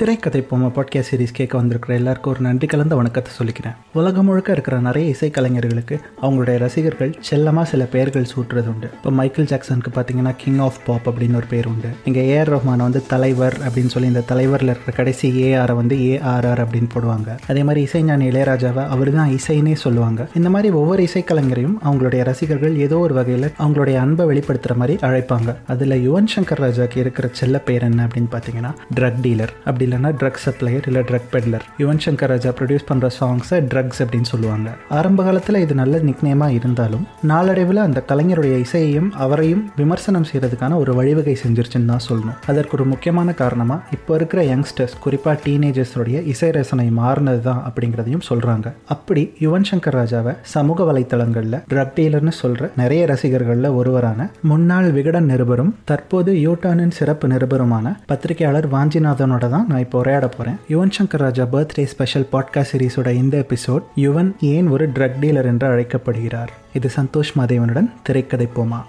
திரைக்கதை 0.00 0.46
போமா 0.50 0.68
podcast 0.76 1.08
series 1.10 1.32
கேட்க 1.32 1.56
வந்திருக்கிற 1.58 1.94
எல்லாருக்கும் 1.94 2.32
ஒரு 2.32 2.42
நன்றி 2.42 2.66
கலந்த 2.66 2.94
வணக்கத்தை 2.96 3.32
சொல்லிக்கிறேன். 3.38 3.74
உலகம் 3.92 4.24
முழுக்க 4.24 4.52
இருக்கிற 4.52 4.80
நிறைய 4.80 5.14
இசைக்கலைஞர்களுக்கு 5.14 5.98
அவங்களுடைய 6.22 6.58
ரசிகர்கள் 6.58 7.16
செல்லமாக 7.20 7.68
சில 7.68 7.84
பெயர்கள் 7.84 8.26
சூட்டுறது 8.34 8.68
உண்டு. 8.72 8.88
இப்போ 8.92 9.10
மைக்கேல் 9.10 9.46
ஜாக்சனுக்கு 9.46 9.90
பார்த்தீங்கன்னா 9.94 10.34
கிங் 10.36 10.58
ஆஃப் 10.58 10.78
பாப் 10.86 11.08
அப்படின்னு 11.08 11.34
ஒரு 11.34 11.46
பேர் 11.46 11.66
உண்டு. 11.66 11.88
இங்கே 12.04 12.22
ஏஆர் 12.34 12.50
ரஹ்மான் 12.54 12.84
வந்து 12.84 13.06
தலைவர் 13.06 13.56
அப்படின்னு 13.68 13.86
சொல்லி 13.86 14.08
இந்த 14.08 14.20
தலைவரில் 14.20 14.68
இருக்கிற 14.68 14.96
கடைசி 14.96 15.30
ஏஆரை 15.42 15.74
வந்து 15.74 15.96
ஏஆர்ஆர் 15.96 16.62
அப்படின்னு 16.64 16.88
போடுவாங்க. 16.94 17.38
அதே 17.48 17.62
மாதிரி 17.62 17.88
இசைஞானி 17.92 18.28
இளையராஜாவை 18.30 18.86
அவர் 18.88 19.12
தான் 19.14 19.30
இசைன்னே 19.30 19.74
சொல்லுவாங்க. 19.74 20.28
இந்த 20.34 20.50
மாதிரி 20.50 20.74
ஒவ்வொரு 20.74 21.02
இசைக்கலைஞரையும் 21.02 21.76
அவங்களுடைய 21.84 22.22
ரசிகர்கள் 22.22 22.76
ஏதோ 22.76 22.98
ஒரு 22.98 23.14
வகையில் 23.14 23.50
அவங்களுடைய 23.58 23.96
அன்பை 23.96 24.26
வெளிப்படுத்துகிற 24.26 24.74
மாதிரி 24.74 24.98
அழைப்பாங்க. 25.02 25.56
அதில் 25.66 26.10
யுவன் 26.10 26.32
சங்கர் 26.36 26.64
ராஜாக்கு 26.66 26.96
இருக்கிற 26.96 27.28
செல்ல 27.32 27.58
பேர் 27.58 27.82
என்ன 27.82 28.06
அப்படின்னு 28.06 28.32
பார்த்தீங்கன்னா 28.36 28.74
ட்ரக் 28.94 29.20
டீலர் 29.22 29.54
அப்படி 29.64 29.86
இல்லைன்னா 29.88 30.12
ட்ரக் 30.22 30.42
சப்ளையர் 30.46 30.88
இல்லை 30.92 31.04
drug 31.10 31.30
peddler 31.34 31.66
Yuvan 31.82 32.02
Shankar 32.06 32.32
Raja 32.34 32.52
produce 32.60 32.88
பண்ணுற 32.90 33.10
சாங்ஸை 33.20 33.60
ட்ரக்ஸ் 33.72 34.02
அப்படின்னு 34.04 34.30
சொல்லுவாங்க. 34.32 34.68
ஆரம்ப 34.98 35.20
காலத்தில் 35.28 35.62
இது 35.64 35.74
நல்ல 35.82 35.96
நிக்னேமாக 36.08 36.56
இருந்தாலும் 36.58 37.04
நாளடைவில் 37.32 37.80
அந்த 37.84 38.00
கலைஞருடைய 38.10 38.56
இசையையும் 38.66 39.10
அவரையும் 39.24 39.62
விமர்சனம் 39.80 40.26
செய்கிறதுக்கான 40.30 40.76
ஒரு 40.82 40.92
வழிவகை 40.98 41.34
செஞ்சிருச்சுன்னு 41.44 41.90
தான் 41.92 42.04
சொல்லணும். 42.08 42.36
அதற்கு 42.50 42.74
ஒரு 42.78 42.84
முக்கியமான 42.92 43.32
காரணமாக 43.42 43.96
இப்போ 43.96 44.12
இருக்கிற 44.18 44.40
யங்ஸ்டர்ஸ் 44.50 44.96
குறிப்பாக 45.04 45.36
டீனேஜர்ஸோடைய 45.46 46.18
இசை 46.32 46.50
ரசனை 46.56 46.86
மாறினது 47.00 47.42
தான் 47.48 47.62
அப்படிங்கிறதையும் 47.68 48.24
சொல்கிறாங்க 48.28 48.66
அப்படி 48.94 49.22
யுவன் 49.44 49.66
சங்கர் 49.70 49.98
ராஜாவை 49.98 50.34
சமூக 50.54 50.84
வலைத்தளங்களில் 50.90 51.58
ட்ரக் 51.72 51.94
டீலர்னு 51.98 52.34
சொல்கிற 52.42 52.70
நிறைய 52.82 53.02
ரசிகர்களில் 53.12 53.70
ஒருவரான 53.80 54.16
முன்னாள் 54.50 54.90
விகடன் 54.96 55.30
நிருபரும் 55.32 55.72
தற்போது 55.90 56.32
யூட்டானின் 56.44 56.94
சிறப்பு 56.98 57.28
நிருபருமான 57.32 57.94
பத்திரிகையாளர் 58.12 58.68
வாஞ்சிநாதனோட 58.74 59.48
தான் 59.54 59.66
நான் 59.78 59.86
இப்போ 59.86 59.98
உரையாட 59.98 60.28
போகிறேன் 60.28 60.56
Yuvan 60.68 60.90
Shankar 60.98 61.16
Raja 61.16 61.44
birthday 61.52 61.84
special 61.84 62.28
podcast 62.32 62.70
சீரிஸோட 62.72 63.14
இந்த 63.14 63.46
எபிசோட் 63.48 63.82
யுவன் 63.96 64.30
ஏன் 64.40 64.68
ஒரு 64.68 64.88
ட்ரக் 64.88 65.18
டீலர் 65.20 65.44
என்று 65.44 65.66
அழைக்கப்படுகிறார்? 65.66 66.50
இது 66.72 66.90
சந்தோஷ் 66.96 67.32
மாதேவனுடன் 67.38 67.92
திரைக்கதை 68.02 68.48
போமா? 68.56 68.80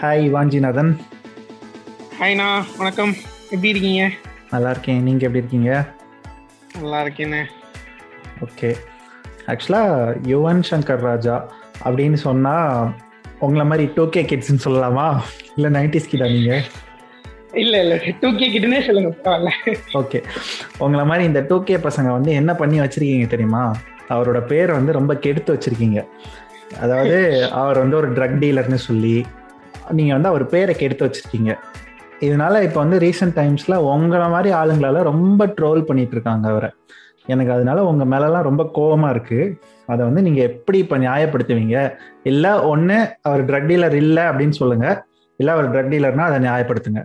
ஹாய் 0.00 0.26
வாஞ்சிநாதன். 0.34 0.98
ஹாய்ண்ணா 2.20 2.48
வணக்கம். 2.78 3.14
எப்படி 3.44 3.68
இருக்கீங்க? 3.68 4.10
நல்லா 4.50 4.70
இருக்கேன். 4.70 5.02
நீங்கள் 5.02 5.28
எப்படி 5.28 5.38
இருக்கீங்க? 5.38 5.86
நல்லா 6.80 7.02
இருக்கேண்ணே 7.02 7.44
ஓகே 8.46 8.74
ஆக்சுவலாக 9.46 10.16
யுவன் 10.26 10.62
சங்கர் 10.70 11.06
ராஜா 11.10 11.52
அப்படின்னு 11.84 12.14
சொன்னால் 12.14 12.94
உங்களை 13.46 13.64
மாதிரி 13.66 13.84
டூ 13.94 14.04
கே 14.14 14.22
கிட்ஸ்ன்னு 14.30 14.64
சொல்லலாமா? 14.64 15.06
இல்லை 15.56 15.70
நைன்டிஸ் 15.76 16.08
கிட்டா 16.10 16.26
நீங்கள் 16.34 16.62
இல்ல 17.62 17.74
இல்ல 17.82 17.94
டூ 18.20 18.28
கே 18.38 18.46
கிட்டனே 18.54 18.80
சொல்லுங்க 18.86 19.10
பரவாயில்ல. 19.24 19.50
ஓகே 20.00 20.18
உங்களை 20.84 21.04
மாதிரி 21.10 21.24
இந்த 21.30 21.40
டூ 21.48 21.56
கே 21.68 21.76
பசங்க 21.86 22.08
வந்து 22.16 22.32
என்ன 22.40 22.54
பண்ணி 22.54 22.76
வச்சிருக்கீங்க 22.80 23.28
தெரியுமா? 23.34 23.62
அவரோட 24.14 24.38
பேர் 24.52 24.70
வந்து 24.78 24.92
ரொம்ப 24.98 25.12
கெடுத்து 25.24 25.50
வச்சிருக்கீங்க. 25.54 26.00
அதாவது 26.80 27.18
அவர் 27.60 27.78
வந்து 27.82 27.96
ஒரு 27.96 28.08
ட்ரக் 28.12 28.40
டீலர்னு 28.42 28.80
சொல்லி 28.88 29.16
நீங்கள் 29.98 30.16
வந்து 30.16 30.30
அவர் 30.32 30.44
பேரை 30.46 30.74
கெடுத்து 30.74 31.06
வச்சிருக்கீங்க. 31.06 31.52
இதனால 32.26 32.62
இப்போ 32.66 32.78
வந்து 32.84 32.98
ரீசெண்ட் 33.06 33.36
டைம்ஸில் 33.38 33.82
உங்களை 33.92 34.26
மாதிரி 34.34 34.50
ஆளுங்களால 34.60 35.02
ரொம்ப 35.10 35.46
ட்ரோல் 35.58 35.82
பண்ணிட்டு 35.82 36.16
இருக்காங்க 36.16 36.46
அவரை. 36.48 36.70
எனக்கு 37.26 37.52
அதனால 37.52 37.84
உங்க 37.90 38.04
மேலலாம் 38.12 38.46
ரொம்ப 38.48 38.62
கோவமா 38.76 39.08
இருக்கு. 39.14 39.40
அதை 39.92 40.00
வந்து 40.08 40.24
நீங்க 40.26 40.40
எப்படி 40.50 40.78
இப்ப 40.84 40.98
நியாயப்படுத்துவீங்க? 41.04 41.76
இல்ல 42.30 42.46
ஒண்ணு 42.72 42.98
அவர் 43.28 43.42
ட்ரக் 43.50 43.70
டீலர் 43.70 43.96
இல்ல 44.02 44.18
அப்படின்னு 44.30 44.56
சொல்லுங்க. 44.60 44.86
இல்ல 45.40 45.50
அவர் 45.56 45.70
ட்ரக் 45.74 45.92
டீலர்னா 45.94 46.26
அதை 46.30 46.38
நியாயப்படுத்துங்க. 46.46 47.02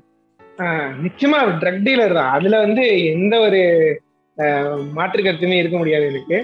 நிச்சயமா 1.06 1.40
ட்ரக் 1.62 1.86
டீலர் 1.88 2.18
தான். 2.18 2.34
அதுல 2.38 2.60
வந்து 2.66 2.84
எந்த 3.14 3.36
ஒரு 3.48 3.62
மாற்று 4.98 5.22
கருத்துமே 5.24 5.58
இருக்க 5.62 5.78
முடியாது 5.82 6.06
எனக்கு. 6.12 6.38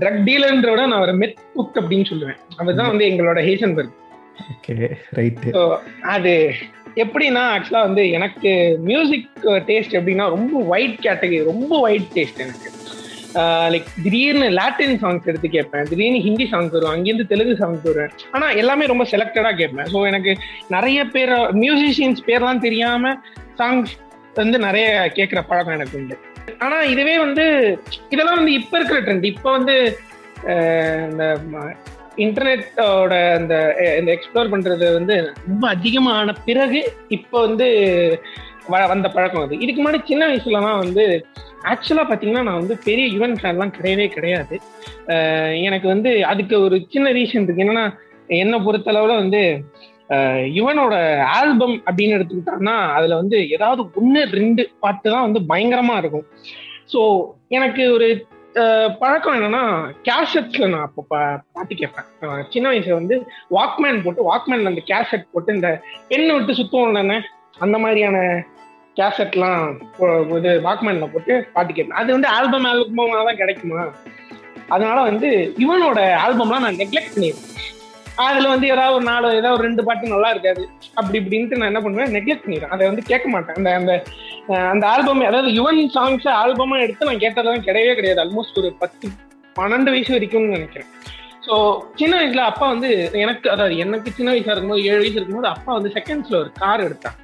ட்ரக் 0.00 0.20
டீலர்ன்ற 0.28 0.70
விட 0.72 0.82
நான் 0.90 1.04
ஒரு 1.06 1.14
மெத் 1.22 1.40
புக் 1.54 1.78
அப்படின்னு 1.80 2.08
சொல்லுவேன். 2.10 2.38
அதுதான் 2.60 2.90
வந்து 2.92 3.08
எங்களோட 3.10 3.40
ஹேசன்பர்க் 3.48 3.98
ஓகே 4.52 4.74
ரைட்டு 5.18 5.48
ஸோ 5.56 5.62
அது 6.14 6.32
எப்படின்னா 7.02 7.42
ஆக்சுவலா 7.54 7.82
வந்து 7.86 8.02
எனக்கு 8.16 8.50
மியூசிக் 8.88 9.28
டேஸ்ட் 9.68 9.96
எப்படின்னா 9.98 10.26
ரொம்ப 10.36 10.54
ஒயிட் 10.74 10.96
கேட்டகரி 11.06 11.40
ரொம்ப 11.50 11.72
ஒயிட் 11.86 12.08
டேஸ்ட் 12.16 12.42
எனக்கு. 12.44 12.68
லைக் 13.74 13.88
திடீர்னு 14.04 14.48
லாட்டின் 14.58 14.98
சாங்ஸ் 15.02 15.28
எடுத்து 15.30 15.48
கேட்பேன். 15.56 15.86
திடீர்னு 15.90 16.20
ஹிந்தி 16.26 16.46
சாங்ஸ் 16.52 16.74
வரும் 16.76 16.92
அங்கேருந்து 16.94 17.26
தெலுங்கு 17.32 17.54
சாங்ஸ் 17.62 17.86
வருவேன். 17.88 18.12
ஆனால் 18.34 18.56
எல்லாமே 18.62 18.86
ரொம்ப 18.92 19.04
செலக்டடாக 19.12 19.54
கேட்பேன். 19.60 19.88
ஸோ 19.92 20.00
எனக்கு 20.10 20.34
நிறைய 20.76 20.98
பேர் 21.14 21.34
மியூசிஷியன்ஸ் 21.62 22.20
பேர்லாம் 22.28 22.64
தெரியாம 22.66 23.14
சாங்ஸ் 23.60 23.94
வந்து 24.40 24.58
நிறைய 24.66 24.86
கேட்குற 25.16 25.40
பழக்கம் 25.48 25.76
எனக்கு 25.78 25.96
உண்டு. 26.00 26.18
ஆனால் 26.64 26.90
இதுவே 26.92 27.16
வந்து 27.24 27.44
இதெல்லாம் 28.14 28.38
வந்து 28.40 28.54
இப்போ 28.60 28.76
இருக்கிற 28.78 29.00
ட்ரெண்ட் 29.06 29.26
இப்போ 29.32 29.48
வந்து 29.58 29.76
இந்த 31.10 31.24
இன்டர்நெட்டோட 32.24 33.14
அந்த 33.38 33.54
இந்த 33.98 34.10
எக்ஸ்ப்ளோர் 34.14 34.52
பண்ணுறது 34.54 34.86
வந்து 34.96 35.14
ரொம்ப 35.50 35.64
அதிகமான 35.74 36.32
பிறகு 36.48 36.80
இப்போ 37.16 37.36
வந்து 37.46 37.68
வந்த 38.92 39.08
பழக்கம் 39.14 39.44
அது. 39.46 39.54
இதுக்கு 39.64 39.80
முன்னாடி 39.82 40.00
சின்ன 40.10 40.22
வயசுலலாம் 40.30 40.82
வந்து 40.84 41.04
ஆக்சுவலாக 41.72 42.06
பார்த்தீங்கன்னா 42.08 42.44
நான் 42.48 42.60
வந்து 42.62 42.76
பெரிய 42.86 43.06
யுவன் 43.16 43.36
ஃபேன்லாம் 43.40 43.74
கிடையவே 43.76 44.06
கிடையாது. 44.14 44.54
எனக்கு 45.68 45.86
வந்து 45.94 46.10
அதுக்கு 46.32 46.54
ஒரு 46.66 46.76
சின்ன 46.94 47.10
ரீசன் 47.18 47.46
இருக்கு. 47.46 47.64
என்னன்னா 47.66 47.86
என்னை 48.42 48.58
பொறுத்தளவில் 48.66 49.20
வந்து 49.22 49.42
யுவனோட 50.56 50.94
ஆல்பம் 51.36 51.76
அப்படின்னு 51.88 52.16
எடுத்துக்கிட்டோம்னா 52.16 52.74
அதில் 52.96 53.20
வந்து 53.20 53.36
ஏதாவது 53.56 53.82
ஒன்று 54.00 54.22
ரெண்டு 54.38 54.62
பாட்டு 54.82 55.06
தான் 55.14 55.26
வந்து 55.26 55.40
பயங்கரமாக 55.50 56.00
இருக்கும். 56.02 56.26
ஸோ 56.92 57.00
எனக்கு 57.58 57.84
ஒரு 57.96 58.08
பழக்கம் 59.02 59.36
என்னன்னா 59.36 59.62
கேஷட்ஸ்ல 60.06 60.66
நான் 60.72 60.86
அப்போ 60.86 61.02
பாட்டு 61.56 61.74
கேட்பேன் 61.74 62.08
சின்ன 62.54 62.66
வயசுல 62.72 62.98
வந்து 63.00 63.16
வாக்மேன் 63.56 64.02
போட்டு 64.06 64.26
வாக்மேன்ல 64.30 64.72
அந்த 64.72 64.82
கேஷட் 64.90 65.30
போட்டு 65.34 65.56
இந்த 65.58 65.70
பெண்ணை 66.10 66.34
விட்டு 66.34 66.58
சுத்தம் 66.60 66.88
இல்லைன்னு 66.88 67.16
அந்த 67.64 67.76
மாதிரியான 67.84 68.18
கேசட்லாம் 68.98 69.62
இது 70.38 70.50
வாக்மேன்ல 70.66 71.06
போட்டு 71.12 71.34
பாட்டு 71.54 71.76
கேட்பேன் 71.76 72.00
அது 72.02 72.10
வந்து 72.16 72.28
ஆல்பம் 72.38 72.66
ஆல்பமாக 72.70 73.22
தான் 73.28 73.40
கிடைக்குமா? 73.42 73.82
அதனால 74.74 74.98
வந்து 75.10 75.28
இவனோட 75.64 76.00
ஆல்பம்லாம் 76.24 76.64
நான் 76.66 76.80
நெக்லெக்ட் 76.82 77.14
பண்ணிடுவேன் 77.14 77.48
அதுல 78.26 78.46
வந்து 78.52 78.66
ஏதாவது 78.74 78.94
ஒரு 78.96 79.04
நாலு 79.10 79.26
ஏதாவது 79.38 79.56
ஒரு 79.56 79.64
ரெண்டு 79.66 79.82
பாட்டு 79.86 80.12
நல்லா 80.14 80.28
இருக்காது. 80.34 80.62
அப்படி 80.98 81.16
இப்படின்ட்டு 81.20 81.58
நான் 81.60 81.70
என்ன 81.70 81.80
பண்ணுவேன்? 81.84 82.12
நெக்லெக்ட் 82.16 82.44
பண்ணிடுவேன் 82.44 82.74
அதை 82.74 82.88
வந்து 82.90 83.04
கேட்க 83.10 83.26
மாட்டேன். 83.34 83.56
அந்த 83.60 83.70
அந்த 83.80 83.92
அந்த 84.72 84.84
ஆல்பம் 84.94 85.22
அதாவது 85.30 85.50
யுவன் 85.58 85.80
சாங்ஸ் 85.96 86.28
ஆல்பமா 86.42 86.78
எடுத்து 86.84 87.08
நான் 87.10 87.22
கேட்டதெல்லாம் 87.24 87.66
கிடையவே 87.68 87.94
கிடையாது. 87.98 88.22
ஆல்மோஸ்ட் 88.24 88.60
ஒரு 88.62 88.70
பத்து 88.82 89.08
பன்னெண்டு 89.58 89.92
வயசு 89.94 90.14
வரைக்கும்னு 90.16 90.56
நினைக்கிறேன். 90.58 90.90
ஸோ 91.46 91.54
சின்ன 92.00 92.12
வயசுல 92.20 92.44
அப்பா 92.50 92.66
வந்து 92.74 92.90
எனக்கு 93.24 93.46
அதாவது 93.54 93.76
எனக்கு 93.84 94.08
சின்ன 94.18 94.30
வயசா 94.34 94.52
இருக்கும்போது 94.54 94.86
ஏழு 94.90 95.00
வயசு 95.02 95.18
இருக்கும்போது 95.18 95.52
அப்பா 95.54 95.70
வந்து 95.78 95.92
செகண்ட்ஸ்ல 95.96 96.36
ஒரு 96.42 96.52
கார் 96.62 96.84
எடுத்தான். 96.88 97.18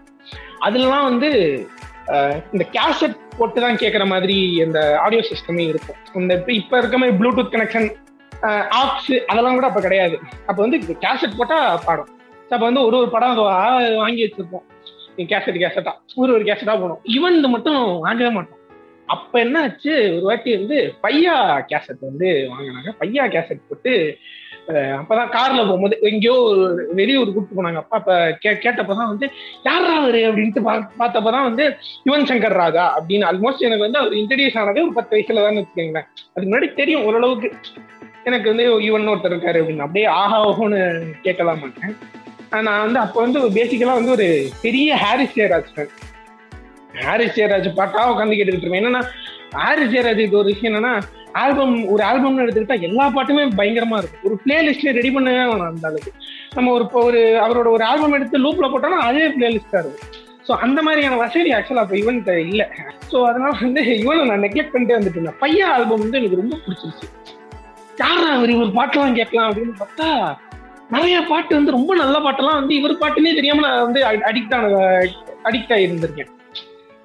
அதுலலாம் 0.66 1.06
வந்து 1.10 1.30
இந்த 2.54 2.64
கேசட் 2.76 3.16
போட்டு 3.38 3.58
தான் 3.64 3.80
கேட்குற 3.80 4.04
மாதிரி 4.12 4.36
இந்த 4.66 4.78
ஆடியோ 5.04 5.22
சிஸ்டமே 5.30 5.64
இருக்கும். 5.72 5.98
இந்த 6.20 6.34
இப்போ 6.40 6.52
இப்போ 6.60 6.74
இருக்க 6.80 6.98
மாதிரி 7.00 7.16
ப்ளூடூத் 7.20 7.52
கனெக்ஷன் 7.54 7.88
ஆப்ஸ் 8.80 9.12
அதெல்லாம் 9.30 9.56
கூட 9.58 9.68
அப்போ 9.70 9.82
கிடையாது. 9.86 10.16
அப்போ 10.48 10.60
வந்து 10.64 10.78
கேசட் 11.04 11.38
போட்டால் 11.40 11.82
பாடும். 11.86 12.10
அப்போ 12.52 12.64
வந்து 12.68 12.82
ஒரு 12.88 12.96
ஒரு 13.00 13.10
படம் 13.14 13.40
வாங்கி 14.02 14.22
வச்சிருப்போம். 14.26 14.66
கேசட் 15.32 15.60
கேசட்டா 15.62 15.92
ஒரு 16.22 16.30
ஒரு 16.36 16.44
கேசட்டா 16.48 16.74
போனோம் 16.82 17.00
ஈவன் 17.14 17.38
இது 17.40 17.48
மட்டும் 17.56 17.80
வாங்கவே 18.06 18.30
மாட்டோம் 18.36 18.56
அப்ப 19.14 19.32
என்ன 19.44 19.60
ஆச்சு? 19.66 19.92
ஒரு 20.16 20.24
வாட்டி 20.28 20.50
வந்து 20.58 20.78
பையா 21.04 21.34
கேசட் 21.70 22.02
வந்து 22.08 22.28
வாங்கினாங்க. 22.52 22.90
பையா 23.00 23.24
கேசட் 23.34 23.66
போட்டு 23.68 23.92
அப்பதான் 24.68 25.30
கார்ல 25.34 25.60
போகும்போது 25.66 25.98
எங்கேயோ 26.00 26.34
வெளியூர் 26.92 27.32
கூப்பிட்டு 27.32 27.58
போனாங்க. 27.58 27.74
அப்பா 27.74 27.96
அப்ப 27.96 28.38
கே 28.40 28.50
கேட்டப்பதான் 28.50 29.10
வந்து 29.12 29.26
யாரா 29.62 29.92
அவரு 30.00 30.18
அப்படின்ட்டு 30.28 30.62
பார்த்தப்பதான் 30.98 31.46
வந்து 31.48 31.64
யுவன் 32.08 32.28
சங்கர் 32.30 32.56
ராஜா 32.62 32.84
அப்படின்னு. 32.98 33.28
ஆல்மோஸ்ட் 33.30 33.66
எனக்கு 33.68 33.86
வந்து 33.86 33.98
அவர் 33.98 34.12
இன்ட்ரடியூஸ் 34.12 34.58
ஆனதே 34.58 34.80
ஒரு 34.80 34.92
பத்து 34.92 35.16
வயசுல 35.16 35.44
தான் 35.46 35.58
வச்சுக்கோங்களேன். 35.60 36.08
அதுக்கு 36.34 36.50
முன்னாடி 36.50 36.68
தெரியும் 36.74 37.04
ஓரளவுக்கு 37.04 37.50
எனக்கு 38.24 38.48
வந்து 38.48 38.66
யுவன் 38.88 39.10
ஒருத்தர் 39.12 39.34
இருக்காரு 39.34 39.60
அப்படின்னு. 39.62 39.86
அப்படியே 39.86 40.06
ஆஹா 40.06 40.38
ஓஹோன்னு 40.48 40.80
கேட்கலாம் 41.22 41.60
மாட்டேன். 41.60 41.96
நான் 42.50 42.84
வந்து 42.84 42.98
அப்போ 42.98 43.20
வந்து 43.20 43.40
பேசிக்கலா 43.48 43.98
வந்து 44.00 44.10
ஒரு 44.10 44.48
பெரிய 44.62 44.96
ஹாரிஸ் 44.96 45.36
ஜெயராஜ் 45.38 45.72
ஃபேன் 45.76 45.94
ஹாரிஸ் 47.06 47.36
ஜெயராஜ் 47.40 47.74
பாட்டா 47.74 48.02
உட்காந்து 48.12 48.38
கேட்டுக்கிட்டு 48.38 48.66
இருப்பேன். 48.66 48.84
என்னன்னா 48.84 49.02
ஹாரிஸ் 49.50 49.92
ஜெயராஜுக்கு 49.94 50.40
ஒரு 50.42 50.50
விஷயம் 50.52 50.74
என்னன்னா 50.74 50.92
ஆல்பம் 51.42 51.74
ஒரு 51.94 52.02
ஆல்பம்னு 52.10 52.44
எடுத்துக்கிட்டா 52.44 52.78
எல்லா 52.88 53.04
பாட்டுமே 53.16 53.42
பயங்கரமா 53.60 53.98
இருக்கும். 54.00 54.24
ஒரு 54.28 54.36
பிளேலிஸ்ட்ல 54.44 54.92
ரெடி 54.98 55.10
பண்ணவே 55.16 55.42
வேணாம் 55.50 55.70
அந்த 55.72 55.86
அளவுக்கு. 55.90 56.12
நம்ம 56.56 56.72
ஒரு 56.76 56.84
இப்போ 56.86 57.00
ஒரு 57.08 57.20
அவரோட 57.44 57.68
ஒரு 57.76 57.84
ஆல்பம் 57.90 58.16
எடுத்து 58.18 58.44
லூப்ல 58.46 58.68
போட்டோம்னா 58.72 59.00
அதே 59.08 59.26
பிளேலிஸ்டா 59.36 59.80
இருக்கும். 59.84 60.08
ஸோ 60.48 60.54
அந்த 60.64 60.78
மாதிரியான 60.86 61.18
வசதி 61.24 61.50
ஆக்சுவலா 61.56 61.84
இப்போ 61.86 61.96
இவன்கிட்ட 62.02 62.34
இல்லை. 62.46 62.66
ஸோ 63.10 63.16
அதனால 63.30 63.52
வந்து 63.64 63.82
இவனை 64.02 64.22
நான் 64.30 64.44
நெக்லெக்ட் 64.46 64.74
பண்ணிட்டே 64.74 64.96
வந்துட்டு 64.98 65.18
இருந்தேன். 65.18 65.40
பையன் 65.44 65.72
ஆல்பம் 65.76 66.02
வந்து 66.04 66.20
எனக்கு 66.20 66.40
ரொம்ப 66.42 66.56
பிடிச்சிருச்சு. 66.64 67.08
யாரா 68.02 68.28
அவர் 68.38 68.54
இவர் 68.56 68.76
பாட்டெல்லாம் 68.78 69.18
கேட்கலாம் 69.20 69.48
அப்படின்னு 69.50 69.76
பார்த்தா 69.82 70.08
நிறைய 70.94 71.16
பாட்டு 71.30 71.52
வந்து 71.58 71.76
ரொம்ப 71.76 71.92
நல்ல 72.02 72.16
பாட்டெல்லாம் 72.26 72.58
வந்து 72.60 72.74
இவர் 72.80 73.00
பாட்டுன்னே 73.00 73.32
தெரியாம 73.38 73.62
நான் 73.66 73.86
வந்து 73.86 74.00
அடிக்ட் 74.30 74.54
ஆன 74.58 74.68
அடிக்ட் 75.48 75.72
ஆகியிருந்திருக்கேன் 75.76 76.30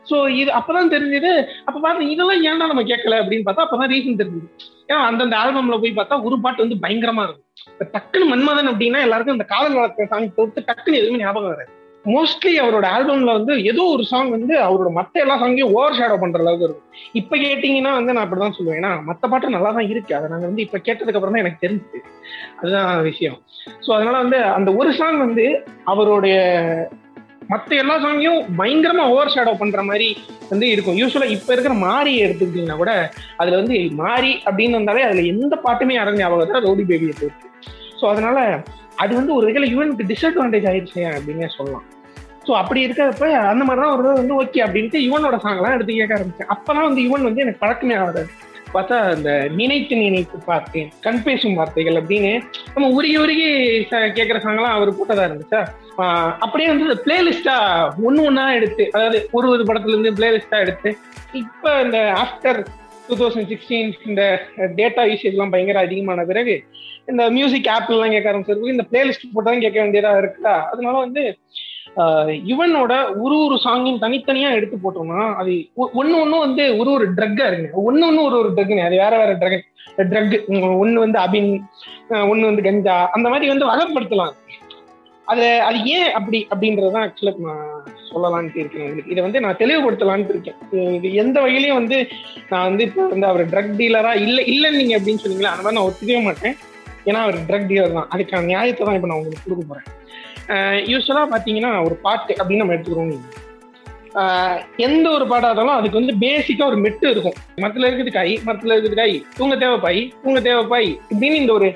ஸோ 0.09 0.15
இது 0.41 0.51
அப்பதான் 0.51 0.93
தெரிஞ்சது. 0.95 1.31
அப்ப 1.65 1.79
பாருங்க 1.79 2.11
இதெல்லாம் 2.11 2.41
ஏன்டா 2.49 2.65
நம்ம 2.71 2.81
கேட்கல 2.81 3.19
அப்படின்னு 3.21 3.45
பார்த்தா 3.45 3.65
அப்பதான் 3.65 3.91
ரீசன் 3.93 4.19
தெரிஞ்சது. 4.21 4.49
ஏன்னா 4.89 5.01
அந்தந்த 5.09 5.37
ஆல்பம்ல 5.37 5.79
போய் 5.79 5.97
பார்த்தா 5.99 6.23
ஒரு 6.23 6.39
பாட்டு 6.39 6.65
வந்து 6.67 6.81
பயங்கரமா 6.81 7.23
இருக்கும். 7.23 7.47
இப்ப 7.71 7.85
டக்குன்னு 7.95 8.31
மன்மதன் 8.31 8.71
அப்படின்னா 8.71 9.01
எல்லாருக்கும் 9.01 9.37
இந்த 9.37 9.47
காதல் 9.53 9.73
வளர்த்த 9.73 10.05
சாங் 10.05 10.35
தவிர்த்து 10.35 10.67
டக்குன்னு 10.67 11.01
எதுவுமே 11.01 11.23
ஞாபகம் 11.23 11.53
வராது. 11.53 11.71
மோஸ்ட்லி 12.05 12.53
அவரோட 12.59 12.85
ஆல்பம்ல 12.95 13.33
வந்து 13.33 13.53
ஏதோ 13.63 13.83
ஒரு 13.83 14.03
சாங் 14.03 14.29
வந்து 14.29 14.53
அவரோட 14.59 14.89
மத்த 14.97 15.19
எல்லா 15.19 15.35
சாங்கையும் 15.41 15.71
ஓவர் 15.75 15.95
ஷேடோ 15.99 16.17
பண்ற 16.19 16.39
அளவுக்கு 16.39 16.65
இருக்கும். 16.65 16.87
இப்ப 17.13 17.37
கேட்டீங்கன்னா 17.37 17.91
வந்து 17.91 18.13
நான் 18.13 18.25
அப்படிதான் 18.25 18.55
சொல்லுவேன். 18.57 18.79
ஏன்னா 18.81 18.91
மத்த 19.09 19.29
பாட்டு 19.29 19.49
நல்லா 19.49 19.71
தான் 19.71 19.89
இருக்கு. 19.89 20.15
அதை 20.15 20.29
நாங்க 20.29 20.45
வந்து 20.45 20.61
இப்ப 20.61 20.77
கேட்டதுக்கு 20.77 21.19
அப்புறம் 21.19 21.35
தான் 21.35 21.43
எனக்கு 21.45 21.63
தெரிஞ்சுது. 21.67 22.01
அதுதான் 22.59 23.01
விஷயம். 23.01 23.37
ஸோ 23.87 23.91
அதனால 23.93 24.17
வந்து 24.17 24.43
அந்த 24.43 24.71
ஒரு 24.73 24.93
சாங் 24.93 25.17
வந்து 25.17 25.45
அவருடைய 25.83 26.35
மற்ற 27.49 27.75
எல்லா 27.75 27.95
சாங்கையும் 28.03 28.41
பயங்கரமா 28.59 29.03
ஓவர் 29.13 29.31
ஷேடோ 29.35 29.53
பண்ற 29.57 29.83
மாதிரி 29.83 30.07
வந்து 30.49 30.69
இருக்கும். 30.69 30.97
யூஸ்வலா 31.01 31.27
இப்ப 31.35 31.53
இருக்கிற 31.53 31.73
மாரி 31.85 32.13
எடுத்துக்கிட்டீங்கன்னா 32.25 32.77
கூட 32.77 32.93
அதுல 33.37 33.55
வந்து 33.55 33.75
மாரி 34.01 34.31
அப்படின்னு 34.45 34.71
வந்தாலே 34.71 35.01
அதுல 35.01 35.23
எந்த 35.33 35.55
பாட்டுமே 35.65 35.93
யாரும் 35.93 36.15
ஞாபகம் 36.15 36.67
ரோடி 36.67 36.85
பேபி 36.91 37.09
தவிர்த்து 37.11 37.49
ஸோ 38.01 38.05
அதனால 38.09 38.37
அது 38.95 39.11
வந்து 39.15 39.33
ஒரு 39.33 39.45
வகையில 39.47 39.69
யுவனுக்கு 39.73 40.09
டிஸ்அட்வான்டேஜ் 40.11 40.67
ஆயிடுச்சு 40.71 41.01
அப்படின்னே 41.15 41.49
சொல்லலாம். 41.57 41.85
ஸோ 42.47 42.51
அப்படி 42.51 42.87
இருக்கிறப்ப 42.87 43.27
அந்த 43.51 43.63
மாதிரி 43.63 43.81
தான் 43.83 43.93
ஒரு 43.95 44.13
வந்து 44.21 44.35
ஓகே 44.41 44.61
அப்படின்ட்டு 44.65 44.99
யுவனோட 45.07 45.35
சாங்லாம் 45.45 45.75
எடுத்து 45.75 45.93
கேட்க 45.93 46.17
ஆரம்பிச்சேன். 46.17 46.49
அப்பதான் 46.55 46.87
வந்து 46.87 47.01
யுவன் 47.01 47.27
வந்து 47.27 47.41
எனக்கு 47.41 47.59
பழக்கமே 47.59 47.95
ஆகாது. 47.95 48.23
பார்த்தா 48.73 48.97
இந்த 49.15 49.31
நினைத்து 49.53 49.95
நினைத்து 49.97 50.37
பார்த்தேன் 50.45 50.89
கண் 51.01 51.21
பேசும் 51.23 51.55
வார்த்தைகள் 51.55 51.99
அப்படின்னு 51.99 52.31
நம்ம 52.73 52.89
உருகி 52.95 53.17
உருகி 53.17 53.47
கேட்குற 54.17 54.39
சாங்லாம் 54.43 54.75
அவர் 54.75 54.97
போட்டதா 54.97 55.25
இருந்துச்சா? 55.27 55.61
அப்படியே 56.39 56.69
வந்து 56.69 56.95
பிளேலிஸ்டா 57.05 57.55
ஒன்று 58.03 58.23
ஒன்றா 58.23 58.45
எடுத்து 58.53 58.85
அதாவது 58.93 59.19
ஒரு 59.31 59.49
ஒரு 59.49 59.65
படத்துல 59.67 59.95
இருந்து 59.95 60.17
பிளேலிஸ்டா 60.17 60.59
எடுத்து 60.59 60.91
இப்போ 61.41 61.73
இந்த 61.83 61.99
ஆஃப்டர் 62.23 62.59
டூ 63.07 63.15
தௌசண்ட் 63.15 63.49
சிக்ஸ்டீன் 63.49 63.93
இந்த 64.05 64.23
டேட்டா 64.75 65.03
யூசேஜ்லாம் 65.09 65.53
பயங்கர 65.53 65.79
அதிகமான 65.81 66.25
பிறகு 66.25 66.55
இந்த 67.07 67.23
மியூசிக் 67.31 67.69
ஆப்லாம் 67.71 68.13
கேட்க 68.13 68.31
ஆரம்பிச்சிருக்கு 68.31 68.75
இந்த 68.75 68.85
பிளேலிஸ்ட் 68.91 69.31
போட்டு 69.31 69.49
தான் 69.49 69.63
கேட்க 69.63 69.77
வேண்டியதா 69.81 70.11
இருக்குதா? 70.21 70.55
அதனால 70.71 70.95
வந்து 70.99 71.23
இவனோட 72.53 72.93
ஒரு 73.23 73.35
ஒரு 73.45 73.55
சாங்கையும் 73.65 74.01
தனித்தனியா 74.03 74.49
எடுத்து 74.57 74.77
போட்டோம்னா 74.83 75.21
அது 75.41 75.53
ஒன்னு 75.99 76.15
ஒண்ணு 76.23 76.43
வந்து 76.45 76.63
ஒரு 76.79 76.89
ஒரு 76.95 77.05
ட்ரக்கா 77.17 77.47
இருக்குங்க. 77.49 77.83
ஒன்னு 77.89 78.05
ஒண்ணு 78.09 78.27
ஒரு 78.29 78.37
ஒரு 78.41 78.49
ட்ரக்னு 78.55 78.85
அது 78.87 78.97
வேற 79.03 79.13
வேற 79.21 79.33
ட்ரக் 79.41 79.67
ட்ரக் 80.11 80.35
ஒன்னு 80.83 81.03
வந்து 81.05 81.19
அபின் 81.25 81.51
ஒன்னு 82.31 82.49
வந்து 82.49 82.65
கஞ்சா. 82.67 82.97
அந்த 83.15 83.27
மாதிரி 83.33 83.51
வந்து 83.53 83.69
வகைப்படுத்தலாம். 83.71 84.33
அது 85.31 85.45
அது 85.67 85.77
ஏன் 85.97 86.09
அப்படி 86.17 86.39
அப்படின்றதான் 86.53 87.05
ஆக்சுவலா 87.07 87.33
நான் 87.47 87.67
சொல்லலான்ட்டு 88.09 88.59
இருக்கேன். 88.61 88.89
இதை 89.11 89.19
வந்து 89.25 89.41
நான் 89.43 89.59
தெளிவுபடுத்தலான்ட்டு 89.61 90.33
இருக்கேன். 90.35 90.59
இது 90.97 91.07
எந்த 91.23 91.37
வகையிலையும் 91.43 91.79
வந்து 91.81 91.97
நான் 92.51 92.67
வந்து 92.69 92.85
இப்போ 92.87 93.03
வந்து 93.13 93.27
அவர் 93.31 93.43
ட்ரக் 93.53 93.73
டீலரா 93.81 94.13
இல்லை 94.25 94.43
இல்லைன்னு 94.53 94.81
நீங்க 94.81 94.97
அப்படின்னு 94.99 95.23
சொன்னீங்களா 95.23 95.53
அந்த 95.53 95.63
மாதிரி 95.65 95.77
நான் 95.79 95.89
ஒத்துக்கவே 95.89 96.21
மாட்டேன். 96.29 96.55
ஏன்னா 97.09 97.21
அவர் 97.25 97.37
ட்ரக் 97.49 97.69
டீலர் 97.71 97.97
தான். 97.99 98.09
அதுக்கான 98.15 98.49
நியாயத்தை 98.51 98.83
தான் 98.87 98.97
இப்போ 98.99 99.09
நான் 99.11 99.19
உங்களுக்கு 99.21 99.45
கொடுக்க 99.45 99.65
போறேன். 99.71 99.87
யூஸ்வலாக 100.91 101.27
பார்த்தீங்கன்னா 101.33 101.71
ஒரு 101.87 101.95
பாட்டு 102.05 102.33
அப்படின்னு 102.39 102.63
நம்ம 102.63 102.75
எடுத்துக்கிறோம். 102.75 103.23
எந்த 104.85 105.05
ஒரு 105.17 105.25
பாட்டாக 105.29 105.49
இருந்தாலும் 105.49 105.77
அதுக்கு 105.77 105.99
வந்து 105.99 106.13
பேசிக்காக 106.23 106.69
ஒரு 106.71 106.77
மெட்டு 106.85 107.05
இருக்கும். 107.13 107.37
மரத்தில் 107.61 107.87
இருக்குது 107.89 108.11
காய் 108.17 108.33
மரத்தில் 108.47 108.73
இருக்குது 108.75 108.99
காய் 109.01 109.15
தூங்க 109.37 109.55
தேவைப்பாய் 109.63 110.01
தூங்க 110.23 110.39
தேவைப்பாய் 110.49 110.89
இப்படின்னு 111.13 111.41
இந்த 111.43 111.53
ஒரு 111.59 111.69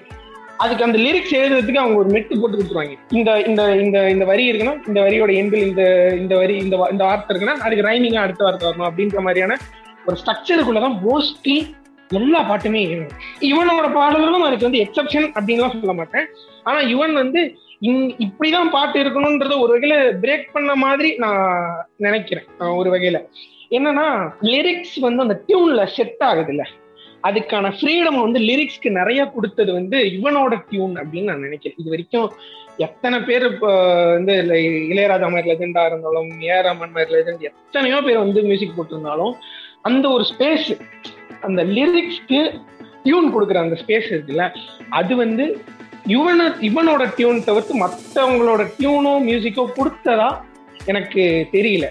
அதுக்கு 0.63 0.85
அந்த 0.85 0.97
லிரிக்ஸ் 1.05 1.33
எழுதுறதுக்கு 1.39 1.81
அவங்க 1.81 1.97
ஒரு 2.03 2.09
மெட்டு 2.13 2.39
போட்டு 2.41 2.57
கொடுத்துருவாங்க. 2.57 2.93
இந்த 3.17 3.31
இந்த 3.49 3.63
இந்த 3.81 3.97
இந்த 4.13 4.25
வரி 4.29 4.45
இருக்குன்னா 4.51 4.75
இந்த 4.89 4.99
வரியோட 5.07 5.31
எண்டில் 5.41 5.65
இந்த 5.69 5.83
இந்த 6.21 6.33
வரி 6.41 6.55
இந்த 6.65 6.75
இந்த 6.93 7.03
வார்த்தை 7.09 7.31
இருக்குன்னா 7.33 7.57
அதுக்கு 7.65 7.87
ரைமிங்காக 7.89 8.25
அடுத்த 8.27 8.43
வார்த்தை 8.45 8.67
வரணும் 8.69 8.87
அப்படின்ற 8.89 9.21
மாதிரியான 9.27 9.57
ஒரு 10.07 10.17
ஸ்ட்ரக்சருக்குள்ளதான் 10.21 10.97
மோஸ்ட்லி 11.05 11.57
எல்லா 12.19 12.41
பாட்டுமே 12.49 12.81
இவனோட 13.51 13.87
பாடல்களும் 13.99 14.45
அதுக்கு 14.47 14.67
வந்து 14.67 14.83
எக்ஸப்ஷன் 14.85 15.27
அப்படின்லாம் 15.37 15.73
சொல்ல 15.75 15.93
மாட்டேன். 15.99 16.27
ஆனா 16.67 16.79
இவன் 16.93 17.13
வந்து 17.23 17.41
இப்படிதான் 18.25 18.69
பாட்டு 18.69 19.03
இருக்கணும்ன்றத 19.03 19.59
ஒரு 19.59 19.79
வகையில 19.79 19.95
பிரேக் 20.23 20.47
பண்ண 20.51 20.75
மாதிரி 20.75 21.15
நான் 21.15 21.85
நினைக்கிறேன். 21.97 22.47
ஒரு 22.59 22.89
வகையில. 22.93 23.19
என்னன்னா 23.71 24.33
லிரிக்ஸ் 24.41 24.99
வந்து 24.99 25.21
அந்த 25.21 25.43
டியூன்ல 25.47 25.85
செட் 25.85 26.23
ஆகுது 26.23 26.51
இல்ல 26.53 26.65
அதுக்கான 27.27 27.71
ஃப்ரீடம் 27.77 28.19
வந்து 28.21 28.39
லிரிக்ஸ்க்கு 28.39 28.89
நிறைய 28.91 29.25
கொடுத்தது 29.25 29.73
வந்து 29.73 29.97
இவனோட 30.17 30.63
டியூன் 30.69 30.95
அப்படின்னு 30.95 31.23
நான் 31.23 31.39
நினைக்கிறேன். 31.39 31.77
இது 31.79 31.89
வரைக்கும் 31.89 32.29
எத்தனை 32.77 33.19
பேர் 33.19 33.45
இப்போ 33.51 33.69
வந்து 34.13 34.33
இளையராஜா 34.91 35.29
மாதிரி 35.31 35.51
லெஜெண்டா 35.51 35.85
இருந்தாலும் 35.85 36.29
ஏஆர்மன் 36.41 36.95
மாதிரி 36.95 37.11
லெஜெண்ட் 37.15 37.41
எத்தனையோ 37.41 38.01
பேர் 38.01 38.17
வந்து 38.17 38.41
மியூசிக் 38.41 38.77
போட்டிருந்தாலும் 38.77 39.33
அந்த 39.81 40.09
ஒரு 40.09 40.25
ஸ்பேஸ் 40.33 40.69
அந்த 41.41 41.63
லிரிக்ஸ்க்கு 41.63 42.41
டியூன் 43.03 43.33
கொடுக்குற 43.33 43.55
அந்த 43.55 43.77
ஸ்பேஸ் 43.83 44.09
இருக்குல்ல 44.13 44.45
அது 44.89 45.15
வந்து 45.15 45.45
இவனை 46.15 46.45
இவனோட 46.67 47.03
டியூன் 47.17 47.45
தவிர்த்து 47.47 47.73
மற்றவங்களோட 47.83 48.61
டியூனோ 48.77 49.13
மியூசிக்கோ 49.27 49.63
கொடுத்ததா 49.77 50.29
எனக்கு 50.91 51.23
தெரியல. 51.53 51.85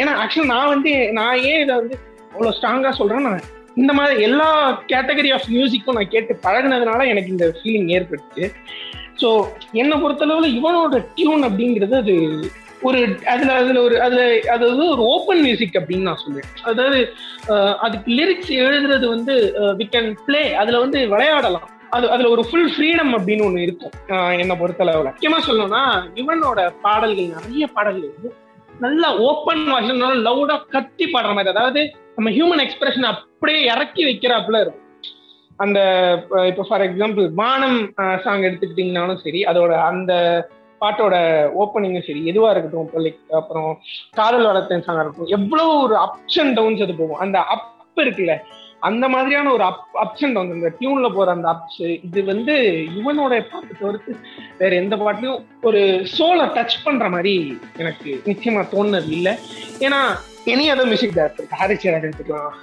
ஏன்னா 0.00 0.12
ஆக்சுவலி 0.22 0.50
நான் 0.54 0.70
வந்து 0.74 0.92
நான் 1.18 1.42
ஏன் 1.50 1.60
இதை 1.64 1.74
வந்து 1.80 1.96
அவ்வளோ 2.32 2.52
ஸ்ட்ராங்காக 2.56 2.94
சொல்றேன் 3.00 3.26
நான் 3.28 3.44
இந்த 3.80 3.92
மாதிரி 3.98 4.14
எல்லா 4.28 4.48
கேட்டகரி 4.92 5.30
ஆஃப் 5.36 5.50
மியூசிக்கும் 5.56 5.98
நான் 5.98 6.12
கேட்டு 6.14 6.32
பழகினதுனால 6.46 7.06
எனக்கு 7.12 7.34
இந்த 7.34 7.46
ஃபீலிங் 7.58 7.90
ஏற்பட்டுச்சு. 7.96 8.46
ஸோ 9.20 9.28
என்னை 9.80 9.96
பொறுத்தளவில் 10.02 10.56
இவனோட 10.58 10.98
டியூன் 11.16 11.46
அப்படிங்கிறது 11.48 11.96
அது 12.02 12.14
ஒரு 12.88 13.00
அதில் 13.32 13.54
அதில் 13.60 13.80
ஒரு 13.86 13.96
அதில் 14.04 14.24
அது 14.54 14.62
வந்து 14.70 14.84
ஒரு 14.92 15.02
ஓப்பன் 15.14 15.42
மியூசிக் 15.46 15.78
அப்படின்னு 15.80 16.08
நான் 16.08 16.22
சொல்லுவேன் 16.22 16.52
அதாவது 16.70 17.00
அதுக்கு 17.86 18.10
லிரிக்ஸ் 18.18 18.52
எழுதுறது 18.62 19.06
வந்து 19.14 19.34
வி 19.80 19.86
கேன் 19.94 20.10
பிளே 20.26 20.42
அதில் 20.62 20.82
வந்து 20.84 21.00
விளையாடலாம். 21.14 21.68
அது 21.96 22.06
அதுல 22.14 22.30
ஒரு 22.34 22.42
ஃபுல் 22.48 22.70
ஃப்ரீடம் 22.74 23.12
அப்படின்னு 23.16 23.46
ஒண்ணு 23.46 23.64
இருக்கும். 23.66 23.94
என்னை 24.42 24.56
பொறுத்தளவுல. 24.60 25.10
முக்கியமா 25.14 25.38
சொல்லணும்னா 25.46 25.82
இவனோட 26.22 26.60
பாடல்கள் 26.84 27.34
நிறைய 27.36 27.66
பாடல்கள் 27.76 28.12
வந்து 28.16 28.30
நல்லா 28.84 29.08
ஓப்பன் 29.28 29.64
வாஷன் 29.72 30.04
லவுடா 30.26 30.56
கத்தி 30.74 31.06
பாடுற 31.14 31.32
மாதிரி. 31.36 31.54
அதாவது 31.54 31.80
நம்ம 32.16 32.30
ஹியூமன் 32.36 32.62
எக்ஸ்பிரஷன் 32.66 33.10
அப்படியே 33.12 33.60
இறக்கி 33.72 34.02
வைக்கிறாப்புல 34.08 34.60
இருக்கும். 34.62 34.86
அந்த 35.64 35.80
இப்போ 36.50 36.62
ஃபார் 36.68 36.84
எக்ஸாம்பிள் 36.86 37.26
வானம் 37.40 37.78
சாங் 38.24 38.46
எடுத்துக்கிட்டீங்கனாலும் 38.48 39.22
சரி 39.24 39.40
அதோட 39.50 39.72
அந்த 39.90 40.12
பாட்டோட 40.80 41.14
ஓப்பனிங்கும் 41.62 42.06
சரி 42.06 42.22
எதுவா 42.30 42.50
இருக்கட்டும் 42.52 43.04
லைக் 43.06 43.34
அப்புறம் 43.40 43.70
காதல் 44.18 44.48
வளர்த்தேன் 44.50 44.84
சாங்கா 44.86 45.02
இருக்கட்டும் 45.04 45.34
எவ்வளவு 45.38 45.72
ஒரு 45.82 45.96
அப்ஸ் 46.04 46.38
அண்ட் 46.44 46.56
டவுன்ஸ் 46.58 46.84
அது 46.86 46.94
போகும். 47.00 47.20
அந்த 47.24 47.38
அப் 47.54 47.68
இருக்குல்ல 48.04 48.34
அந்த 48.88 49.04
மாதிரியான 49.14 49.52
ஒரு 49.56 49.64
அப் 49.70 49.96
அப்ஸ் 50.02 50.24
அண்ட் 50.26 50.54
இந்த 50.56 50.68
டியூன்ல 50.78 51.08
போற 51.14 51.28
அந்த 51.36 51.48
அப்ஸ் 51.52 51.80
இது 52.06 52.20
வந்து 52.30 52.54
இவனோட 52.98 53.32
பாட்டு 53.50 53.74
தவிர்த்து 53.80 54.12
வேற 54.60 54.72
எந்த 54.82 54.96
பாட்டுலையும் 54.96 55.42
ஒரு 55.68 55.80
சோலை 56.16 56.46
டச் 56.56 56.76
பண்ற 56.84 57.08
மாதிரி 57.14 57.34
எனக்கு 57.82 58.10
நிச்சயமா 58.30 58.62
தோணுனது 58.72 59.10
இல்லை. 59.18 59.34
ஏன்னா 59.86 60.00
any 60.52 60.64
other 60.72 60.90
music 60.90 61.16
director 61.16 61.58
Harris Jayaraj 61.60 62.06
எடுத்துக்கலாம் 62.08 62.54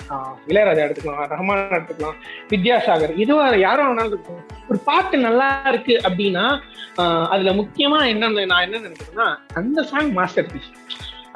இளையராஜா 0.51 0.85
எடுத்துக்கலாம் 0.85 1.29
ரஹ்மான் 1.33 1.61
எடுத்துக்கலாம் 1.77 2.17
வித்யாசாகர். 2.53 3.13
இதுவா 3.23 3.45
யாரும் 3.65 3.89
வேணாலும் 3.89 4.13
இருக்கும் 4.15 4.41
ஒரு 4.69 4.79
பாட்டு 4.89 5.17
நல்லா 5.27 5.49
இருக்கு 5.73 5.95
அப்படின்னா 6.09 6.45
அதுல 7.33 7.53
முக்கியமா 7.61 7.99
என்ன 8.13 8.45
நான் 8.53 8.65
என்ன 8.67 8.81
நினைக்கிறேன்னா 8.87 9.29
அந்த 9.61 9.83
சாங் 9.91 10.11
மாஸ்டர் 10.19 10.51
பீஸ் 10.53 10.73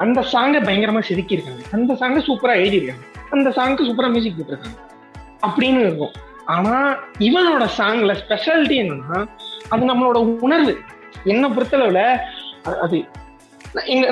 அந்த 0.04 0.20
சாங்கை 0.32 0.60
பயங்கரமா 0.66 1.00
செதுக்கியிருக்காங்க. 1.08 1.64
அந்த 1.76 1.92
சாங்கை 2.00 2.20
சூப்பரா 2.28 2.54
எழுதியிருக்காங்க. 2.62 3.06
அந்த 3.34 3.48
சாங்க்கு 3.56 3.86
சூப்பரா 3.88 4.10
மியூசிக் 4.14 4.36
போட்டிருக்காங்க. 4.38 4.78
அப்படின்னு 5.46 5.80
இருக்கும். 5.86 6.14
ஆனா 6.54 6.74
இவனோட 7.28 7.64
சாங்ல 7.78 8.12
ஸ்பெஷாலிட்டி 8.22 8.76
என்னன்னா 8.82 9.18
அது 9.68 9.82
நம்மளோட 9.90 10.18
உணர்வு. 10.46 10.74
என்ன 11.32 11.48
பொறுத்தளவுல 11.48 12.00
அது 12.84 12.98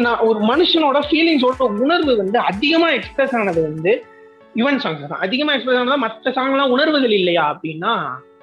நான் 0.05 0.23
ஒரு 0.29 0.39
மனுஷனோட 0.51 0.99
ஃபீலிங்ஸோட 1.09 1.65
உணர்வு 1.85 2.13
வந்து 2.17 2.39
அதிகமா 2.51 2.89
எக்ஸ்பிரஸ் 2.99 3.35
ஆனது 3.41 3.61
வந்து 3.63 3.93
யுவன் 4.55 4.81
சாங்ஸ் 4.85 5.11
தான். 5.11 5.25
அதிகமா 5.27 5.53
எக்ஸ்பிரஸ் 5.53 5.81
ஆனதா 5.81 5.99
மற்ற 6.05 6.31
சாங்லாம் 6.39 6.73
உணர்வுகள் 6.77 7.15
இல்லையா 7.19 7.45
அப்படின்னா 7.53 7.93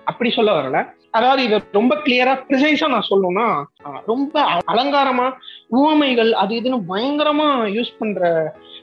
அப்படி 0.03 0.29
சொல்ல 0.29 0.51
வரல. 0.59 0.79
அதாவது 1.17 1.41
இதை 1.43 1.57
ரொம்ப 1.71 1.93
கிளியரா 1.95 2.33
ப்ரிசைஸா 2.47 2.87
நான் 2.93 3.09
சொல்லணும்னா 3.09 3.47
ரொம்ப 4.05 4.35
அலங்காரமா 4.71 5.27
உவமைகள் 5.79 6.31
அது 6.41 6.53
இதுன்னு 6.59 6.79
பயங்கரமா 6.91 7.47
யூஸ் 7.77 7.97
பண்ற 7.99 8.29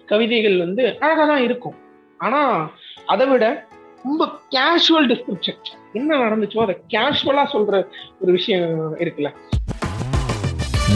கவிதைகள் 0.07 0.57
வந்து 0.59 0.85
அழகா 1.01 1.27
தான் 1.27 1.45
இருக்கும். 1.49 1.77
ஆனா 2.25 2.41
அதை 3.07 3.27
விட 3.27 3.45
ரொம்ப 4.05 4.25
கேஷுவல் 4.55 5.09
டிஸ்கிரிப்ஷன் 5.13 5.61
என்ன 5.95 6.17
நடந்துச்சோ 6.25 6.63
அதை 6.65 6.75
கேஷுவலா 6.95 7.45
சொல்ற 7.55 7.75
ஒரு 8.21 8.33
விஷயம் 8.33 8.73
இருக்குல்ல 9.01 9.31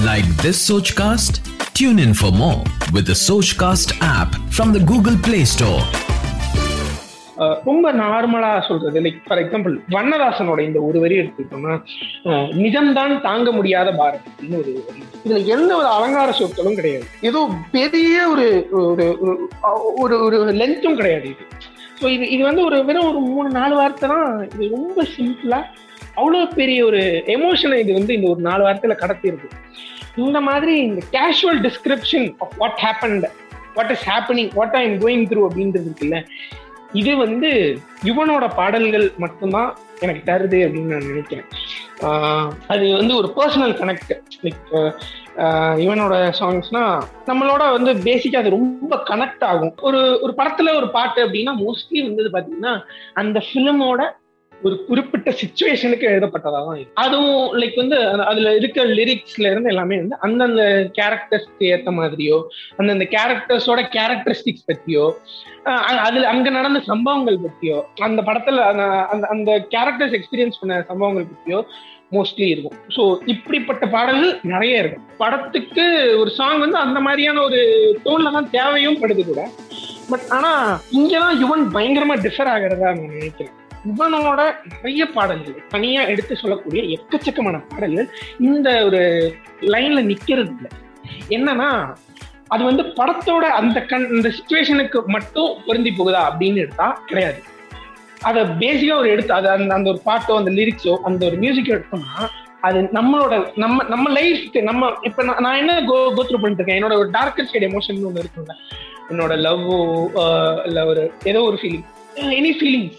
like 0.08 0.28
this 0.44 0.62
Sochcast 1.00 1.38
tune 1.72 2.02
in 2.06 2.16
for 2.20 2.36
more 2.36 2.60
with 2.92 3.12
Sochcast 3.62 3.94
app 4.10 4.34
from 4.52 4.72
the 4.76 4.80
Google 4.92 5.18
Play 5.26 5.40
Store 5.54 5.84
ரொம்ப 7.68 7.86
நார்மலா 8.02 8.50
சொல்றது. 8.68 9.00
லைக் 9.04 9.18
ஃபார் 9.26 9.40
எக்ஸாம்பிள் 9.42 9.74
வண்ணதாசனோட 9.96 10.60
இந்த 10.68 10.78
ஒரு 10.88 10.98
வரி 11.04 11.16
எடுத்துக்கிட்டோம்னா 11.22 11.74
நிஜம்தான் 12.62 13.14
தாங்க 13.26 13.48
முடியாத 13.58 13.90
பாரத் 14.00 14.28
அப்படின்னு 14.28 14.60
ஒரு 14.62 14.72
வரி. 14.88 15.02
இதுல 15.24 15.40
எந்த 15.56 15.70
ஒரு 15.80 15.88
அலங்கார 15.96 16.32
சொற்களும் 16.40 16.78
கிடையாது. 16.80 17.06
ஏதோ 17.30 17.42
பெரிய 17.76 18.16
ஒரு 18.34 18.46
ஒரு 18.82 19.06
ஒரு 20.04 20.16
ஒரு 20.26 20.38
லென்த்தும் 20.62 20.98
கிடையாது 21.00 21.26
இது. 21.34 21.44
ஸோ 22.00 22.06
இது 22.16 22.24
இது 22.34 22.42
வந்து 22.48 22.62
ஒரு 22.68 22.76
வெறும் 22.88 23.08
ஒரு 23.10 23.20
மூணு 23.30 23.48
நாலு 23.58 23.74
வார்த்தை 23.80 24.08
தான். 24.14 24.28
இது 24.54 24.74
ரொம்ப 24.76 25.06
சிம்பிளா 25.16 25.60
அவ்வளோ 26.20 26.38
பெரிய 26.60 26.78
ஒரு 26.90 27.00
எமோஷனை 27.36 27.76
இது 27.84 27.92
வந்து 27.98 28.12
இந்த 28.18 28.28
ஒரு 28.34 28.42
நாலு 28.48 28.62
வார்த்தையில 28.66 28.94
கடத்திருக்கு 29.02 29.48
இந்த 30.26 30.38
மாதிரி 30.48 30.72
இந்த 30.86 31.00
casual 31.16 31.60
description 31.66 32.26
of 32.44 32.54
what 32.62 32.80
happen 32.84 33.18
what 33.76 33.92
is 33.94 34.06
happening 34.12 34.50
what 34.58 34.76
I 34.80 34.82
am 34.88 34.96
going 35.04 35.26
through 35.32 35.42
அப்படின்றது 35.48 35.86
இருக்குல்ல 35.88 36.18
இது 36.92 37.12
வந்து 37.16 37.50
யுவனோட 38.04 38.44
பாடல்கள் 38.56 39.06
மட்டும்தான் 39.18 39.70
எனக்கு 40.00 40.22
தருது 40.30 40.58
அப்படின்னு 40.66 40.92
நான் 40.94 41.10
நினைக்கிறேன். 41.10 41.48
அது 42.66 42.84
வந்து 42.96 43.14
ஒரு 43.16 43.28
பர்சனல் 43.36 43.74
கனெக்ட் 43.80 44.12
லைக் 44.44 44.68
இவனோட 45.84 46.14
சாங்ஸ்னா 46.38 46.82
நம்மளோட 47.26 47.62
வந்து 47.76 47.92
பேசிக்கா 48.06 48.36
அது 48.36 48.50
ரொம்ப 48.50 48.96
கனெக்ட் 49.10 49.44
ஆகும். 49.44 49.74
ஒரு 49.80 50.00
ஒரு 50.22 50.34
படத்துல 50.36 50.74
ஒரு 50.76 50.88
பாட்டு 50.90 51.26
அப்படின்னா 51.26 51.54
மோஸ்ட்லி 51.64 52.00
வந்து 52.06 52.32
பாத்தீங்கன்னா 52.36 52.74
அந்த 53.14 53.42
ஃபிலிமோட 53.48 54.00
ஒரு 54.62 54.84
குறிப்பிட்ட 54.84 55.30
சுச்சுவேஷனுக்கு 55.30 56.06
எழுதப்பட்டதா 56.08 56.50
தான் 56.50 56.86
அதுவும் 56.94 57.60
லைக் 57.60 57.76
வந்து 57.76 58.08
அதுல 58.24 58.54
இருக்க 58.54 58.84
லிரிக்ஸ்ல 58.84 59.50
இருந்து 59.50 59.68
எல்லாமே 59.68 59.96
வந்து 59.96 60.16
அந்தந்த 60.20 60.62
கேரக்டர்ஸ்க்கு 60.98 61.60
ஏத்த 61.60 61.90
மாதிரியோ 61.90 62.42
அந்தந்த 62.76 63.04
கேரக்டர்ஸோட 63.04 63.82
கேரக்டரிஸ்டிக்ஸ் 63.92 64.66
பத்தியோ 64.68 65.04
அ- 65.66 65.98
அதுல 65.98 66.28
அங்க 66.28 66.50
நடந்த 66.50 66.80
சம்பவங்கள் 66.80 67.38
பத்தியோ 67.38 67.82
அந்த 68.00 68.22
படத்துல 68.22 68.58
அந்த- 68.62 69.06
அந்த 69.06 69.26
அந்த 69.26 69.66
கேரக்டர்ஸ் 69.70 70.20
எக்ஸ்பீரியன்ஸ் 70.20 70.60
பண்ண 70.60 70.84
சம்பவங்கள் 70.88 71.24
பத்தியோ 71.24 71.64
மோஸ்ட்லி 72.12 72.48
இருக்கும். 72.48 72.76
ஸோ 72.96 73.18
இப்படிப்பட்ட 73.26 73.86
பாடல்கள் 73.86 74.40
நிறைய 74.42 74.78
இருக்கும். 74.78 75.04
படத்துக்கு 75.18 76.16
ஒரு 76.18 76.30
சாங் 76.30 76.58
வந்து 76.58 76.78
அந்த 76.78 77.00
மாதிரியான 77.00 77.42
ஒரு 77.42 77.60
டோன்ல 78.04 78.32
தான் 78.32 78.50
தேவையும் 78.50 79.02
படுது 79.02 79.24
கூட. 79.24 79.48
பட் 80.10 80.20
ஆனா 80.28 80.80
இங்கதான் 80.92 81.36
யுவன் 81.44 81.74
பயங்கரமா 81.74 82.16
டிஃபர் 82.18 82.52
ஆகிறதா 82.52 82.78
நான் 82.78 83.10
நினைக்கிறேன். 83.10 83.54
இவனோட 83.84 84.40
நிறைய 84.66 85.06
பாடல்கள் 85.06 85.62
தனியா 85.68 86.02
எடுத்து 86.02 86.34
சொல்லக்கூடிய 86.36 86.82
எக்கச்சக்கமான 86.96 87.62
பாடல்கள் 87.68 88.08
இந்த 88.40 88.84
ஒரு 88.84 89.02
லைன்ல 89.74 90.00
நிக்கிறது 90.02 90.52
இல்லை. 90.56 90.70
என்னன்னா 91.30 91.70
அது 92.48 92.64
வந்து 92.64 92.82
படத்தோட 92.98 93.44
அந்த 93.60 93.78
கண் 93.80 94.06
இந்த 94.16 94.28
சுச்சுவேஷனுக்கு 94.28 94.98
மட்டும் 95.06 95.50
பொருந்தி 95.66 95.90
போகுதா 95.90 96.20
அப்படின்னு 96.30 96.56
எடுத்தா 96.56 96.98
கிடையாது. 97.06 97.40
அதை 98.22 98.42
பேசிக்கா 98.60 98.96
ஒரு 98.96 99.08
எடுத்து 99.08 99.32
அது 99.34 99.48
அந்த 99.48 99.74
அந்த 99.74 99.90
ஒரு 99.90 100.00
பாட்டோ 100.04 100.36
அந்த 100.36 100.50
லிரிக்ஸோ 100.50 100.94
அந்த 101.04 101.26
ஒரு 101.26 101.36
மியூசிக்கோ 101.36 101.74
எடுத்தோம்னா 101.76 102.28
அது 102.60 102.78
நம்மளோட 102.82 103.34
நம்ம 103.56 103.84
நம்ம 103.88 104.10
லைஃப்க்கு 104.10 104.62
நம்ம 104.62 104.90
இப்ப 105.02 105.22
நான் 105.22 105.42
நான் 105.42 105.56
என்ன 105.56 105.80
கோ 105.82 105.98
கோத்ரூ 106.16 106.38
பண்ணிட்டு 106.40 106.62
இருக்கேன்? 106.62 106.78
என்னோட 106.80 106.94
ஒரு 106.98 107.10
டார்க்கர் 107.10 107.50
சைடு 107.52 107.68
எமோஷன் 107.68 108.04
ஒன்று 108.04 108.22
இருக்குங்க 108.24 108.54
என்னோட 109.10 109.34
லவ்வோ 109.36 109.76
இல்லை 110.66 110.82
ஒரு 110.84 111.12
ஏதோ 111.24 111.42
ஒரு 111.42 111.58
ஃபீலிங் 111.62 111.84
எனி 112.38 112.52
ஃபீலிங்ஸ் 112.58 112.98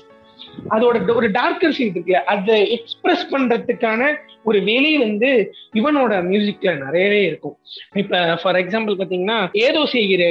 அதோட 0.69 1.15
ஒரு 1.15 1.27
டார்க்கர் 1.31 1.75
சீட் 1.77 1.97
இருக்குல்ல 1.97 2.21
அதை 2.33 2.57
எக்ஸ்பிரஸ் 2.77 3.25
பண்றதுக்கான 3.33 4.11
ஒரு 4.43 4.59
வேலை 4.61 4.91
வந்து 4.97 5.29
இவனோட 5.73 6.13
மியூசிக்ல 6.29 6.71
நிறையவே 6.83 7.19
இருக்கும். 7.25 7.55
இப்ப 7.95 8.39
ஃபார் 8.43 8.55
எக்ஸாம்பிள் 8.55 8.99
பாத்தீங்கன்னா 9.01 9.39
ஏதோ 9.67 9.81
செய்கிற 9.85 10.23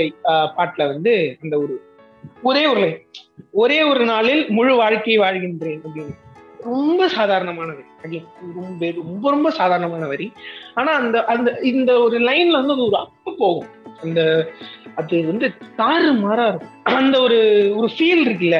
பாட்டுல 0.56 0.86
வந்து 0.92 1.14
அந்த 1.42 1.54
ஒரு 1.58 1.74
ஒரே 2.42 2.62
ஒரு 2.66 2.80
லைன் 2.80 3.02
ஒரே 3.52 3.82
ஒரு 3.82 4.04
நாளில் 4.04 4.42
முழு 4.48 4.72
வாழ்க்கையை 4.76 5.18
வாழ்கின்றேன் 5.24 5.82
அப்படின்னு. 5.86 6.16
ரொம்ப 6.64 7.08
சாதாரணமான 7.08 7.70
வரி 8.02 8.20
ரொம்ப 8.54 8.90
ரொம்ப 8.96 9.30
ரொம்ப 9.30 9.50
சாதாரணமான 9.50 10.06
வரி. 10.06 10.26
ஆனா 10.74 10.92
அந்த 10.92 11.18
அந்த 11.24 11.50
இந்த 11.62 11.90
ஒரு 12.00 12.16
லைன்ல 12.18 12.58
வந்து 12.60 12.74
அது 12.76 12.86
ஒரு 12.86 12.98
அப்பு 12.98 13.30
போகும். 13.38 13.70
அந்த 14.02 14.20
அது 15.00 15.16
வந்து 15.30 15.46
தாறு 15.78 16.10
மாறா 16.22 16.44
இருக்கும். 16.48 16.74
அந்த 16.98 17.16
ஒரு 17.24 17.38
ஒரு 17.78 17.88
ஃபீல் 17.94 18.22
இருக்குல்ல 18.26 18.58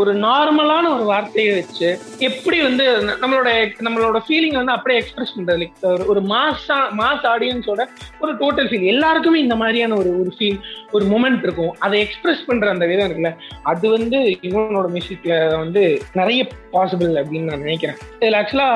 ஒரு 0.00 0.12
நார்மலான 0.24 0.84
ஒரு 0.94 1.04
வார்த்தையை 1.10 1.50
வச்சு 1.58 1.88
எப்படி 2.28 2.58
வந்து 2.66 2.84
நம்மளோட 3.22 3.48
நம்மளோட 3.86 4.20
ஃபீலிங் 4.26 4.56
வந்து 4.60 4.74
அப்படியே 4.76 5.00
எக்ஸ்பிரஸ் 5.02 5.34
பண்றது. 5.36 5.58
லைக் 5.62 6.08
ஒரு 6.12 6.22
மாசா 6.32 6.78
மாஸ் 7.00 7.26
ஆடியன்ஸோட 7.32 7.84
ஒரு 8.22 8.32
டோட்டல் 8.42 8.68
ஃபீல் 8.70 8.90
எல்லாருக்குமே 8.94 9.40
இந்த 9.46 9.56
மாதிரியான 9.62 9.96
ஒரு 10.02 10.12
ஒரு 10.20 10.32
ஃபீல் 10.38 10.60
ஒரு 10.96 11.06
மூமெண்ட் 11.12 11.46
இருக்கும். 11.48 11.72
அதை 11.86 11.96
எக்ஸ்பிரஸ் 12.06 12.46
பண்ற 12.50 12.70
அந்த 12.74 12.86
விதம் 12.92 13.08
இருக்குல்ல 13.08 13.32
அது 13.72 13.86
வந்து 13.96 14.20
இவனோட 14.50 14.86
மியூசிக்ல 14.96 15.34
வந்து 15.62 15.84
நிறைய 16.20 16.40
பாசிபிள் 16.76 17.14
அப்படின்னு 17.22 17.50
நான் 17.50 17.66
நினைக்கிறேன். 17.66 17.98
இதுல 18.20 18.40
ஆக்சுவலா 18.42 18.70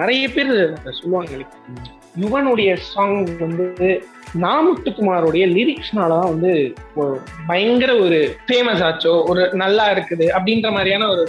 நிறைய 0.00 0.24
பேர் 0.36 0.54
சொல்லுவாங்க. 1.00 1.44
யுவனுடைய 2.22 2.72
சாங் 2.90 3.22
வந்து 3.44 3.86
நாமுத்துக்குமாரோடைய 4.42 5.44
தான் 6.08 6.28
வந்து 6.28 6.74
ஒரு 6.94 7.20
பயங்கர 7.46 7.94
ஒரு 7.94 8.36
ஃபேமஸ் 8.48 8.82
ஆச்சோ 8.84 9.28
ஒரு 9.28 9.50
நல்லா 9.52 9.92
இருக்குது 9.92 10.26
அப்படின்ற 10.26 10.72
மாதிரியான 10.72 11.08
ஒரு 11.08 11.28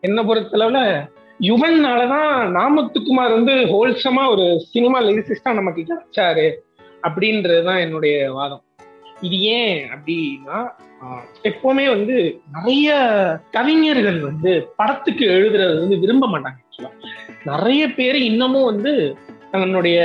என்ன 0.00 0.22
பொறுத்தளவுல 0.22 1.08
யுவன்னாலதான் 1.40 2.52
நாமத்துக்குமார் 2.54 3.32
வந்து 3.32 3.52
ஹோல்சமா 3.52 4.28
ஒரு 4.28 4.60
சினிமா 4.72 5.02
லிரிசிஸ்டா 5.02 5.52
நமக்கு 5.52 5.82
கிடைச்சாரு 5.82 6.50
அப்படின்றதுதான் 7.02 7.80
என்னுடைய 7.80 8.32
வாதம். 8.32 8.65
இது 9.20 9.36
ஏன் 9.52 9.80
அப்படின்னா 9.92 10.58
எப்பவுமே 11.42 11.88
வந்து 11.88 12.16
நிறைய 12.52 12.88
கவிஞர்கள் 13.50 14.20
வந்து 14.20 14.66
படத்துக்கு 14.76 15.24
எழுதுறது 15.30 15.80
வந்து 15.80 15.98
விரும்ப 15.98 16.26
மாட்டாங்க 16.26 16.58
actually. 16.60 16.90
நிறைய 17.44 17.82
பேர் 17.88 18.16
இன்னமும் 18.22 18.64
வந்து 18.64 18.92
தன்னுடைய 19.52 19.98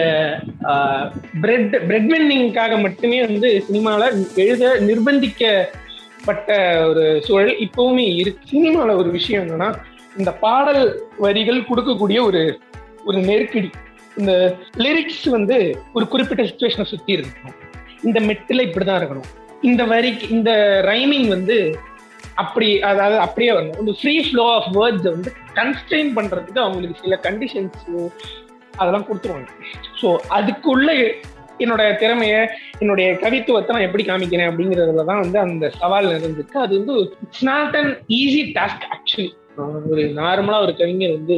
பிரெட் 1.42 1.76
பிரெட் 1.88 2.10
வென்னிங்காக 2.12 2.82
மட்டுமே 2.82 3.22
வந்து 3.22 3.62
சினிமாவில் 3.62 4.20
எழுத 4.36 4.74
நிர்பந்திக்கப்பட்ட 4.80 6.50
ஒரு 6.88 7.22
சூழல் 7.28 7.56
இப்பவுமே 7.60 8.06
இருக்கு 8.16 8.50
சினிமாவில் 8.50 9.00
ஒரு 9.00 9.12
விஷயம் 9.12 9.44
என்னன்னா 9.44 9.70
இந்த 10.18 10.32
பாடல் 10.40 10.84
வரிகள் 11.20 11.68
கொடுக்கக்கூடிய 11.70 12.22
ஒரு 12.24 12.44
ஒரு 13.06 13.18
நெருக்கடி 13.22 13.72
இந்த 14.18 14.32
லிரிக்ஸ் 14.78 15.26
வந்து 15.30 15.58
ஒரு 15.94 16.08
குறிப்பிட்ட 16.08 16.44
சுச்சுவேஷனை 16.44 16.86
சுற்றி 16.86 17.14
இருக்கும் 17.14 17.58
இந்த 18.04 18.20
மெட்டில் 18.20 18.66
இப்படிதான் 18.68 19.00
இருக்கணும். 19.02 19.30
இந்த 19.70 19.84
வரிக்கு 19.84 20.28
இந்த 20.30 20.52
ரைமிங் 20.92 21.28
வந்து 21.28 21.58
அப்படி 22.36 22.68
அதாவது 22.82 23.18
அப்படியே 23.18 23.52
வரணும். 23.54 23.80
இந்த 23.80 23.94
ஃப்ரீ 24.00 24.14
ஃப்ளோ 24.28 24.46
ஆஃப் 24.58 24.70
வேர்ட்ஸ் 24.78 25.08
வந்து 25.16 25.32
கன்ஸ்டெயின் 25.60 26.12
பண்றதுக்கு 26.18 26.62
அவங்களுக்கு 26.66 27.04
சில 27.04 27.16
கண்டிஷன்ஸ் 27.28 27.84
அதெல்லாம் 28.78 29.08
கொடுத்துருவாங்க. 29.08 29.50
ஸோ 30.02 30.08
அதுக்குள்ள 30.38 30.90
என்னோட 31.64 31.84
திறமைய 32.02 32.36
என்னுடைய 32.82 33.08
கவித்துவத்தை 33.24 33.74
நான் 33.76 33.88
எப்படி 33.88 34.04
காமிக்கிறேன் 34.04 34.50
அப்படிங்கிறதுல 34.50 35.04
தான் 35.10 35.22
வந்து 35.24 35.38
அந்த 35.40 35.66
சவால் 35.82 36.08
இருந்துச்சு 36.18 36.58
அது 36.66 36.74
வந்து 36.80 36.96
it's 37.26 37.46
not 37.52 37.76
an 37.82 37.92
easy 38.20 38.42
task 38.58 38.88
actually 38.96 39.30
ஒரு 39.92 40.04
நார்மலா 40.22 40.60
ஒரு 40.66 40.74
கவிஞர் 40.76 41.18
வந்து 41.18 41.36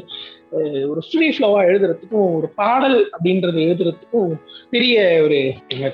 ஒரு 0.89 1.01
ஃப்ரீ 1.07 1.27
ஃப்ளோவா 1.35 1.61
எழுதுறதுக்கும் 1.69 2.27
ஒரு 2.39 2.47
பாடல் 2.55 2.97
அப்படின்றது 3.13 3.59
எழுதுறதுக்கும் 3.67 4.33
பெரிய 4.69 5.21
ஒரு 5.25 5.37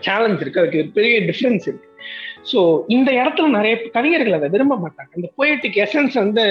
சேலஞ்ச் 0.07 0.41
இருக்கு. 0.43 0.61
அதுக்கு 0.61 0.81
ஒரு 0.83 0.91
பெரிய 0.97 1.19
டிஃப்ரென்ஸ் 1.29 1.67
இருக்கு. 1.69 1.87
ஸோ 2.51 2.59
இந்த 2.87 3.09
இடத்துல 3.11 3.47
நிறைய 3.57 3.75
கவிஞர்கள் 3.95 4.37
அதை 4.37 4.49
விரும்ப 4.55 4.75
மாட்டாங்க. 4.83 5.11
இந்த 5.19 5.29
போயட்டிக் 5.39 5.79
எசன்ஸ் 5.85 6.17
வந்து 6.23 6.45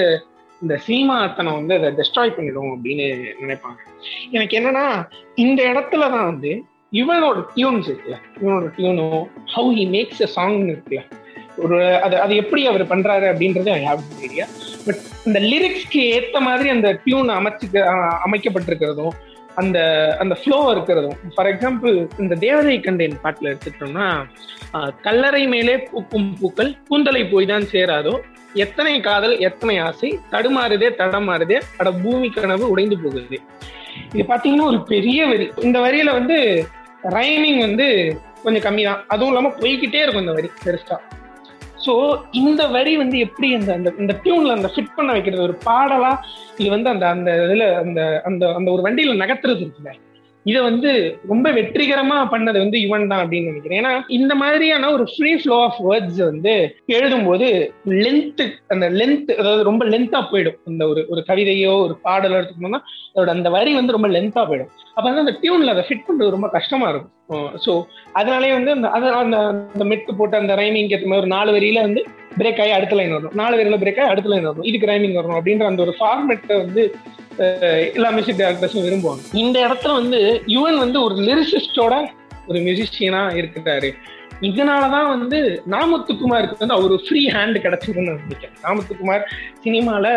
இந்த 0.61 0.75
சினிமாத்தனை 0.87 1.51
வந்து 1.59 1.73
அதை 1.79 1.89
டெஸ்ட்ராய் 1.99 2.35
பண்ணிடும் 2.37 2.71
அப்படின்னு 2.75 3.07
நினைப்பாங்க. 3.43 3.79
எனக்கு 4.35 4.57
என்னன்னா 4.59 4.85
இந்த 5.35 5.59
இடத்துல 5.71 6.09
தான் 6.15 6.29
வந்து 6.31 6.51
இவனோட 7.01 7.39
டியூன்ஸ் 7.55 7.87
இருக்குல்ல. 7.89 8.17
இவனோட 8.41 8.67
டியூனோ 8.77 9.07
ஹவு 9.55 9.71
ஹி 9.79 9.85
மேக்ஸ் 9.95 10.23
அ 10.27 10.29
சாங்னு 10.37 10.73
இருக்குல்ல. 10.73 11.03
ஒரு 11.63 11.77
அது 12.05 12.15
அது 12.23 12.33
எப்படி 12.41 12.61
அவர் 12.71 12.91
பண்றாரு 12.91 13.25
அப்படின்றது 13.31 13.69
ஐ 13.77 13.81
ஹாவ் 13.89 14.03
ஐடியா 14.25 14.45
பட் 14.89 15.01
இந்த 15.29 15.39
லிரிக்ஸ்க்கு 15.51 16.03
ஏத்த 16.17 16.37
மாதிரி 16.47 16.69
அந்த 16.75 16.89
டியூன் 17.05 17.31
அமைச்சுக்க 17.39 17.83
அமைக்கப்பட்டிருக்கிறதும் 18.27 19.15
அந்த 19.61 19.77
அந்த 20.21 20.33
ஃப்ளோ 20.41 20.57
இருக்கிறதும். 20.73 21.15
ஃபார் 21.35 21.49
எக்ஸாம்பிள் 21.51 21.95
இந்த 22.23 22.33
தேவதை 22.43 22.75
கண்டேன் 22.85 23.15
பாட்டில் 23.23 23.49
எடுத்துக்கிட்டோம்னா 23.51 24.07
கல்லறை 25.05 25.41
மேலே 25.53 25.73
பூக்கும் 25.87 26.27
பூக்கள் 26.41 26.69
கூந்தலை 26.89 27.23
போய் 27.31 27.49
தான் 27.51 27.65
சேராதோ 27.73 28.13
எத்தனை 28.63 28.93
காதல் 29.07 29.35
எத்தனை 29.47 29.75
ஆசை 29.87 30.09
தடுமாறுதே 30.33 30.89
தடமாறுதே 31.01 31.57
அட 31.79 31.89
பூமி 32.03 32.29
கனவு 32.37 32.65
உடைந்து 32.73 32.97
போகுது. 33.03 33.37
இது 34.13 34.23
பார்த்தீங்கன்னா 34.31 34.69
ஒரு 34.71 34.79
பெரிய 34.93 35.19
வரி. 35.31 35.47
இந்த 35.67 35.77
வரியில 35.85 36.13
வந்து 36.19 36.37
ரைமிங் 37.17 37.61
வந்து 37.67 37.87
கொஞ்சம் 38.43 38.65
கம்மி 38.67 38.83
தான் 38.89 39.03
அதுவும் 39.13 39.31
இல்லாமல் 39.31 39.57
போய்கிட்டே 39.61 40.01
இருக்கும் 40.03 40.25
இந்த 40.25 40.35
வரி 40.37 40.49
பெருசா. 40.65 40.97
ஸோ 41.85 41.93
இந்த 42.31 42.67
வரி 42.67 42.97
வந்து 42.97 43.19
எப்படி 43.19 43.53
அந்த 43.53 43.73
அந்த 43.73 43.93
இந்த 43.99 44.13
டியூன்ல 44.23 44.51
அந்த 44.51 44.67
ஃபிட் 44.67 44.95
பண்ண 44.95 45.11
வைக்கிறது? 45.11 45.41
ஒரு 45.41 45.57
பாடலா? 45.65 46.11
இது 46.57 46.69
வந்து 46.69 46.89
அந்த 46.89 47.07
அந்த 47.09 47.31
இதுல 47.45 47.75
அந்த 47.77 48.21
அந்த 48.25 48.53
அந்த 48.53 48.71
ஒரு 48.71 48.81
வண்டியில 48.81 49.25
நகர்த்துறது 49.25 49.59
இருக்குல்ல? 49.59 49.91
இதை 50.45 50.59
வந்து 50.67 50.91
ரொம்ப 51.31 51.47
வெற்றிகரமா 51.57 52.17
பண்ணது 52.33 52.57
வந்து 52.63 52.77
யுவன் 52.83 53.09
தான் 53.11 53.21
அப்படின்னு 53.23 53.49
நினைக்கிறேன். 53.51 53.79
ஏன்னா 53.81 53.91
இந்த 54.17 54.33
மாதிரியான 54.41 54.91
ஒரு 54.95 55.05
ஃப்ரீ 55.13 55.31
ஃப்ளோ 55.41 55.55
ஆஃப் 55.65 55.79
வேர்ட்ஸ் 55.87 56.21
வந்து 56.29 56.53
எழுதும்போது 56.97 57.47
லென்த்து 58.03 58.45
அந்த 58.73 58.85
லென்த் 58.99 59.31
அதாவது 59.39 59.63
ரொம்ப 59.69 59.85
லென்த்தா 59.93 60.21
போயிடும். 60.31 60.57
அந்த 60.71 60.85
ஒரு 60.91 61.03
ஒரு 61.13 61.23
கவிதையோ 61.29 61.73
ஒரு 61.87 61.97
பாடலோ 62.07 62.37
எடுத்துக்கணும்னா 62.39 62.81
அதோட 63.13 63.29
அந்த 63.37 63.49
வரி 63.57 63.73
வந்து 63.79 63.95
ரொம்ப 63.97 64.09
லென்த்தா 64.15 64.43
போயிடும். 64.51 64.71
அப்ப 64.95 65.05
வந்து 65.09 65.23
அந்த 65.25 65.35
டியூன்ல 65.43 65.73
அதை 65.75 65.85
ஃபிட் 65.89 66.07
பண்றது 66.07 66.35
ரொம்ப 66.37 66.49
கஷ்டமா 66.57 66.87
இருக்கும். 66.93 67.15
ஸோ 67.65 67.71
அதனாலே 68.19 68.51
வந்து 68.57 68.71
அந்த 68.75 68.87
அந்த 69.21 69.37
அந்த 69.73 69.85
மெட்டு 69.91 70.17
போட்டு 70.19 70.41
அந்த 70.41 70.53
ரைமிங் 70.61 70.91
ஏற்ற 70.95 71.07
மாதிரி 71.09 71.23
ஒரு 71.23 71.33
நாலு 71.35 71.51
வரியில 71.57 71.81
வந்து 71.87 72.01
பிரேக் 72.39 72.61
ஆகி 72.63 72.73
அடுத்த 72.77 72.95
லைன் 72.97 73.15
வரணும். 73.15 73.37
நாலு 73.41 73.55
வரியில 73.59 73.77
பிரேக் 73.83 74.01
ஆகி 74.01 74.11
அடுத்த 74.13 74.29
லைன் 74.31 74.47
வரணும். 74.49 74.67
இதுக்கு 74.69 74.91
ரைமிங் 74.91 75.17
வரணும் 75.19 75.37
அப்படின்ற 75.39 75.65
அந்த 75.71 75.81
ஒரு 75.87 75.95
ஃபார்மெட்டை 75.99 76.57
வந்து 76.63 76.83
எல்லா 77.95 78.09
மியூசிக் 78.15 78.39
டேரக்டர்ஸும் 78.39 78.85
விரும்புவாங்க. 78.85 79.21
இந்த 79.43 79.57
இடத்துல 79.67 79.91
வந்து 79.99 80.19
யுவன் 80.55 80.79
வந்து 80.83 80.99
ஒரு 81.03 81.15
லிரிசிஸ்டோட 81.27 81.95
ஒரு 82.47 82.59
மியூசிஷியனா 82.65 83.21
இருக்கிறாரு. 83.39 83.89
இதனாலதான் 84.49 85.09
வந்து 85.15 85.39
நாமத்துக்குமாருக்கு 85.73 86.61
வந்து 86.63 86.77
அவர் 86.77 86.93
ஃப்ரீ 87.05 87.21
ஹேண்ட் 87.35 87.57
கிடைச்சதுன்னு 87.65 88.07
நான் 88.09 88.23
நினைக்கிறேன். 88.25 88.57
நாமத்துக்குமார் 88.67 89.25
சினிமால 89.65 90.07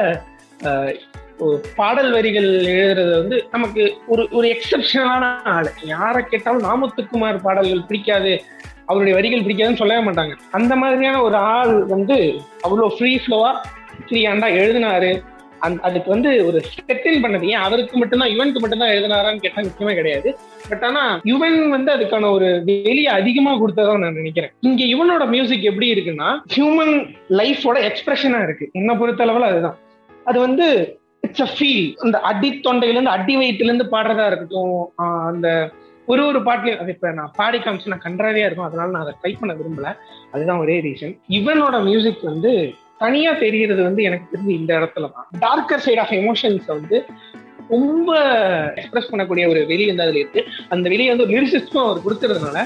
பாடல் 1.77 2.11
வரிகள் 2.13 2.49
எழுதுறது 2.73 3.13
வந்து 3.21 3.37
நமக்கு 3.53 3.83
ஒரு 4.07 4.23
ஒரு 4.31 4.47
எக்ஸப்ஷனலான 4.55 5.25
ஆள். 5.55 5.71
யாரை 5.95 6.21
கேட்டாலும் 6.25 6.67
நாமத்துக்குமார் 6.69 7.45
பாடல்கள் 7.47 7.87
பிடிக்காது 7.89 8.33
அவருடைய 8.87 9.15
வரிகள் 9.19 9.45
பிடிக்காதுன்னு 9.47 9.81
சொல்லவே 9.81 10.03
மாட்டாங்க. 10.09 10.35
அந்த 10.59 10.73
மாதிரியான 10.77 11.23
ஒரு 11.23 11.37
ஆள் 11.57 11.75
வந்து 11.95 12.17
அவ்வளோ 12.67 12.89
ஃப்ரீ 12.97 13.13
ஃப்ளோவா 13.25 13.53
ஃப்ரீ 14.07 14.21
ஹேண்டா 14.27 14.49
எழுதினாரு. 14.61 15.13
அதுக்கு 15.83 16.11
வந்து 16.11 16.47
ஒரு 16.47 16.59
செட்டில் 16.69 17.23
பண்ணது. 17.25 17.45
ஏன் 17.45 17.63
அவருக்கு 17.67 17.99
மட்டும்தான் 17.99 18.29
யுவனுக்கு 18.29 18.61
மட்டும்தான் 18.61 18.89
எழுதினாரான்னு 18.89 19.43
கேட்டா 19.45 19.63
நிச்சயமே 19.63 19.95
கிடையாது. 19.95 20.39
பட் 20.71 20.85
ஆனா 20.85 21.21
யுவன் 21.25 21.69
வந்து 21.69 21.93
அதுக்கான 21.93 22.31
ஒரு 22.31 22.63
வெளியே 22.65 23.07
அதிகமா 23.07 23.53
கொடுத்ததா 23.55 23.99
நான் 23.99 24.15
நினைக்கிறேன். 24.15 24.53
இங்க 24.61 24.83
யுவனோட 24.85 25.29
மியூசிக் 25.29 25.63
எப்படி 25.63 25.89
இருக்குன்னா 25.95 26.31
ஹியூமன் 26.57 26.95
லைஃபோட 27.31 27.77
எக்ஸ்பிரஷனா 27.91 28.43
இருக்கு. 28.43 28.71
என்ன 28.73 28.95
பொறுத்தளவுல 28.95 29.51
அதுதான். 29.53 29.79
அது 30.27 30.41
வந்து 30.41 30.67
இட்ஸ் 31.23 31.43
அ 31.43 31.49
ஃபீல் 31.57 31.95
அந்த 31.99 32.19
அடி 32.19 32.61
தொண்டையில 32.65 32.97
இருந்து 32.97 33.11
அடி 33.11 33.37
வயிற்றுல 33.37 33.71
இருந்து 33.71 33.89
பாடுறதா 33.91 34.27
இருக்கட்டும் 34.27 34.77
அந்த 35.31 35.49
ஒரு 36.07 36.27
ஒரு 36.27 36.39
பாட்டுலயும் 36.39 36.79
அது 36.79 36.91
இப்ப 36.91 37.11
நான் 37.11 37.35
பாடி 37.37 37.59
காமிச்சு 37.59 37.87
நான் 37.87 38.05
கன்றாவே 38.05 38.41
இருக்கும் 38.45 38.67
அதனால 38.67 38.91
நான் 38.91 39.03
அதை 39.03 39.15
ட்ரை 39.23 39.33
பண்ண 39.41 39.53
விரும்பல. 39.55 39.89
அதுதான் 40.33 40.59
ஒரே 40.59 40.81
ரீசன் 40.81 41.15
இவனோட 41.29 41.83
மியூசிக் 41.83 42.23
வந்து 42.23 42.53
தனியா 43.03 43.33
தெரிகிறது 43.45 43.83
வந்து 43.89 44.03
எனக்கு 44.09 44.33
தெரிஞ்சு 44.33 44.59
இந்த 44.61 44.73
இடத்துல 44.81 45.11
தான். 45.15 45.29
டார்க்கர் 45.47 45.85
சைட் 45.87 46.03
ஆஃப் 46.05 46.17
எமோஷன்ஸ் 46.23 46.67
வந்து 46.77 46.99
ரொம்ப 47.75 48.11
எக்ஸ்பிரஸ் 48.79 49.09
பண்ணக்கூடிய 49.11 49.45
ஒரு 49.51 49.61
வெளி 49.71 49.85
வந்து 49.91 50.05
அதுல 50.05 50.19
இருக்கு. 50.23 50.41
அந்த 50.75 50.87
வெளியை 50.93 51.11
வந்து 51.13 51.25
ஒரு 51.27 51.35
லிரிசிஸ்டும் 51.37 51.83
அவர் 51.85 52.03
கொடுத்துறதுனால 52.07 52.59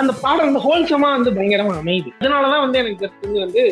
அந்த 0.00 0.12
பாடம் 0.24 0.48
வந்து 0.48 0.62
ஹோல்சமா 0.66 1.08
வந்து 1.16 1.32
பயங்கரமா 1.38 1.74
அமையுது. 1.80 2.10
அதனாலதான் 2.20 2.64
வந்து 2.64 2.80
எனக்கு 2.82 3.02
தெரிஞ்சு 3.04 3.40
வந்து 3.46 3.62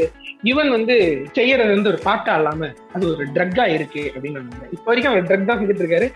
இவன் 0.53 0.71
வந்து 0.77 0.97
செய்யறது 1.39 1.75
வந்து 1.77 1.93
ஒரு 1.93 2.01
பாட்டா 2.09 2.35
இல்லாம 2.41 2.71
அது 2.95 3.05
ஒரு 3.13 3.27
ட்ரக்கா 3.37 3.67
இருக்கு 3.77 4.05
அப்படின்னு 4.15 4.37
நான் 4.39 4.49
நினைக்கிறேன் 4.49 4.75
இப்போ 4.79 4.91
வரைக்கும் 4.91 5.13
அவர் 5.13 5.29
ட்ரக் 5.31 5.49
தான் 5.51 5.61
செஞ்சுட்டு 5.63 5.85
இருக்காரு. 5.85 6.09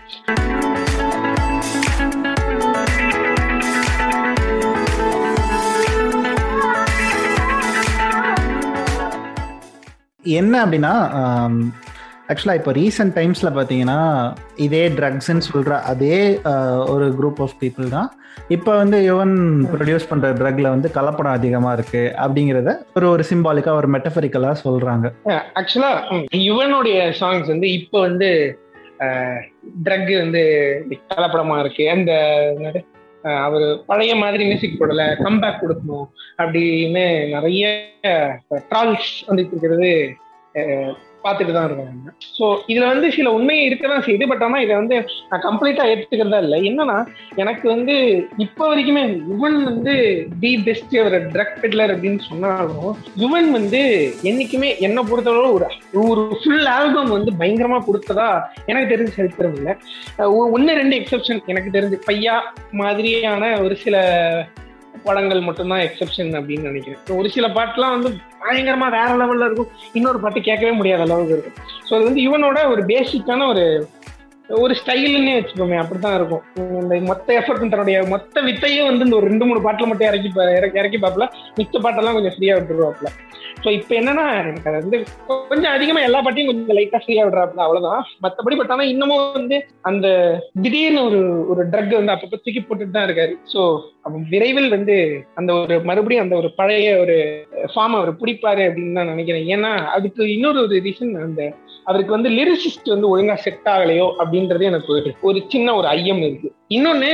என்ன 10.25 10.65
அப்படின்னா 10.65 10.93
ஆக்சுவலாக 12.29 12.55
இப்போ 12.55 12.71
ரீசெண்ட் 12.71 13.15
டைம்ஸில் 13.15 13.55
பார்த்தீங்கன்னா 13.55 14.33
இதே 14.55 14.87
ட்ரக்ஸ்ன்னு 14.87 15.37
சொல்கிற 15.37 15.79
அதே 15.81 16.39
ஒரு 16.85 17.05
குரூப் 17.09 17.41
ஆஃப் 17.41 17.57
பீப்புள் 17.61 17.89
தான். 17.89 18.09
இப்போ 18.47 18.77
வந்து 18.77 18.97
யுவன் 19.01 19.35
ப்ரொடியூஸ் 19.73 20.09
பண்ணுற 20.09 20.33
ட்ரக்ல 20.33 20.69
வந்து 20.69 20.91
கலப்படம் 20.91 21.31
அதிகமாக 21.31 21.81
இருக்குது 21.81 22.13
அப்படிங்கிறத 22.17 22.79
ஒரு 22.95 23.09
ஒரு 23.09 23.23
சிம்பாலிக்காக 23.29 23.75
ஒரு 23.75 23.87
மெட்டஃபரிக்கலாக 23.87 24.61
சொல்கிறாங்க 24.63 25.13
ஆக்சுவலாக 25.55 26.21
யுவனுடைய 26.33 27.13
சாங்ஸ் 27.19 27.47
வந்து 27.47 27.71
இப்போ 27.71 27.99
வந்து 27.99 28.57
ட்ரக் 29.83 30.17
வந்து 30.17 30.41
கலப்படமாக 31.11 31.59
இருக்கு. 31.59 31.89
அந்த 31.89 32.11
அவர் 33.33 33.85
பழைய 33.85 34.15
மாதிரி 34.15 34.43
மியூசிக் 34.45 34.79
போடல 34.79 35.03
கம்பேக் 35.23 35.61
கொடுக்கணும் 35.61 36.07
அப்படின்னு 36.37 37.05
நிறைய 37.29 37.65
ட்ரால்ஸ் 38.51 39.11
வந்துட்டு 39.27 39.51
இருக்கிறது 39.51 39.91
பார்த்துட்டு 41.25 41.55
தான் 41.55 41.67
இருக்காங்க 41.67 42.11
ஸோ 42.37 42.45
இதுல 42.71 42.85
வந்து 42.91 43.07
சில 43.17 43.31
உண்மையை 43.37 43.63
இருக்கதான் 43.67 44.05
செய்யுது 44.07 44.25
பட் 44.31 44.43
ஆனால் 44.47 44.63
இதை 44.65 44.73
வந்து 44.75 44.97
நான் 45.29 45.45
கம்ப்ளீட்டா 45.47 45.83
ஏற்றுக்கிறதா 45.91 46.39
இல்லை. 46.45 46.57
என்னன்னா 46.69 46.97
எனக்கு 47.35 47.65
வந்து 47.73 47.95
இப்போ 48.45 48.63
வரைக்குமே 48.71 49.03
யுவன் 49.31 49.57
வந்து 49.63 49.93
தி 50.43 50.51
பெஸ்ட் 50.67 50.95
ஒரு 51.05 51.19
ட்ரக் 51.33 51.55
பெட்லர் 51.63 51.93
அப்படின்னு 51.95 52.21
சொன்னாலும் 52.29 52.89
யுவன் 53.23 53.49
வந்து 53.51 53.81
என்னைக்குமே 54.31 54.69
என்னை 54.87 55.03
பொறுத்தளவு 55.11 55.53
ஒரு 55.53 55.67
ஒரு 56.11 56.23
ஃபுல் 56.41 56.67
ஆல்பம் 56.75 57.15
வந்து 57.17 57.33
பயங்கரமா 57.41 57.79
கொடுத்ததா 57.87 58.29
எனக்கு 58.65 58.91
தெரிஞ்சு 58.93 59.17
சரித்திரம் 59.19 59.55
இல்லை. 59.59 59.73
ஒன்று 60.53 60.79
ரெண்டு 60.81 60.95
எக்ஸப்ஷன் 61.01 61.41
எனக்கு 61.53 61.75
தெரிஞ்சு 61.77 61.99
பையா 62.09 62.35
மாதிரியான 62.81 63.43
ஒரு 63.65 63.75
சில 63.85 63.95
படங்கள் 65.05 65.41
மட்டும்தான் 65.47 65.83
எக்ஸெப்ஷன் 65.85 66.31
அப்படின்னு 66.37 66.69
நினைக்கிறேன். 66.69 67.01
ஒரு 67.19 67.29
சில 67.35 67.45
பாட்டுலாம் 67.55 67.95
வந்து 67.95 68.09
பயங்கரமா 68.45 68.87
வேற 68.97 69.09
லெவல்ல 69.21 69.45
இருக்கும். 69.45 69.71
இன்னொரு 69.93 70.19
பாட்டு 70.19 70.41
கேட்கவே 70.41 70.71
முடியாத 70.71 71.01
அளவுக்கு 71.01 71.33
இருக்கும். 71.33 71.57
ஸோ 71.89 71.93
அது 71.95 72.03
வந்து 72.03 72.21
இவனோட 72.21 72.69
ஒரு 72.69 72.81
பேசிக்கான 72.85 73.47
ஒரு 73.47 73.65
ஒரு 74.49 74.73
ஸ்டைல்னே 74.79 75.35
வச்சுக்கோமே 75.37 75.77
அப்படித்தான் 75.81 76.17
இருக்கும். 76.17 76.43
இந்த 76.81 76.95
மொத்த 77.09 77.27
எஃபர்ட் 77.39 77.71
தன்னுடைய 77.73 77.99
மொத்த 78.13 78.41
வித்தையும் 78.47 78.89
வந்து 78.89 79.05
இந்த 79.07 79.17
ஒரு 79.19 79.29
ரெண்டு 79.29 79.45
மூணு 79.49 79.61
பாட்டில் 79.65 79.89
மட்டும் 79.91 80.09
இறக்கி 80.09 80.29
இறக்கி 80.59 80.81
இறக்கி 80.81 80.99
பார்ப்பல 81.05 81.27
மிச்ச 81.59 81.79
பாட்டெல்லாம் 81.85 82.17
கொஞ்சம் 82.17 82.35
ஃப்ரீயாக 82.35 82.59
விட்டுருவாப்ல 82.59 83.09
ஸோ 83.63 83.69
இப்போ 83.77 83.93
என்னன்னா 83.99 84.23
எனக்கு 84.39 84.69
அது 84.69 84.81
வந்து 84.83 84.97
கொஞ்சம் 85.49 85.73
அதிகமாக 85.75 86.07
எல்லா 86.07 86.19
பாட்டையும் 86.25 86.49
கொஞ்சம் 86.49 86.77
லைட்டாக 86.77 87.01
ஃப்ரீயாக 87.03 87.27
விடுறாப்ல 87.27 87.63
அவ்வளோதான் 87.65 88.01
மற்றபடி 88.23 88.55
பட் 88.59 88.73
ஆனால் 88.75 88.91
இன்னமும் 88.93 89.23
வந்து 89.37 89.57
அந்த 89.89 90.07
திடீர்னு 90.63 91.01
ஒரு 91.09 91.19
ஒரு 91.51 91.61
ட்ரக் 91.73 91.99
வந்து 91.99 92.13
அப்பப்போ 92.15 92.37
தூக்கி 92.37 92.61
போட்டுட்டு 92.61 92.95
தான் 92.97 93.07
இருக்காரு. 93.07 93.33
ஸோ 93.53 93.61
விரைவில் 94.33 94.69
வந்து 94.75 94.95
அந்த 95.39 95.51
ஒரு 95.61 95.75
மறுபடியும் 95.89 96.23
அந்த 96.25 96.35
ஒரு 96.41 96.49
பழைய 96.59 96.89
ஒரு 97.03 97.15
ஃபார்ம் 97.73 97.97
அவர் 97.99 98.11
பிடிப்பாரு 98.21 98.63
அப்படின்னு 98.67 98.97
தான் 98.99 99.11
நினைக்கிறேன். 99.13 99.47
ஏன்னா 99.55 99.71
அதுக்கு 99.95 100.23
இன்னொரு 100.35 100.59
ஒரு 100.65 100.77
ரீசன் 100.87 101.13
அந்த 101.27 101.43
அவருக்கு 101.89 102.15
வந்து 102.17 102.29
லிரிசிஸ்ட் 102.37 102.93
வந்து 102.93 103.11
ஒழுங்கா 103.13 103.35
செட் 103.45 103.69
ஆகலையோ 103.73 104.07
அப்படின்றது 104.21 104.63
எனக்கு 104.71 105.19
ஒரு 105.29 105.39
சின்ன 105.53 105.75
ஒரு 105.79 105.87
ஐயம் 105.95 106.23
இருக்கு. 106.27 106.49
இன்னொன்னு 106.77 107.11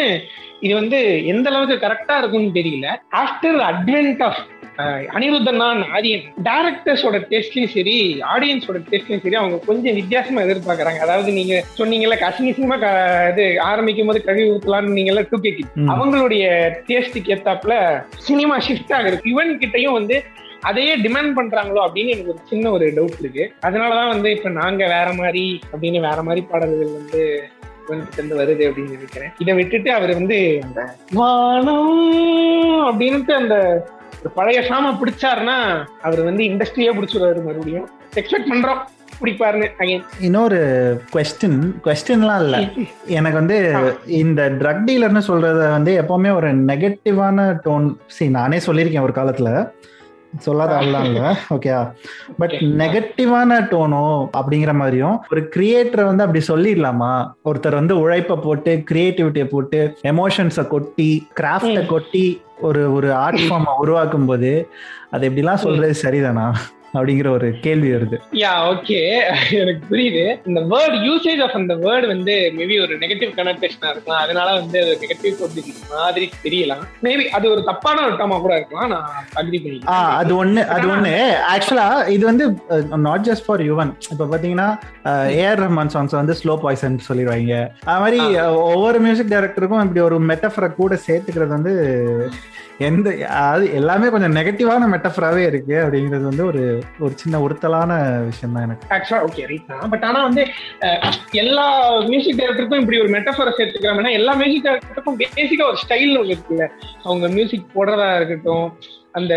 இது 0.66 0.74
வந்து 0.80 1.00
எந்த 1.34 1.48
அளவுக்கு 1.52 1.76
கரெக்டா 1.86 2.16
இருக்கும்னு 2.22 2.58
தெரியல. 2.60 2.88
ஆஃப்டர் 3.22 3.62
அட்வென்ட் 3.70 4.24
ஆஃப் 4.30 4.42
அனிருத்தனா 5.16 5.66
ஆரியன். 5.96 6.24
டேரக்டர்ஸோட 6.48 7.18
டேஸ்ட்லயும் 7.32 7.72
சரி 7.74 7.96
ஆடியன்ஸோட 8.34 8.78
டேஸ்ட்லயும் 8.92 9.24
சரி 9.26 9.38
அவங்க 9.40 9.58
கொஞ்சம் 9.68 9.98
வித்தியாசமா 10.00 10.44
எதிர்பார்க்கறாங்க. 10.46 11.00
அதாவது 11.06 11.30
நீங்க 11.38 11.56
சொன்னீங்கல்ல 11.80 12.18
கசினி 12.24 12.52
சினிமா 12.60 12.78
இது 13.32 13.46
ஆரம்பிக்கும் 13.70 14.10
போது 14.12 14.22
கழுவி 14.28 14.48
ஊத்தலாம்னு 14.56 14.98
நீங்கல்ல 15.00 15.24
டூ 15.32 15.40
கே. 15.44 15.52
அவங்களுடைய 15.94 16.46
டேஸ்ட்டுக்கு 16.90 17.34
ஏத்தாப்புல 17.36 17.76
சினிமா 18.30 18.58
ஷிஃப்ட் 18.68 18.96
ஆகுது. 19.00 19.20
இவன் 19.34 19.52
கிட்டயும் 19.64 19.98
வந்து 20.00 20.18
அதையே 20.62 20.98
டிமாண்ட் 20.98 21.34
பண்றாங்களோ 21.36 21.88
அப்படின்னு 21.88 22.08
எனக்கு 22.08 22.30
ஒரு 22.30 22.40
சின்ன 22.48 22.72
ஒரு 22.72 22.86
டவுட் 22.86 23.20
இருக்கு. 23.20 23.54
அதனாலதான் 23.66 24.08
வந்து 24.08 24.32
இப்ப 24.32 24.50
நாங்க 24.50 24.86
வேற 24.88 25.14
மாதிரி 25.14 25.60
அப்படின்னு 25.72 26.02
வேற 26.02 26.24
மாதிரி 26.24 26.46
பாடல்கள் 26.52 26.88
வந்து 26.88 27.44
இருந்து 28.18 28.38
வருது 28.38 28.72
அப்படின்னு 28.72 28.90
நினைக்கிறேன். 28.90 29.30
இதை 29.38 29.54
விட்டுட்டு 29.54 29.94
அவர் 29.94 30.14
வந்து 30.14 30.60
அந்த 30.64 30.96
வானம் 31.12 32.04
அப்படின்ட்டு 32.92 33.32
அந்த 33.32 33.88
ஒரு 34.24 34.34
பழைய 34.34 34.62
சாம 34.62 34.98
பிடிச்சாருன்னா 35.04 35.86
அவர் 36.02 36.24
வந்து 36.24 36.44
இண்டஸ்ட்ரியே 36.44 36.92
பிடிச்சிருவாரு 36.94 37.44
மறுபடியும். 37.44 37.90
எக்ஸ்பெக்ட் 38.16 38.52
பண்றோம். 38.54 40.04
இன்னொரு 40.20 40.60
கொஸ்டின் 41.14 41.72
கொஸ்டின்லாம் 41.84 42.44
இல்லை. 42.44 42.88
எனக்கு 43.06 43.38
வந்து 43.38 43.76
இந்த 44.06 44.50
ட்ரக் 44.50 44.84
டீலர்னு 44.88 45.22
சொல்றத 45.28 45.70
வந்து 45.70 46.02
எப்பவுமே 46.02 46.36
ஒரு 46.36 46.56
நெகட்டிவான 46.56 47.60
டோன் 47.66 47.96
சி 48.08 48.30
நானே 48.30 48.58
சொல்லியிருக்கேன் 48.58 49.02
ஒரு 49.02 49.14
காலத்துல. 49.16 49.72
சொல்லாத 50.38 50.76
ஆள்லாம் 50.76 51.04
இல்ல. 51.04 51.38
ஓகே 51.50 51.92
பட் 52.38 52.52
நெகட்டிவான 52.52 53.68
டோனோ 53.72 54.30
அப்படிங்கிற 54.38 54.74
மாதிரியும் 54.74 55.24
ஒரு 55.30 55.50
கிரியேட்டரை 55.56 56.04
வந்து 56.04 56.24
அப்படி 56.24 56.46
சொல்லிடலாமா? 56.48 57.34
ஒருத்தர் 57.46 57.74
வந்து 57.74 58.00
உழைப்பை 58.00 58.38
போட்டு 58.38 58.84
கிரியேட்டிவிட்டியை 58.92 59.46
போட்டு 59.46 59.98
எமோஷன்ஸை 60.02 60.68
கொட்டி 60.68 61.28
கிராஃப்டை 61.40 61.86
கொட்டி 61.86 62.42
ஒரு 62.62 62.94
ஒரு 62.94 63.14
ஆர்ட் 63.14 63.40
ஃபார்மை 63.40 63.78
உருவாக்கும் 63.78 64.26
போது 64.26 64.70
அது 65.10 65.30
எப்படிலாம் 65.30 65.64
சொல்றது 65.66 65.94
சரிதானா? 66.02 66.54
அப்படிங்கிற 66.94 67.28
ஒரு 67.30 67.48
கேள்வி 67.66 67.90
வருது. 67.94 68.18
யா 68.42 68.52
ஓகே 68.72 68.98
எனக்கு 69.62 69.84
புரியுது. 69.92 70.24
இந்த 70.50 70.62
வேர்ட் 70.74 70.98
யூசேஜ் 71.08 71.42
ஆஃப் 71.46 71.56
அந்த 71.60 71.76
வேர்டு 71.86 72.08
வந்து 72.14 72.34
மேபி 72.58 72.76
ஒரு 72.86 72.94
நெகட்டிவ் 73.04 73.32
கனெக்டேஷனா 73.38 73.92
இருக்கலாம். 73.94 74.22
அதனால 74.26 74.48
வந்து 74.60 74.78
அது 74.84 74.94
நெகட்டிவ் 75.04 75.36
பப்ளிசிட்டி 75.42 75.86
மாதிரி 75.94 76.28
தெரியலாம் 76.46 76.84
மேபி 77.06 77.26
அது 77.38 77.52
ஒரு 77.54 77.64
தப்பான 77.70 78.04
ஒரு 78.08 78.16
டமா 78.22 78.40
கூட 78.46 78.54
இருக்கலாம். 78.60 78.90
நான் 78.96 79.08
அக்ரி 79.42 79.60
பண்ணிக்கிறேன். 79.64 80.02
அது 80.22 80.34
ஒண்ணு 80.44 80.64
அது 80.76 80.88
ஒண்ணு. 80.96 81.14
ஆக்சுவலா 81.54 81.88
இது 82.16 82.24
வந்து 82.32 82.48
நாட் 83.08 83.28
ஜஸ்ட் 83.30 83.48
ஃபார் 83.48 83.64
யுவன் 83.70 83.94
இப்ப 84.14 84.30
பாத்தீங்கன்னா 84.34 84.70
ஏஆர் 85.42 85.64
ரஹ்மான் 85.66 85.94
சாங்ஸ் 85.96 86.20
வந்து 86.22 86.38
ஸ்லோ 86.42 86.56
பாய்சன் 86.66 87.00
சொல்லிடுவாங்க. 87.10 87.56
அது 87.92 88.02
மாதிரி 88.04 88.20
ஒவ்வொரு 88.74 89.00
மியூசிக் 89.08 89.34
டைரக்டருக்கும் 89.34 89.86
இப்படி 89.88 90.04
ஒரு 90.10 90.20
மெட்டஃபரை 90.32 90.72
கூட 90.82 90.94
சேர்த்துக்கிறது 91.08 91.58
வந்து 91.58 91.74
எந்த 92.88 93.10
அது 93.46 93.64
எல்லாமே 93.80 94.08
கொஞ்சம் 94.14 94.36
நெகட்டிவான 94.38 94.88
மெட்டஃபராகவே 94.94 95.44
இருக்கு 95.52 95.76
அப்படிங்கிறது 95.84 96.26
வந்து 96.30 96.46
ஒரு 96.52 96.62
ஒரு 97.06 97.14
சின்ன 97.22 97.42
உறுத்தலான 97.46 97.92
விஷயம் 98.30 98.56
தான் 98.56 98.66
எனக்கு. 98.68 98.88
ஆக்சுவலாக 98.96 99.28
ஓகே 99.28 99.46
ரைட் 99.52 99.70
தான். 99.72 99.90
பட் 99.94 100.06
ஆனால் 100.10 100.28
வந்து 100.28 100.44
எல்லா 101.44 101.68
மியூசிக் 102.12 102.40
டைரக்டருக்கும் 102.40 102.84
இப்படி 102.84 103.02
ஒரு 103.04 103.12
மெட்டஃபரை 103.18 103.54
சேர்த்துக்கிறாங்கன்னா 103.60 104.14
எல்லா 104.20 104.36
மியூசிக் 104.42 104.66
டைரக்டருக்கும் 104.68 105.22
பேசிக்காக 105.24 105.70
ஒரு 105.74 105.82
ஸ்டைல் 105.84 106.18
ஒன்று 106.22 106.36
இருக்குல்ல. 106.36 106.68
அவங்க 107.08 107.28
மியூசிக் 107.38 107.74
போடுறதா 107.76 108.10
இருக்கட்டும் 108.20 108.68
அந்த 109.20 109.34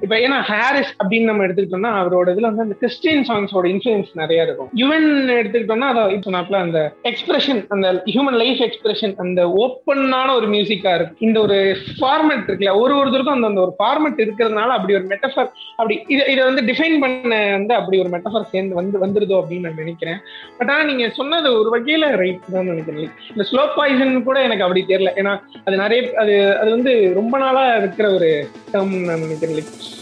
இப்ப 0.00 0.16
ஏன்னா 0.16 0.40
ஹாரிஸ் 0.40 0.96
அப்படின்னு 1.02 1.24
நம்ம 1.24 1.46
எடுத்துக்கிட்டோம்னா 1.46 1.90
அவரோட 2.00 2.28
இதுல 2.34 2.40
வந்து 2.40 2.62
அந்த 2.62 2.74
கிறிஸ்டியன் 2.80 3.24
சாங்ஸோட 3.28 3.64
இன்ஃபுளுன்ஸ் 3.64 4.10
நிறைய 4.12 4.42
இருக்கும். 4.42 4.70
யுவன் 4.76 5.08
எடுத்துக்கிட்டோம்னா 5.40 5.88
அதை 5.92 6.14
இப்போ 6.14 6.58
அந்த 6.58 6.92
எக்ஸ்பிரஷன் 7.04 7.66
அந்த 7.68 8.02
ஹியூமன் 8.06 8.38
லைஃப் 8.42 8.60
எக்ஸ்பிரஷன் 8.62 9.14
அந்த 9.16 9.46
ஓப்பனான 9.46 10.34
ஒரு 10.34 10.46
மியூசிக்கா 10.46 10.94
இருக்கு 10.94 11.16
இந்த 11.18 11.40
ஒரு 11.40 11.76
ஃபார்மெட் 12.00 12.46
இருக்குல்ல 12.48 12.80
ஒரு 12.80 12.94
ஒருத்தருக்கும் 12.94 13.36
அந்த 13.36 13.46
அந்த 13.46 13.60
ஒரு 13.60 13.74
ஃபார்மெட் 13.78 14.22
இருக்கிறதுனால 14.24 14.66
அப்படி 14.66 14.94
ஒரு 14.94 15.04
மெட்டஃபர் 15.04 15.48
அப்படி 15.76 16.02
இதை 16.06 16.32
இதை 16.32 16.44
வந்து 16.44 16.62
டிஃபைன் 16.72 16.98
பண்ண 16.98 17.50
வந்து 17.50 17.74
அப்படி 17.74 17.98
ஒரு 17.98 18.08
மெட்டஃபர் 18.08 18.50
சேர்ந்து 18.50 18.74
வந்து 18.74 18.98
வந்துருதோ 18.98 19.38
அப்படின்னு 19.40 19.60
நான் 19.60 19.74
நினைக்கிறேன். 19.74 20.20
பட் 20.58 20.70
ஆனா 20.70 20.82
நீங்க 20.82 21.08
சொன்னது 21.08 21.58
ஒரு 21.58 21.78
வகையில 21.78 22.16
ரைட் 22.16 22.52
தான் 22.52 22.64
நினைக்கிறேன். 22.64 23.10
இந்த 23.28 23.46
ஸ்லோ 23.52 23.66
பாய்சன் 23.76 24.22
கூட 24.22 24.42
எனக்கு 24.42 24.62
அப்படி 24.62 24.84
தெரியல. 24.88 25.12
ஏன்னா 25.16 25.40
அது 25.64 25.76
நிறைய 25.76 26.12
அது 26.18 26.58
அது 26.58 26.70
வந்து 26.70 27.12
ரொம்ப 27.14 27.38
நாளா 27.38 27.76
இருக்கிற 27.76 28.10
ஒரு 28.10 28.48
டேர்ம் 28.72 28.96
நான் 29.04 29.18
நினைக்கிறேன். 29.18 29.92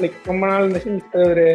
லைக் 0.00 0.16
ரொம்ப 0.26 0.44
நாள் 0.46 0.68
இந்த 0.92 1.28
ஒரு 1.30 1.46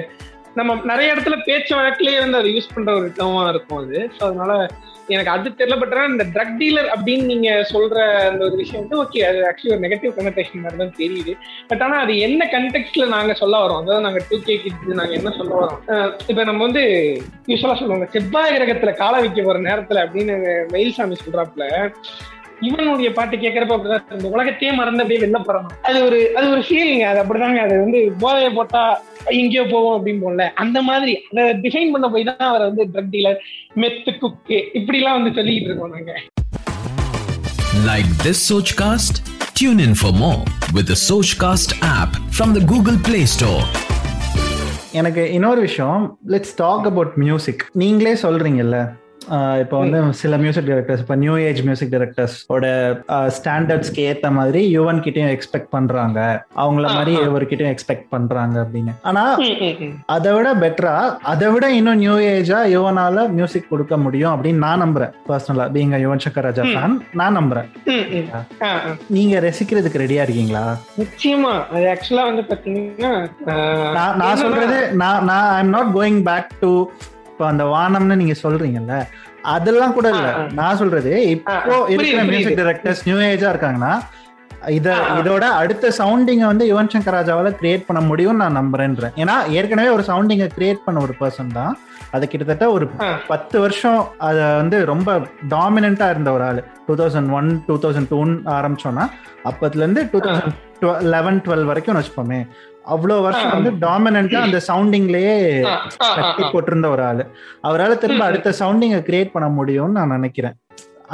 நம்ம 0.56 0.76
நிறைய 0.84 1.14
இடத்துல 1.14 1.36
பேச்சு 1.46 1.74
வழக்குலயே 1.76 2.20
வந்து 2.20 2.38
அதை 2.38 2.52
யூஸ் 2.54 2.74
பண்ற 2.76 2.94
ஒரு 2.94 3.10
டேர்மா 3.18 3.44
இருக்கும் 3.50 3.82
அது. 3.82 3.98
ஸோ 4.16 4.22
அதனால 4.24 4.54
எனக்கு 5.08 5.32
அது 5.32 5.50
தெரியல 5.50 5.76
பட் 5.80 5.94
இந்த 6.12 6.26
ட்ரக் 6.34 6.58
டீலர் 6.60 6.90
அப்படின்னு 6.96 7.24
நீங்க 7.24 7.50
சொல்ற 7.72 7.98
அந்த 8.26 8.42
ஒரு 8.46 8.56
விஷயம் 8.56 8.82
வந்து 8.84 8.98
ஓகே 9.04 9.22
அது 9.30 9.40
ஆக்சுவலி 9.48 9.74
ஒரு 9.76 9.84
நெகட்டிவ் 9.86 10.12
கனெக்டேஷன் 10.18 10.64
மாதிரி 10.64 10.78
தான் 10.78 10.98
தெரியுது. 11.00 11.34
பட் 11.68 11.82
ஆனா 11.82 11.98
அது 12.00 12.14
என்ன 12.20 12.50
கண்டெக்ட்ல 12.52 13.06
நாங்க 13.08 13.34
சொல்ல 13.34 13.58
வரோம்? 13.58 13.82
அதாவது 13.82 14.06
நாங்க 14.08 14.22
டூ 14.30 14.38
கே 14.44 14.56
கிட்ஸ் 14.64 15.00
நாங்க 15.02 15.14
என்ன 15.14 15.32
சொல்ல 15.32 15.54
வரோம்? 15.60 15.80
இப்ப 16.28 16.44
நம்ம 16.44 16.62
வந்து 16.68 16.84
யூஸ்வலா 17.48 17.78
சொல்லுவாங்க 17.80 18.08
செவ்வாய் 18.12 18.56
கிரகத்துல 18.56 18.94
கால 18.96 19.20
வைக்க 19.20 19.42
போற 19.42 19.60
நேரத்துல 19.70 20.04
அப்படின்னு 20.06 20.36
மயில்சாமி 20.74 21.24
சொல்றாப்புல 21.24 21.66
இவனுடைய 22.68 23.10
பாட்டு 23.14 23.36
கேட்கறப்ப 23.38 23.76
அப்படிதான் 23.76 24.16
இந்த 24.16 24.30
உலகத்தையே 24.36 24.72
மறந்து 24.72 25.04
அப்படியே 25.04 25.22
வெளில 25.24 25.40
போறான் 25.44 25.68
அது 25.90 26.00
ஒரு 26.08 26.20
அது 26.38 26.48
ஒரு 26.56 26.64
ஃபீலிங் 26.68 27.04
அது 27.10 27.20
அப்படிதாங்க. 27.24 27.60
அது 27.66 27.76
வந்து 27.84 28.02
போதையை 28.24 28.52
போட்டா 28.58 28.82
எங்கேயோ 29.40 29.64
போவோம் 29.72 29.96
அப்படின்னு 29.98 30.24
போல 30.26 30.48
அந்த 30.64 30.82
மாதிரி 30.90 31.14
அதை 31.34 31.46
டிஃபைன் 31.66 31.94
பண்ண 31.96 32.10
போய் 32.10 32.28
தான் 32.30 32.50
அவர் 32.50 32.68
வந்து 32.70 32.86
ட்ரக் 32.94 33.14
டீலர் 33.16 33.40
மெத்து 33.82 34.14
குக்கு 34.22 34.60
இப்படி 34.80 35.00
எல்லாம் 35.02 35.18
வந்து 35.20 35.34
சொல்லிட்டு 35.40 35.70
இருக்கோம் 35.70 35.96
நாங்க. 35.98 36.14
Like 37.90 38.10
this 38.24 38.40
Sochcast? 38.50 39.16
Tune 39.60 39.80
in 39.80 39.94
for 39.96 40.12
more 40.14 40.40
with 40.76 40.88
the 40.88 40.98
Sochcast 41.02 41.70
app 41.90 42.12
from 42.38 42.50
the 42.58 42.64
Google 42.72 42.98
Play 43.08 43.24
Store. 43.36 43.62
எனக்கு 44.94 45.24
இன்னொரு 45.34 45.62
விஷயம் 45.62 46.04
லெட்ஸ் 46.34 46.56
டாக் 46.58 46.86
அபவுட் 46.86 47.14
மியூசிக் 47.24 47.64
நீங்களே 47.74 48.14
சொல்றீங்கல்ல 48.24 48.78
இப்போ 49.60 49.78
வந்து 49.78 50.14
சில 50.14 50.38
மியூசிக் 50.38 50.68
டைரக்டர்ஸ் 50.68 50.98
இப்போ 50.98 51.16
நியூ 51.16 51.38
ஏஜ் 51.38 51.62
மியூசிக் 51.62 51.92
டைரக்டர்ஸோட 51.94 52.66
ஸ்டாண்டர்ட்ஸ்க்கு 53.38 54.04
ஏத்த 54.12 54.32
மாதிரி 54.32 54.80
யுவன் 54.80 55.02
கிட்டயும் 55.06 55.32
எக்ஸ்பெக்ட் 55.34 55.70
பண்றாங்க. 55.70 56.20
அவங்கள 56.56 56.82
மாதிரி. 56.82 57.18
இவர்கிட்டயும் 57.18 57.76
எக்ஸ்பெக்ட் 57.76 58.06
பண்றாங்க 58.10 58.66
அப்படின்னு. 58.66 58.94
ஆனா. 59.02 59.38
அதை 60.06 60.32
விட 60.32 60.56
பெட்டரா 60.56 61.18
அதை 61.24 61.48
விட 61.48 61.72
இன்னும் 61.72 61.98
நியூ 61.98 62.18
ஏஜா 62.18 62.60
யுவனால 62.76 63.30
மியூசிக் 63.30 63.70
கொடுக்க 63.70 63.98
முடியும் 63.98 64.34
அப்படின்னு 64.34 64.64
நான் 64.66 64.82
நம்புறேன். 64.82 65.12
பர்சனலா 65.28 65.68
பீங்க 65.76 66.00
யுவன் 66.06 66.26
சங்கர் 66.26 66.42
ராஜா. 66.42 66.64
ஃபேன் 66.64 66.98
நான் 67.14 67.38
நம்புறேன். 67.38 67.70
நீங்க 69.08 69.40
ரசிக்கிறதுக்கு 69.40 70.04
ரெடியா 70.06 70.22
இருக்கீங்களா? 70.22 70.78
நிச்சயமா. 70.98 71.54
அது 71.74 71.86
ஆக்சுவலா 71.94 72.26
வந்து 72.26 72.46
பாத்தீங்கன்னா 72.50 73.14
நான் 74.16 74.36
சொல்றது 74.36 74.92
நான் 74.94 75.24
நான் 75.24 75.50
I 75.52 75.60
am 75.60 75.70
not 75.70 75.96
going 75.96 76.24
back 76.24 76.60
to 76.60 76.72
இப்போ 77.40 77.50
அந்த 77.52 77.66
வானம்னு 77.70 78.16
நீங்க 78.20 78.34
சொல்றீங்கல்ல 78.38 78.96
அதெல்லாம் 79.50 79.94
கூட 79.94 80.08
இல்ல. 80.14 80.26
நான் 80.58 80.80
சொல்றது 80.80 81.12
இப்போ 81.30 81.54
இருக்கிற 81.94 82.24
மியூசிக். 82.28 82.58
டைரக்டர்ஸ் 82.60 83.04
நியூ 83.06 83.18
ஏஜா 83.28 83.50
இருக்காங்கன்னா 83.54 83.92
இத. 84.72 84.88
இதோட 85.20 85.44
அடுத்த 85.60 85.92
சவுண்டிங்க 85.98 86.44
வந்து 86.50 86.66
யுவன் 86.70 86.92
சங்கர் 86.94 87.16
ராஜாவால 87.18 87.52
கிரியேட் 87.60 87.86
பண்ண 87.88 88.02
முடியும்னு 88.10 88.42
நான் 88.44 88.58
நம்புறேன்றேன் 88.60 89.14
ஏன்னா 89.22 89.36
ஏற்கனவே 89.56 89.94
ஒரு 89.96 90.04
சவுண்டிங்கை 90.10 90.48
கிரியேட் 90.56 90.84
பண்ண 90.86 91.00
ஒரு 91.06 91.16
பர்சன் 91.20 91.54
தான் 91.54 91.74
அது 92.14 92.28
கிட்டத்தட்ட 92.28 92.66
ஒரு. 92.76 92.86
பத்து 93.30 93.58
வருஷம் 93.64 94.00
அதை 94.28 94.44
வந்து 94.60 94.78
ரொம்ப 94.92 95.10
டாமினண்டா 95.54 96.10
இருந்த 96.14 96.32
ஒரு 96.34 96.46
ஆள் 96.46 96.60
two 96.88 96.96
thousand 97.00 97.32
one 97.38 97.50
two 97.68 97.78
thousand 97.84 98.12
டூன்னு 98.14 98.36
ஆரம்பிச்சோம்னா 98.58 99.06
அப்பத்துல 99.46 99.84
இருந்து 99.84 100.04
டூ 100.12 100.22
தௌசண்ட் 100.26 100.58
லெவன் 101.14 101.40
டுவெல் 101.46 101.66
வரைக்கும் 101.66 101.98
வச்சுப்போமே 101.98 102.42
அவ்வளோ 102.86 103.16
வருஷம். 103.26 103.54
வந்து 103.56 103.72
டாமினண்டா 103.86 104.40
அந்த 104.48 104.60
சவுண்டிங்லயே 104.70 105.36
கட்டி. 106.18 106.44
போட்டிருந்த 106.54 106.88
ஒரு 106.96 107.04
ஆளு. 107.10 107.24
அவரால் 107.68 108.02
திரும்ப. 108.04 108.24
அடுத்த 108.30 108.54
சவுண்டிங்கை 108.62 109.02
கிரியேட் 109.10 109.34
பண்ண 109.36 109.48
முடியும்னு 109.58 109.98
நான் 110.00 110.16
நினைக்கிறேன். 110.18 110.56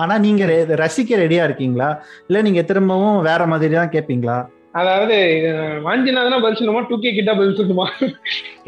ஆனா 0.04 0.13
நீங்க 0.25 0.43
ரசிக்க 0.84 1.17
ரெடியா 1.23 1.43
இருக்கீங்களா? 1.47 1.89
இல்ல 2.30 2.41
நீங்க 2.47 2.62
திரும்பவும் 2.71 3.19
வேற 3.30 3.41
மாதிரி 3.54 3.75
தான் 3.80 3.93
கேட்பீங்களா 3.95 4.38
அதாவது 4.80 5.17
இது 5.38 5.49
வாஞ்சினாதான் 5.86 6.41
பதில் 6.43 6.58
சொல்லணுமா 6.60 6.82
டூ 6.88 6.95
கே 7.04 7.12
கிட்டா 7.17 7.34
பதில் 7.39 7.58
சொல்லணுமா 7.60 7.86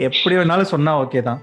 எப்படி 0.07 0.35
வேணாலும் 0.37 0.71
சொன்னா 0.73 0.91
ஓகே 1.03 1.21
தான். 1.29 1.39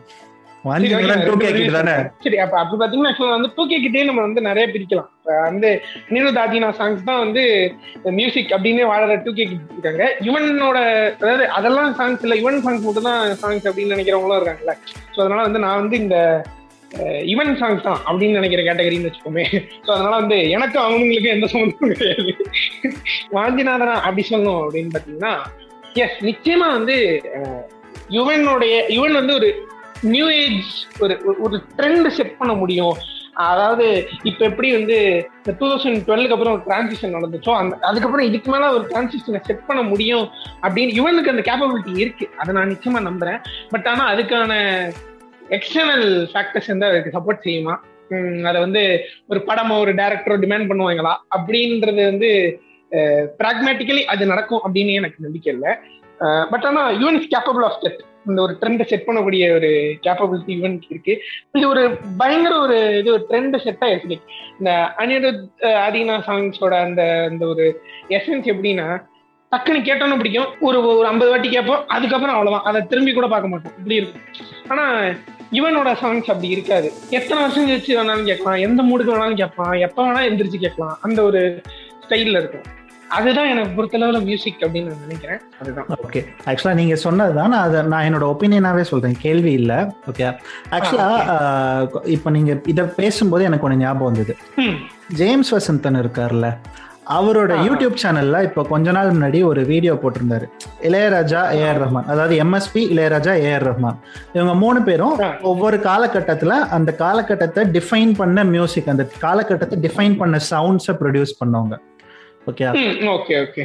சரி, 2.24 2.38
அப்ப 2.44 2.54
அப்படி 2.60 2.76
பாத்தீங்கன்னா 2.82 3.30
வந்து 3.34 3.50
டூ 3.56 3.62
கே 3.70 3.78
கிட்டே 3.84 4.04
நம்ம 4.08 4.22
வந்து 4.26 4.40
நிறைய 4.46 4.64
பிரிக்கலாம். 4.74 5.08
வந்து 5.48 5.70
அனிருத் 6.08 6.40
ஆதினா 6.42 6.68
சாங்ஸ் 6.78 7.02
தான் 7.08 7.20
வந்து 7.24 7.42
மியூசிக் 8.18 8.52
அப்படின்னு 8.56 8.82
வாழற 8.90 9.16
டூ 9.24 9.32
கே 9.38 9.44
கிட் 9.50 9.74
இருக்காங்க. 9.74 10.04
யுவனோட 10.26 10.78
அதாவது 11.20 11.46
அதெல்லாம் 11.58 11.92
சாங்ஸ் 11.98 12.24
இல்ல 12.26 12.36
யுவன் 12.42 12.62
சாங்ஸ் 12.66 12.86
மட்டும் 12.86 13.08
தான் 13.10 13.36
சாங்ஸ் 13.42 13.68
அப்படின்னு 13.70 13.94
நினைக்கிறவங்களும் 13.96 14.38
இருக்காங்கல்ல. 14.40 14.74
ஸோ 15.14 15.18
அதனால 15.24 15.40
வந்து 15.48 15.62
நான் 15.66 15.80
வந்து 15.82 15.98
இந்த 16.04 16.16
யுவன் 17.32 17.54
சாங்ஸ் 17.60 17.86
தான் 17.88 18.00
அப்படின்னு 18.08 18.38
நினைக்கிற 18.40 18.62
கேட்டகரின்னு 18.68 19.08
வச்சுக்கோமே. 19.08 19.44
ஸோ 19.86 19.90
அதனால 19.96 20.14
வந்து 20.22 20.38
எனக்கும் 20.56 20.84
அவங்களுக்கும் 20.86 21.36
எந்த 21.36 21.46
சம்மந்தமும் 21.52 21.94
கிடையாது. 21.94 22.34
வாஞ்சிநாதனா 23.36 23.94
அப்படி 24.06 24.24
சொல்லணும் 24.30 24.62
அப்படின்னு 24.64 24.94
பாத்தீங்கன்னா 24.96 25.34
எஸ் 26.04 26.18
நிச்சயமா 26.30 26.68
வந்து 26.78 26.98
யுவனுடைய 28.16 28.74
யுவன் 28.96 29.20
வந்து 29.20 29.34
ஒரு 29.40 29.48
நியூ 30.04 30.28
ஏஜ் 30.28 30.86
ஒரு 30.98 31.14
ஒரு- 31.14 31.42
ஒரு 31.42 31.62
ட்ரெண்ட் 31.76 32.06
செட் 32.06 32.36
பண்ண 32.36 32.54
முடியும். 32.54 32.96
அதாவது 33.34 34.08
இப்ப 34.22 34.44
எப்படி 34.44 34.72
வந்து 34.72 35.28
இந்த 35.36 35.54
டூ 35.58 35.66
தௌசண்ட் 35.66 36.02
டுவெல்க்கு 36.06 36.28
அப்புறம் 36.28 36.52
ஒரு 36.52 36.62
டிரான்சிஷன் 36.62 37.14
நடந்துச்சோ 37.14 37.54
அந்த 37.54 37.78
அதுக்கப்புறம் 37.80 38.26
இதுக்கு 38.26 38.50
மேல 38.50 38.72
ஒரு 38.72 38.86
டிரான்சிஷனை 38.86 39.40
செட் 39.40 39.66
பண்ண 39.66 39.82
முடியும் 39.82 40.28
அப்படின்னு 40.62 40.92
இவனுக்கு 40.92 41.30
அந்த 41.30 41.42
கேப்பபிலிட்டி 41.42 41.98
இருக்கு. 41.98 42.30
அதை 42.36 42.54
நான் 42.54 42.68
நிச்சயமா 42.68 43.08
நம்புறேன். 43.08 43.42
பட் 43.70 43.86
ஆனா 43.86 44.12
அதுக்கான 44.12 44.82
எக்ஸ்டர்னல் 45.48 46.28
ஃபேக்டர்ஸ் 46.32 46.66
வந்து 46.66 46.86
அதுக்கு 46.86 47.20
சப்போர்ட் 47.20 47.44
செய்யுமா? 47.44 48.44
அதை 48.44 48.60
வந்து 48.60 49.00
ஒரு 49.28 49.42
படமோ 49.46 49.78
ஒரு 49.78 49.94
டேரக்டரோ 49.94 50.38
டிமாண்ட் 50.38 50.68
பண்ணுவாங்களா? 50.68 51.16
அப்படின்றது 51.36 52.04
வந்து 52.04 52.60
ப்ராக்மேட்டிக்கலி 53.38 54.04
அது 54.04 54.26
நடக்கும் 54.26 54.60
அப்படின்னு 54.64 54.92
எனக்கு 54.92 55.16
நம்பிக்கை 55.18 55.52
இல்லை. 55.52 55.74
பட் 56.50 56.64
ஆனா 56.64 56.90
Yuvan 56.90 57.20
is 57.20 57.28
capable 57.28 57.64
of 57.64 57.82
that 57.82 58.00
இந்த 58.26 58.42
ஒரு 58.42 58.56
ட்ரெண்டை 58.60 58.86
செட் 58.86 59.06
பண்ணக்கூடிய 59.06 59.54
ஒரு 59.54 59.70
கேப்பபிலிட்டி 60.02 60.52
ஈவென்ட் 60.56 60.82
இருக்கு. 60.90 61.22
இது 61.52 61.68
ஒரு 61.68 61.90
பயங்கர 62.18 62.58
ஒரு 62.58 62.98
இது 62.98 63.12
ஒரு 63.12 63.26
ட்ரெண்ட் 63.30 63.62
செட் 63.62 63.80
ஆயிடுச்சு 63.80 64.18
இந்த 64.58 64.94
அனிருத் 64.98 65.42
அஹ், 65.60 65.80
ஆதினா 65.86 66.16
சாங்ஸோட 66.26 66.80
அந்த 66.80 67.26
அந்த 67.30 67.46
ஒரு 67.46 67.80
எசன்ஸ் 68.08 68.50
எப்படின்னா 68.52 68.88
டக்குன்னு 69.52 69.84
கேட்டோன்னு 69.84 70.16
பிடிக்கும். 70.16 70.46
ஒரு 70.60 70.86
ஒரு 70.86 71.06
ஐம்பது 71.06 71.30
வாட்டி 71.30 71.48
கேட்போம். 71.48 71.88
அதுக்கப்புறம் 71.88 72.34
அவ்வளவுதான். 72.34 72.64
அதை 72.64 72.82
திரும்பி 72.82 73.12
கூட 73.12 73.26
பார்க்க 73.26 73.48
மாட்டோம். 73.48 73.72
இப்படி 73.78 73.94
இருக்கும். 73.94 74.22
ஆனா 74.68 74.84
இவனோட 75.52 75.92
சாங்ஸ் 76.00 76.30
அப்படி 76.30 76.48
இருக்காது. 76.48 76.92
எத்தனை 77.10 77.42
வருஷம் 77.42 77.68
கழிச்சு 77.68 77.98
வேணாலும் 77.98 78.24
கேட்கலாம். 78.24 78.54
எந்த 78.54 78.82
மூடுக்கு 78.82 79.14
வேணாலும் 79.14 79.36
கேட்கலாம். 79.36 79.72
எப்போ 79.72 80.04
வேணாலும் 80.04 80.30
எந்திரிச்சு 80.30 80.58
கேட்கலாம். 80.60 80.98
அந்த 81.02 81.22
ஒரு 81.22 81.60
ஸ்டைல்ல 82.08 82.38
இருக்கும். 82.38 82.66
அதுதான் 83.08 83.48
எனக்கு 83.48 83.72
பொறுத்தளவுல 83.76 84.24
மியூசிக் 84.24 84.60
அப்படின்னு 84.60 84.90
நான் 84.90 85.04
நினைக்கிறேன். 85.06 85.40
அதுதான். 85.60 85.86
ஓகே 86.06 86.24
ஆக்சுவலா 86.46 86.74
நீங்க 86.74 86.94
சொன்னதுதான். 86.94 87.48
நான் 87.48 87.66
அதை 87.68 87.82
நான் 87.82 88.06
என்னோட 88.08 88.26
ஒப்பீனியனாவே 88.32 88.80
சொல்றேன். 88.80 89.16
கேள்வி 89.20 89.52
இல்ல. 89.52 89.94
ஓகே 90.12 90.32
ஆக்சுவலா 90.70 91.10
இப்போ 92.04 92.30
நீங்க 92.30 92.60
இதை 92.66 92.84
பேசும்போது 92.84 93.44
எனக்கு 93.44 93.66
ஒன்று 93.66 93.82
ஞாபகம் 93.84 94.12
வந்தது. 94.12 94.36
ஜேம்ஸ் 95.20 95.54
வசந்தன் 95.54 96.00
இருக்கார்ல 96.04 96.50
அவரோட 97.16 97.52
யூடியூப் 97.66 97.96
சேனல்ல 98.02 98.42
இப்போ 98.42 98.62
கொஞ்ச 98.62 98.92
நாள் 98.96 99.10
முன்னாடி 99.10 99.44
ஒரு 99.44 99.64
வீடியோ 99.64 99.94
போட்டிருந்தாரு. 99.94 100.46
இளையராஜா 100.82 101.40
ஏஆர் 101.58 101.80
ரஹ்மான். 101.82 102.06
அதாவது 102.12 102.34
எம்எஸ்பி 102.44 102.82
இளையராஜா 102.92 103.32
ஏஆர் 103.48 103.66
ரஹ்மான். 103.70 103.98
இவங்க 104.32 104.54
மூணு 104.54 104.82
பேரும். 104.82 105.20
ஒவ்வொரு 105.42 105.76
காலகட்டத்துல 105.76 106.48
அந்த 106.48 106.92
காலகட்டத்தை 106.94 107.64
டிஃபைன் 107.64 108.14
பண்ண 108.16 108.44
மியூசிக் 108.44 108.88
அந்த 108.88 109.06
காலகட்டத்தை 109.18 109.78
டிஃபைன் 109.86 110.16
பண்ண 110.16 110.38
சவுண்ட்ஸை 110.50 110.94
ப்ரொடியூஸ் 111.02 111.34
பண்ணவங்க. 111.42 111.76
ஓகே 112.50 112.64
ஓகே 113.16 113.36
ஓகே 113.44 113.64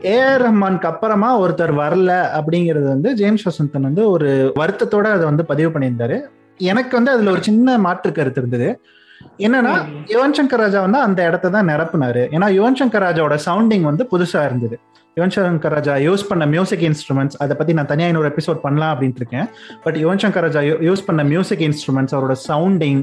ஏஆர் 0.00 0.42
ரஹ்மானுக்கு 0.46 0.88
அப்புறமா 0.90 1.28
ஒருத்தர் 1.42 1.72
வரல 1.82 2.12
அப்படிங்கிறது 2.38 2.86
வந்து 2.94 3.10
ஜேம்ஸ் 3.20 3.46
வசந்தன் 3.48 3.86
வந்து 3.88 4.02
ஒரு 4.14 4.28
வருத்தத்தோட 4.60 5.06
அதை 5.16 5.24
வந்து 5.30 5.44
பதிவு 5.50 5.70
பண்ணியிருந்தாரு. 5.74 6.16
எனக்கு 6.70 6.92
வந்து 6.98 7.12
அதுல 7.14 7.30
ஒரு 7.34 7.42
சின்ன 7.48 7.76
மாற்று 7.84 8.10
கருத்து 8.18 8.40
இருந்தது. 8.42 8.68
என்னன்னா 9.46 9.74
யுவன் 10.14 10.36
சங்கர் 10.38 10.62
ராஜா 10.64 10.80
வந்து 10.86 10.98
அந்த 11.06 11.20
இடத்த 11.28 11.52
தான் 11.54 11.68
நிரப்புனாரு. 11.72 12.22
ஏன்னா 12.34 12.48
யுவன் 12.56 12.78
சங்கர் 12.80 13.04
ராஜாவோட 13.06 13.36
சவுண்டிங் 13.46 13.86
வந்து 13.90 14.04
புதுசா 14.12 14.42
இருந்தது. 14.48 14.76
யுவன் 15.16 15.34
சங்கர் 15.34 15.74
ராஜா 15.76 15.94
யூஸ் 16.06 16.24
பண்ண 16.28 16.44
மியூசிக் 16.54 16.84
இன்ஸ்ட்ருமெண்ட்ஸ் 16.88 17.38
அதை 17.44 17.54
பத்தி 17.58 17.72
நான் 17.78 17.90
தனியாக 17.92 18.12
இன்னொரு 18.12 18.30
எபிசோட் 18.32 18.60
பண்ணலாம் 18.66 18.92
அப்படின்ட்டு 18.94 19.22
இருக்கேன். 19.22 19.46
பட் 19.84 19.98
யுவன் 20.02 20.22
சங்கர் 20.24 20.44
ராஜா 20.46 20.62
யூஸ் 20.88 21.06
பண்ண 21.08 21.24
மியூசிக் 21.32 21.64
இன்ஸ்ட்ருமெண்ட்ஸ் 21.68 22.16
அவரோட 22.16 22.36
சவுண்டிங் 22.48 23.02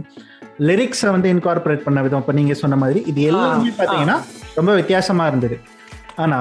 லிரிக்ஸை 0.68 1.10
வந்து 1.16 1.28
இன்கார்பரேட் 1.34 1.86
பண்ண 1.86 2.00
விதம். 2.06 2.22
இப்போ 2.24 2.34
நீங்க 2.40 2.54
சொன்ன 2.62 2.76
மாதிரி 2.82 3.00
இது 3.12 3.22
எல்லாமே 3.30 3.70
பார்த்தீங்கன்னா 3.78 4.18
ரொம்ப 4.58 4.72
வித்தியாசமா 4.80 5.26
இருந்தது. 5.32 5.56
ஆனா 6.18 6.40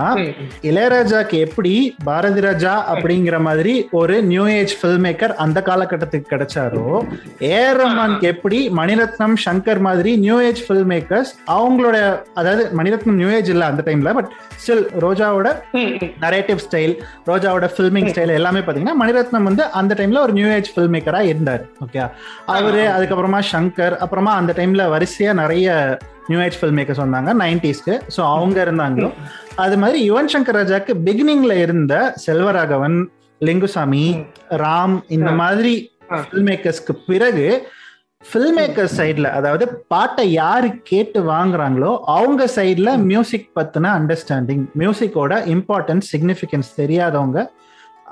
இளையராஜாக்கு 0.70 1.36
எப்படி 1.38 1.72
பாரதி 2.04 2.40
ராஜா 2.40 2.74
அப்படிங்கிற 2.92 3.36
மாதிரி 3.40 3.74
ஒரு 3.92 4.16
நியூ 4.28 4.44
ஏஜ் 4.54 4.74
ஃபில்ம் 4.78 5.04
மேக்கர் 5.06 5.34
அந்த 5.36 5.58
காலகட்டத்துக்கு 5.62 6.32
கிடைச்சாரோ 6.32 6.86
ஏஆர் 7.50 7.80
ரஹ்மானுக்கு 7.80 8.28
எப்படி 8.30 8.60
மணிரத்னம் 8.78 9.36
சங்கர் 9.44 9.80
மாதிரி 9.80 10.12
நியூ 10.18 10.36
ஏஜ் 10.42 10.62
ஃபில்ம் 10.66 10.92
மேக்கர்ஸ் 10.94 11.32
அவங்களோட 11.56 11.96
அதாவது 12.34 12.64
மணிரத்னம் 12.80 13.18
நியூ 13.20 13.30
ஏஜ் 13.30 13.50
இல்ல 13.50 13.64
அந்த 13.66 13.84
டைம்ல 13.86 14.12
பட் 14.12 14.30
ஸ்டில் 14.58 14.84
ரோஜாவோட 15.04 15.48
நரேட்டிவ் 16.24 16.60
ஸ்டைல் 16.66 16.94
ரோஜாவோட 17.26 17.68
ஃபில்மிங் 17.74 18.10
ஸ்டைல் 18.10 18.36
எல்லாமே 18.38 18.60
பாத்தீங்கன்னா 18.60 18.98
மணிரத்னம் 19.00 19.48
வந்து 19.50 19.64
அந்த 19.80 19.94
டைம்ல 19.94 20.20
ஒரு 20.20 20.32
நியூ 20.32 20.48
ஏஜ் 20.50 20.70
ஃபில்ம் 20.74 20.94
மேக்கரா 20.96 21.22
இருந்தார் 21.30 21.64
ஓகே 21.84 22.02
அவரு 22.54 22.82
அதுக்கப்புறமா 22.94 23.42
சங்கர் 23.52 23.96
அப்புறமா 24.00 24.34
அந்த 24.34 24.54
டைம்ல 24.58 24.84
வரிசையா 24.90 25.34
நிறைய 25.40 25.68
நியூ 26.30 26.40
ஏஜ் 26.40 26.58
ஃபில்ம் 26.58 26.78
மேக்கர்ஸ் 26.78 27.02
வந்தாங்க 27.02 27.30
நைன்டிஸ்க்கு 27.40 27.94
ஸோ 28.16 28.20
அவங்க 28.32 28.58
இருந்தாங்க 28.64 29.06
அது 29.58 29.76
மாதிரி 29.76 29.98
யுவன் 30.04 30.30
சங்கர் 30.34 30.58
ராஜாக்கு 30.58 30.94
பிகினிங்ல 31.06 31.54
இருந்த 31.62 31.94
செல்வராகவன் 32.24 32.98
லிங்குசாமி 33.40 34.06
ராம் 34.62 34.96
இந்த 35.08 35.30
மாதிரி 35.34 35.74
ஃபில்ம் 36.20 36.48
மேக்கர்ஸ்க்கு 36.48 36.94
பிறகு 37.06 37.46
ஃபில்ம் 38.24 38.56
மேக்கர் 38.56 38.90
சைட்ல 38.96 39.26
அதாவது 39.32 39.64
பாட்டை 39.88 40.24
யாரு 40.32 40.68
கேட்டு 40.82 41.20
வாங்குறாங்களோ 41.28 41.92
அவங்க 42.14 42.42
சைட்ல 42.56 42.90
மியூசிக் 43.04 43.48
பத்தின 43.56 43.92
அண்டர்ஸ்டாண்டிங் 43.98 44.64
மியூசிக்கோட 44.78 45.34
இம்பார்ட்டன்ஸ் 45.54 46.08
சிக்னிஃபிகன்ஸ் 46.12 46.70
தெரியாதவங்க 46.76 47.40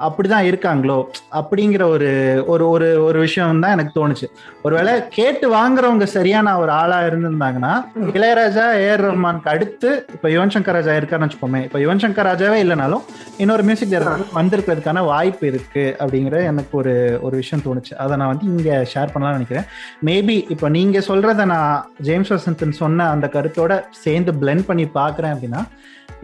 அப்படிதான் 0.06 0.46
இருக்காங்களோ? 0.48 0.96
அப்படிங்கிற 1.38 1.82
ஒரு 1.94 2.08
ஒரு 2.52 2.64
ஒரு 2.74 2.88
ஒரு 3.04 3.18
விஷயம் 3.24 3.62
தான் 3.64 3.74
எனக்கு 3.76 3.92
தோணுச்சு. 3.98 4.26
ஒருவேளை 4.66 4.92
கேட்டு 5.16 5.46
வாங்குறவங்க 5.54 6.06
சரியான 6.16 6.54
ஒரு 6.62 6.72
ஆளா 6.80 6.98
இருந்திருந்தாங்கன்னா 7.08 7.72
இளையராஜா 8.18 8.66
ஏஆர் 8.84 9.04
ரஹ்மானுக்கு 9.06 9.52
அடுத்து 9.54 9.90
இப்ப 10.16 10.28
யுவன் 10.34 10.54
சங்கர் 10.54 10.76
ராஜா 10.78 10.94
இருக்காருன்னு 11.00 11.28
வச்சுக்கோமே 11.28 11.62
இப்ப 11.68 11.80
யுவன் 11.84 12.02
சங்கர் 12.04 12.28
ராஜாவே 12.30 12.61
இல்லைனாலும் 12.64 13.04
இன்னொரு 13.42 13.62
மியூசிக் 13.62 13.92
டைரக்டர் 13.94 14.38
வந்திருக்கிறதுக்கான 14.38 15.04
வாய்ப்பு 15.12 15.46
இருக்கு 15.52 15.87
அப்படிங்கிற 16.00 16.44
எனக்கு 16.52 16.74
ஒரு 16.82 16.94
ஒரு 17.22 17.37
விஷயம் 17.42 17.64
தோணுச்சு. 17.66 17.94
அதை 18.04 18.12
நான் 18.16 18.32
வந்து 18.32 18.48
இங்க 18.54 18.70
ஷேர் 18.94 19.12
பண்ணலாம்னு 19.14 19.38
நினைக்கிறேன். 19.40 19.68
மேபி 20.11 20.38
இப்போ 20.56 20.68
நீங்க 20.78 20.98
சொல்றத 21.11 21.44
நான் 21.54 21.76
ஜேம்ஸ் 22.08 22.34
வசந்தன் 22.37 22.80
சொன்ன 22.82 23.08
அந்த 23.16 23.28
கருத்தோட 23.37 23.72
சேர்ந்து 24.04 24.32
பிளெண்ட் 24.42 24.68
பண்ணி 24.70 24.87
பாக்குறேன் 25.00 25.34
அப்படின்னா 25.37 25.62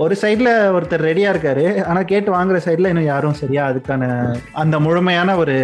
ஒரு 0.05 0.15
சைட்ல 0.21 0.51
ஒருத்தர் 0.77 1.05
ரெடியா 1.09 1.29
இருக்காரு. 1.33 1.65
ஆனா 1.91 2.01
கேட்டு 2.13 2.31
வாங்குற 2.35 2.59
சைட்ல 2.65 2.91
இன்னும் 2.93 3.11
யாரும் 3.11 3.37
சரியா 3.41 3.64
அதுக்கான 3.69 4.11
அந்த 4.55 4.79
முழுமையான 4.81 5.37
ஒரு 5.37 5.57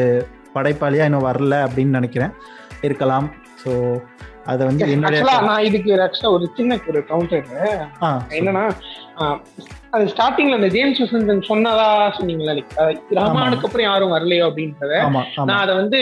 படைப்பாளியா 0.57 1.07
இன்னும் 1.09 1.29
வரல 1.31 1.57
அப்படின்னு 1.67 1.99
நினைக்கிறேன். 1.99 2.35
இருக்கலாம். 2.83 3.29
ஸோ 3.63 3.71
அதை 4.51 4.63
வந்து 4.67 4.85
ஆக்சுவலா 5.09 5.35
நான் 5.49 5.65
இதுக்கு 5.69 5.91
ஆக்சுவலா 6.05 6.33
ஒரு 6.37 6.47
சின்ன 6.57 6.79
ஒரு 6.91 7.01
கவுண்டர் 7.11 7.49
என்னன்னா 8.39 8.63
அது 9.95 10.05
ஸ்டார்டிங்ல 10.13 10.59
அந்த 10.59 10.69
ஜேம்ஸ் 10.75 11.01
வசந்தன் 11.05 11.43
சொன்னதா 11.49 11.87
சொன்னீங்களா 12.19 12.55
ரஹ்மானுக்கு 13.19 13.67
அப்புறம் 13.69 13.87
யாரும் 13.89 14.15
வரலையோ 14.17 14.45
அப்படின்றத 14.49 14.95
நான் 15.49 15.63
அதை 15.63 15.73
வந்து 15.81 16.01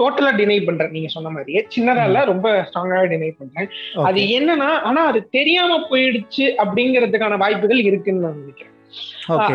டோட்டலா 0.00 0.30
டினை 0.40 0.58
பண்றேன் 0.68 0.94
நீங்க 0.96 1.10
சொன்ன 1.14 1.32
மாதிரியே. 1.36 1.60
சின்னதா 1.74 2.04
இல்ல 2.10 2.20
ரொம்ப 2.24 2.48
ஸ்ட்ராங்காவே 2.68 3.08
டினை 3.12 3.30
பண்றேன். 3.40 3.68
அது 4.08 4.20
என்னன்னா 4.38 4.70
ஆனா 4.90 5.02
அது 5.10 5.20
தெரியாம 5.38 5.80
போயிடுச்சு 5.90 6.46
அப்படிங்கிறதுக்கான 6.64 7.38
வாய்ப்புகள் 7.44 7.82
இருக்குன்னு 7.90 8.24
நான் 8.26 8.40
நினைக்கிறேன். 8.42 8.73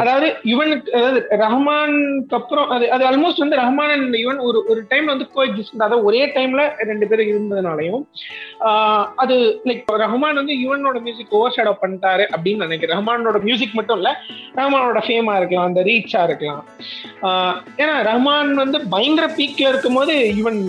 அதாவது 0.02 0.28
யுவனுக்கு 0.52 0.90
அதாவது 1.00 1.20
ரஹ்மானுக்கு 1.42 2.36
அப்புறம் 2.40 2.70
அது 2.76 2.86
அது 2.96 3.04
ஆல்மோஸ்ட் 3.10 3.44
வந்து 3.44 3.60
ரஹ்மான் 3.62 3.94
அண்ட் 3.96 4.18
யுவன் 4.22 4.40
ஒரு 4.48 4.60
ஒரு 4.72 4.82
டைம்ல 4.92 5.14
வந்து 5.14 5.28
கோ 5.36 5.42
அதாவது 5.76 5.98
ஒரே 6.10 6.22
டைம்ல 6.38 6.62
ரெண்டு 6.90 7.08
பேரும் 7.10 7.30
இருந்ததுனாலையும் 7.32 8.04
அது 9.24 9.36
லைக் 9.70 9.92
ரஹ்மான் 10.06 10.40
வந்து 10.42 10.56
யுவனோட 10.64 10.98
மியூசிக் 11.06 11.36
ஓவர் 11.40 11.56
ஷேடோ 11.58 11.74
பண்ணிட்டாரு 11.84 12.26
அப்படின்னு 12.36 12.66
நினைக்கிறேன். 12.68 12.96
ரஹ்மானோட 12.98 13.40
மியூசிக் 13.48 13.78
மட்டும் 13.80 14.00
இல்ல 14.00 14.10
ரஹ்மானோட 14.60 15.02
ஃபேமா 15.08 15.36
இருக்கலாம் 15.40 15.70
அந்த 15.70 15.82
ரீச்சா 15.90 16.22
இருக்கலாம். 16.30 16.64
ஏன்னா 17.82 17.96
ரஹ்மான் 18.10 18.52
வந்து 18.64 18.80
பயங்கர 18.96 19.28
பீக்ல 19.38 19.70
இருக்கும்போது 19.74 20.16
யுவன் 20.40 20.62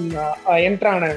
என்ட்ரான 0.69 1.11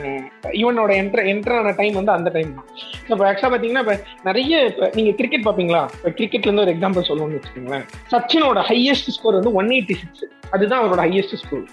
யுவனோட 0.61 0.91
என்ட்ர 1.01 1.21
என்ட்ரான 1.33 1.75
டைம் 1.81 1.99
வந்து 1.99 2.15
அந்த 2.17 2.29
டைம் 2.37 2.51
தான். 2.57 2.67
இப்போ 3.09 3.23
ஆக்சுவலா 3.29 3.51
பாத்தீங்கன்னா 3.53 3.83
இப்ப 3.85 3.95
நிறைய 4.29 4.63
இப்ப 4.71 4.89
நீங்க 4.97 5.11
கிரிக்கெட் 5.19 5.47
பாப்பீங்களா? 5.47 5.83
இப்ப 5.99 6.11
கிரிக்கெட்ல 6.17 6.49
இருந்து 6.49 6.65
ஒரு 6.65 6.73
எக்ஸாம்பிள் 6.75 7.09
சொல்லணும்னு 7.09 7.42
வச்சுக்கோங்களேன். 7.43 7.85
சச்சினோட 8.11 8.59
ஹையஸ்ட் 8.71 9.09
ஸ்கோர் 9.09 9.33
வந்து 9.33 9.53
ஒன் 9.53 9.67
எயிட்டி 9.67 9.95
சிக்ஸ் 10.01 10.23
அதுதான் 10.49 10.81
அவரோட 10.83 11.01
ஹையஸ்ட் 11.05 11.35
ஸ்கோர் 11.35 11.63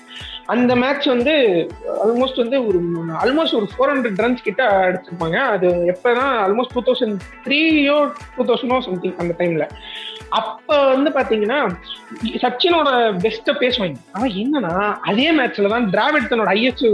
அந்த 0.46 0.76
மேட்ச் 0.76 1.06
வந்து 1.06 1.32
ஆல்மோஸ்ட் 2.04 2.36
வந்து 2.36 2.66
ஒரு 2.66 2.78
ஆல்மோஸ்ட் 3.22 3.54
ஒரு 3.54 3.66
ஃபோர் 3.72 3.90
ஹண்ட்ரட் 3.92 4.20
ரன்ஸ் 4.22 4.42
கிட்ட 4.42 4.62
அடிச்சிருப்பாங்க. 4.86 5.36
அது 5.54 5.68
எப்பனா 5.94 6.24
ஆல்மோஸ்ட் 6.44 6.74
டூ 6.74 6.82
தௌசண்ட் 6.82 7.16
த்ரீயோ 7.44 8.12
டூ 8.36 8.44
தௌசண்டோ 8.44 8.78
சம்திங் 8.78 9.16
அந்த 9.16 9.34
டைம்ல 9.38 9.66
அப்ப 10.30 10.76
வந்து 10.90 11.10
பாத்தீங்கன்னா 11.10 11.58
சச்சினோட 12.42 12.88
பெஸ்ட 13.22 13.52
பேசுவாங்க 13.60 13.96
ஆனா 14.14 14.26
என்னன்னா 14.42 14.72
அதே 15.08 15.26
மேட்ச்ல 15.32 15.72
தான் 15.72 15.86
டிராவிட் 15.90 16.28
தன்னோட 16.30 16.50
ஹையஸ்ட் 16.52 16.84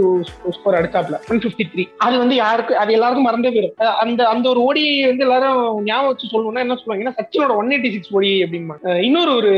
ஸ்கோர் 0.55 0.77
அடிச்சாப்ல 0.79 1.19
ஒன் 1.29 1.41
பிப்டி 1.45 1.65
த்ரீ 1.73 1.85
அது 2.05 2.15
வந்து 2.17 2.35
யாருக்கு 2.35 2.73
அது 2.77 2.95
எல்லாருக்கும் 2.97 3.27
மறந்தே 3.27 3.51
போயிடும். 3.51 3.75
அந்த 4.03 4.21
அந்த 4.29 4.45
ஒரு 4.49 4.59
ஓடி 4.59 4.83
வந்து 5.05 5.25
எல்லாரும் 5.27 5.61
ஞாபகம் 5.83 6.11
வச்சு 6.11 6.31
சொல்லணும்னா 6.33 6.65
என்ன 6.65 6.77
சொல்லுவாங்கன்னா 6.81 7.15
சச்சினோட 7.19 7.55
ஒன் 7.61 7.71
எயிட்டி 7.71 7.91
சிக்ஸ் 7.95 8.13
ஓடி 8.13 8.31
அப்படிமா 8.43 8.77
இன்னொரு 9.01 9.33
ஒரு 9.35 9.53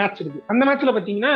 மேட்ச் 0.00 0.22
இருக்கு. 0.22 0.42
அந்த 0.48 0.62
மேட்ச்ல 0.64 0.94
பாத்தீங்கன்னா 0.98 1.34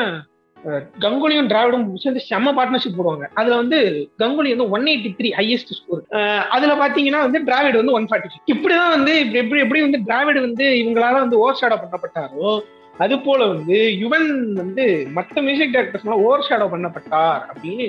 கங்குலியும் 1.00 1.48
டிராவிடும் 1.50 1.84
சேர்ந்து 1.96 2.22
செம்ம 2.30 2.52
பார்ட்னர்ஷிப் 2.56 2.96
போடுவாங்க. 2.98 3.26
அதுல 3.34 3.56
வந்து 3.56 3.78
கங்குலி 4.18 4.52
வந்து 4.54 4.68
one 4.70 4.86
eighty 4.86 5.10
three 5.18 5.28
highest 5.38 5.74
score 5.78 6.02
அதுல 6.56 6.72
பாத்தீங்கன்னா 6.82 7.20
வந்து 7.26 7.40
டிராவிட் 7.40 7.76
வந்து 7.76 7.92
ஒன் 7.92 8.08
ஃபார்ட்டி 8.10 8.40
இப்படிதான் 8.54 8.94
வந்து 8.96 9.12
இப்படி 9.18 9.40
எப்படி 9.40 9.60
எப்படி 9.60 9.80
வந்து 9.80 10.00
டிராவிட் 10.08 10.40
வந்து 10.40 10.66
இவங்களால 10.82 11.20
வந்து 11.20 11.38
ஓவர் 11.38 11.60
ஷேடோ 11.60 11.78
பண்ணப்பட்டாரோ 11.82 12.50
அது 13.04 13.14
போல 13.24 13.40
வந்து 13.52 13.76
யுவன் 14.02 14.28
வந்து 14.60 14.84
மற்ற 15.16 15.42
மியூசிக் 15.46 15.74
டைரக்டர்ஸ் 15.74 16.06
ஓவர் 16.24 16.44
ஷேடோ 16.48 16.66
பண்ணப்பட்டார் 16.74 17.42
அப்படின்னு 17.52 17.86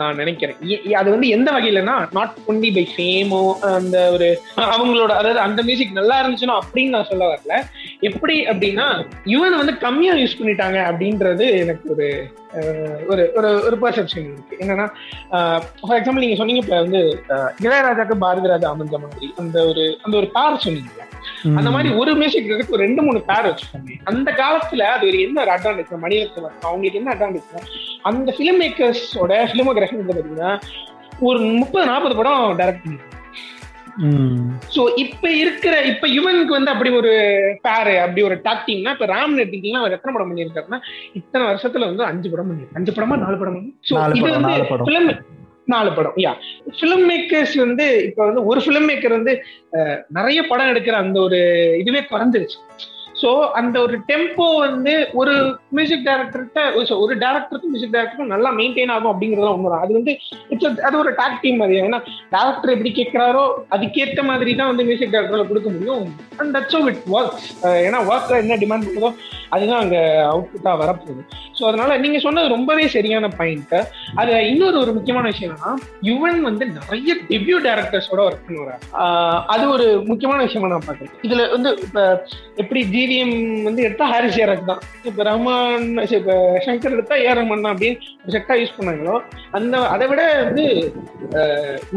நான் 0.00 0.18
நினைக்கிறேன். 0.22 0.58
அது 1.00 1.08
வந்து 1.14 1.28
எந்த 1.36 1.48
வகையிலனா 1.56 1.96
நாட் 2.18 2.36
ஒன்லி 2.50 2.70
பை 2.76 2.84
ஃபேமோ 2.94 3.40
அந்த 3.78 3.96
ஒரு 4.16 4.28
அவங்களோட 4.74 5.12
அதாவது 5.20 5.40
அந்த 5.46 5.62
மியூசிக் 5.68 5.98
நல்லா 6.00 6.18
இருந்துச்சுன்னா 6.22 6.58
அப்படின்னு 6.62 6.94
நான் 6.96 7.10
சொல்ல 7.12 7.24
வரல. 7.32 7.56
எப்படி 8.10 8.36
அப்படின்னா 8.52 8.86
யுவன் 9.34 9.60
வந்து 9.60 9.74
கம்மியா 9.86 10.14
யூஸ் 10.22 10.38
பண்ணிட்டாங்க 10.40 10.78
அப்படின்றது 10.90 11.46
எனக்கு 11.64 11.88
ஒரு 11.94 12.08
ஒரு 13.12 13.22
ஒரு 13.38 13.50
ஒரு 13.66 13.76
பர்செப்ஷன் 13.82 14.26
இருக்கு. 14.30 14.58
என்னன்னா 14.62 14.86
ஃபார் 15.86 15.98
எக்ஸாம்பிள் 15.98 16.24
நீங்க 16.24 16.38
சொன்னீங்க 16.40 16.62
இப்ப 16.64 16.76
வந்து 16.84 17.00
இளையராஜாக்கு 17.66 18.16
பாரதி 18.24 18.52
ராஜா 18.54 18.74
அமைஞ்ச 18.74 18.98
மாதிரி 19.06 19.28
அந்த 19.42 19.58
ஒரு 19.70 19.84
அந்த 20.04 20.14
ஒரு 20.22 20.28
பேர் 20.36 20.62
சொன்னீங்க 20.66 21.10
அந்த 21.56 21.70
மாதிரி 21.70 21.90
ஒரு 21.94 22.12
மியூசிக் 22.14 22.48
இருக்கு 22.48 22.76
ஒரு 22.76 22.84
ரெண்டு 22.86 23.02
மூணு 23.02 23.20
பேர் 23.28 23.48
வச்சுக்கோங்க 23.48 23.98
அந்த 24.04 24.30
காலத்துல 24.40 24.88
அது 24.94 25.06
ஒரு 25.10 25.20
என்ன 25.20 25.40
ஒரு 25.42 25.52
அட்வான்டேஜ் 25.52 25.94
மணிரத்னம் 26.04 26.58
அவங்களுக்கு 26.66 27.00
என்ன 27.00 27.14
அட்வான்டேஜ் 27.14 27.70
அந்த 28.02 28.34
ஃபிலிம் 28.36 28.60
மேக்கர்ஸோட 28.62 29.32
ஃபிலிமோகிராஃபி 29.50 30.02
பாத்தீங்கன்னா 30.02 30.52
ஒரு 31.20 31.40
முப்பது 31.60 31.86
நாற்பது 31.86 32.14
படம் 32.16 32.58
டைரக்ட் 32.60 32.84
பண்ணி 32.84 33.00
சோ 34.74 34.82
இப்ப 34.96 35.24
இருக்கிற 35.34 35.74
இப்ப 35.84 36.06
யுவனுக்கு 36.08 36.52
வந்து 36.52 36.70
அப்படி 36.70 36.90
ஒரு 37.00 37.10
பேரு 37.62 37.94
அப்படி 38.00 38.22
ஒரு 38.22 38.36
டாக்டிங்னா 38.44 38.94
இப்ப 38.96 39.06
ராம் 39.06 39.34
எடுத்தீங்கன்னா 39.36 39.82
அவர் 39.82 39.96
எத்தனை 39.96 40.14
படம் 40.14 40.30
பண்ணியிருக்காருன்னா 40.30 40.78
இத்தனை 41.14 41.42
வருஷத்துல 41.46 41.88
வந்து 41.90 42.04
அஞ்சு 42.04 42.30
படம் 42.30 42.48
பண்ணிருக்காரு. 42.48 42.78
அஞ்சு 42.78 42.92
படமா 42.92 43.16
நாலு 43.16 43.36
படம்? 43.36 43.58
இது 44.18 44.30
வந்து 44.30 45.14
நாலு 45.66 45.92
படம். 45.92 46.12
யா 46.16 46.32
பிலிம் 46.80 47.04
மேக்கர்ஸ் 47.10 47.54
வந்து 47.56 48.04
இப்ப 48.04 48.24
வந்து 48.24 48.44
ஒரு 48.44 48.60
ஃபிலிம் 48.60 48.88
மேக்கர் 48.88 49.10
வந்து 49.10 49.34
நிறைய 50.08 50.42
படம் 50.42 50.70
எடுக்கிற 50.74 50.90
அந்த 50.90 51.20
ஒரு 51.20 51.40
இதுவே 51.78 52.02
குறைஞ்சிருச்சு 52.10 52.58
ஸோ 53.22 53.30
அந்த 53.60 53.76
ஒரு 53.86 53.96
டெம்போ 54.10 54.46
வந்து 54.66 54.94
ஒரு 55.20 55.34
மியூசிக் 55.76 56.06
டைரக்டர்கிட்ட 56.08 56.60
ஒரு 57.02 57.14
டேரக்டருக்கும் 57.24 57.72
மியூசிக் 57.74 57.94
டேரக்டருக்கும் 57.96 58.32
நல்லா 58.34 58.50
மெயின்டைன் 58.60 58.92
ஆகும் 58.94 59.10
அப்படிங்கிறதுலாம் 59.12 59.56
உண்மைதான். 59.58 59.84
அது 59.84 59.92
வந்து 59.98 60.14
இட்ஸ் 60.52 60.82
அது 60.88 60.96
ஒரு 61.02 61.12
டாக் 61.20 61.40
டீம் 61.44 61.60
மாதிரி. 61.62 61.78
ஏன்னா 61.88 62.00
டேரக்டர் 62.34 62.74
எப்படி 62.76 62.92
கேட்கிறாரோ 63.00 63.44
அதுக்கேற்ற 63.76 64.22
மாதிரி 64.30 64.54
தான் 64.60 64.70
வந்து 64.72 64.86
மியூசிக் 64.88 65.14
டேரக்டரில் 65.14 65.50
கொடுக்க 65.52 65.68
முடியும். 65.76 66.06
அண்ட் 66.40 66.52
தட்ஸ் 66.56 66.88
இட் 66.92 67.04
ஒர்க்ஸ் 67.16 67.48
ஏன்னா 67.86 68.00
ஒர்க்கில் 68.10 68.40
என்ன 68.42 68.58
டிமாண்ட் 68.64 68.86
இருக்குதோ 68.86 69.12
அதுதான் 69.54 69.80
அங்கே 69.84 70.02
அவுட்புட்டாக 70.32 70.76
வரப்போகுது. 70.82 71.22
ஸோ 71.58 71.62
அதனால 71.70 71.96
நீங்கள் 72.04 72.24
சொன்னது 72.26 72.54
ரொம்பவே 72.56 72.84
சரியான 72.96 73.26
பாயிண்ட்டு 73.38 73.80
அது 74.20 74.32
இன்னொரு 74.52 74.76
ஒரு 74.82 74.92
முக்கியமான 74.98 75.26
விஷயம் 75.32 75.50
என்னன்னா 75.50 75.72
யுவன் 76.10 76.40
வந்து 76.48 76.64
நிறைய 76.78 77.16
டெபியூ 77.30 77.58
டேரக்டர்ஸோட 77.66 78.20
ஒர்க் 78.28 78.46
பண்ணுவார். 78.46 78.84
அது 79.54 79.64
ஒரு 79.74 79.86
முக்கியமான 80.10 80.40
விஷயமா 80.48 80.70
நான் 80.72 80.86
பார்க்குறேன். 80.88 81.14
இதில் 81.28 81.50
வந்து 81.54 81.70
இப்போ 81.86 82.04
எப்படி 82.62 82.82
ஜிவிஎம் 83.12 83.64
வந்து 83.66 83.80
எடுத்தா 83.86 84.04
ஹாரிஸ் 84.12 84.36
ஜெயராஜ் 84.36 84.68
தான். 84.70 84.82
இப்போ 85.08 85.22
ரஹ்மான் 85.28 85.86
இப்போ 86.18 86.34
சங்கர் 86.66 86.94
எடுத்தா 86.96 87.16
ஏ 87.24 87.32
ரஹ்மான் 87.38 87.64
தான் 87.64 87.74
அப்படின்னு 87.74 88.30
செட்டா 88.34 88.54
யூஸ் 88.60 88.76
பண்ணாங்களோ 88.76 89.14
அந்த 89.58 89.80
அதை 89.94 90.06
விட 90.10 90.22
வந்து 90.44 90.64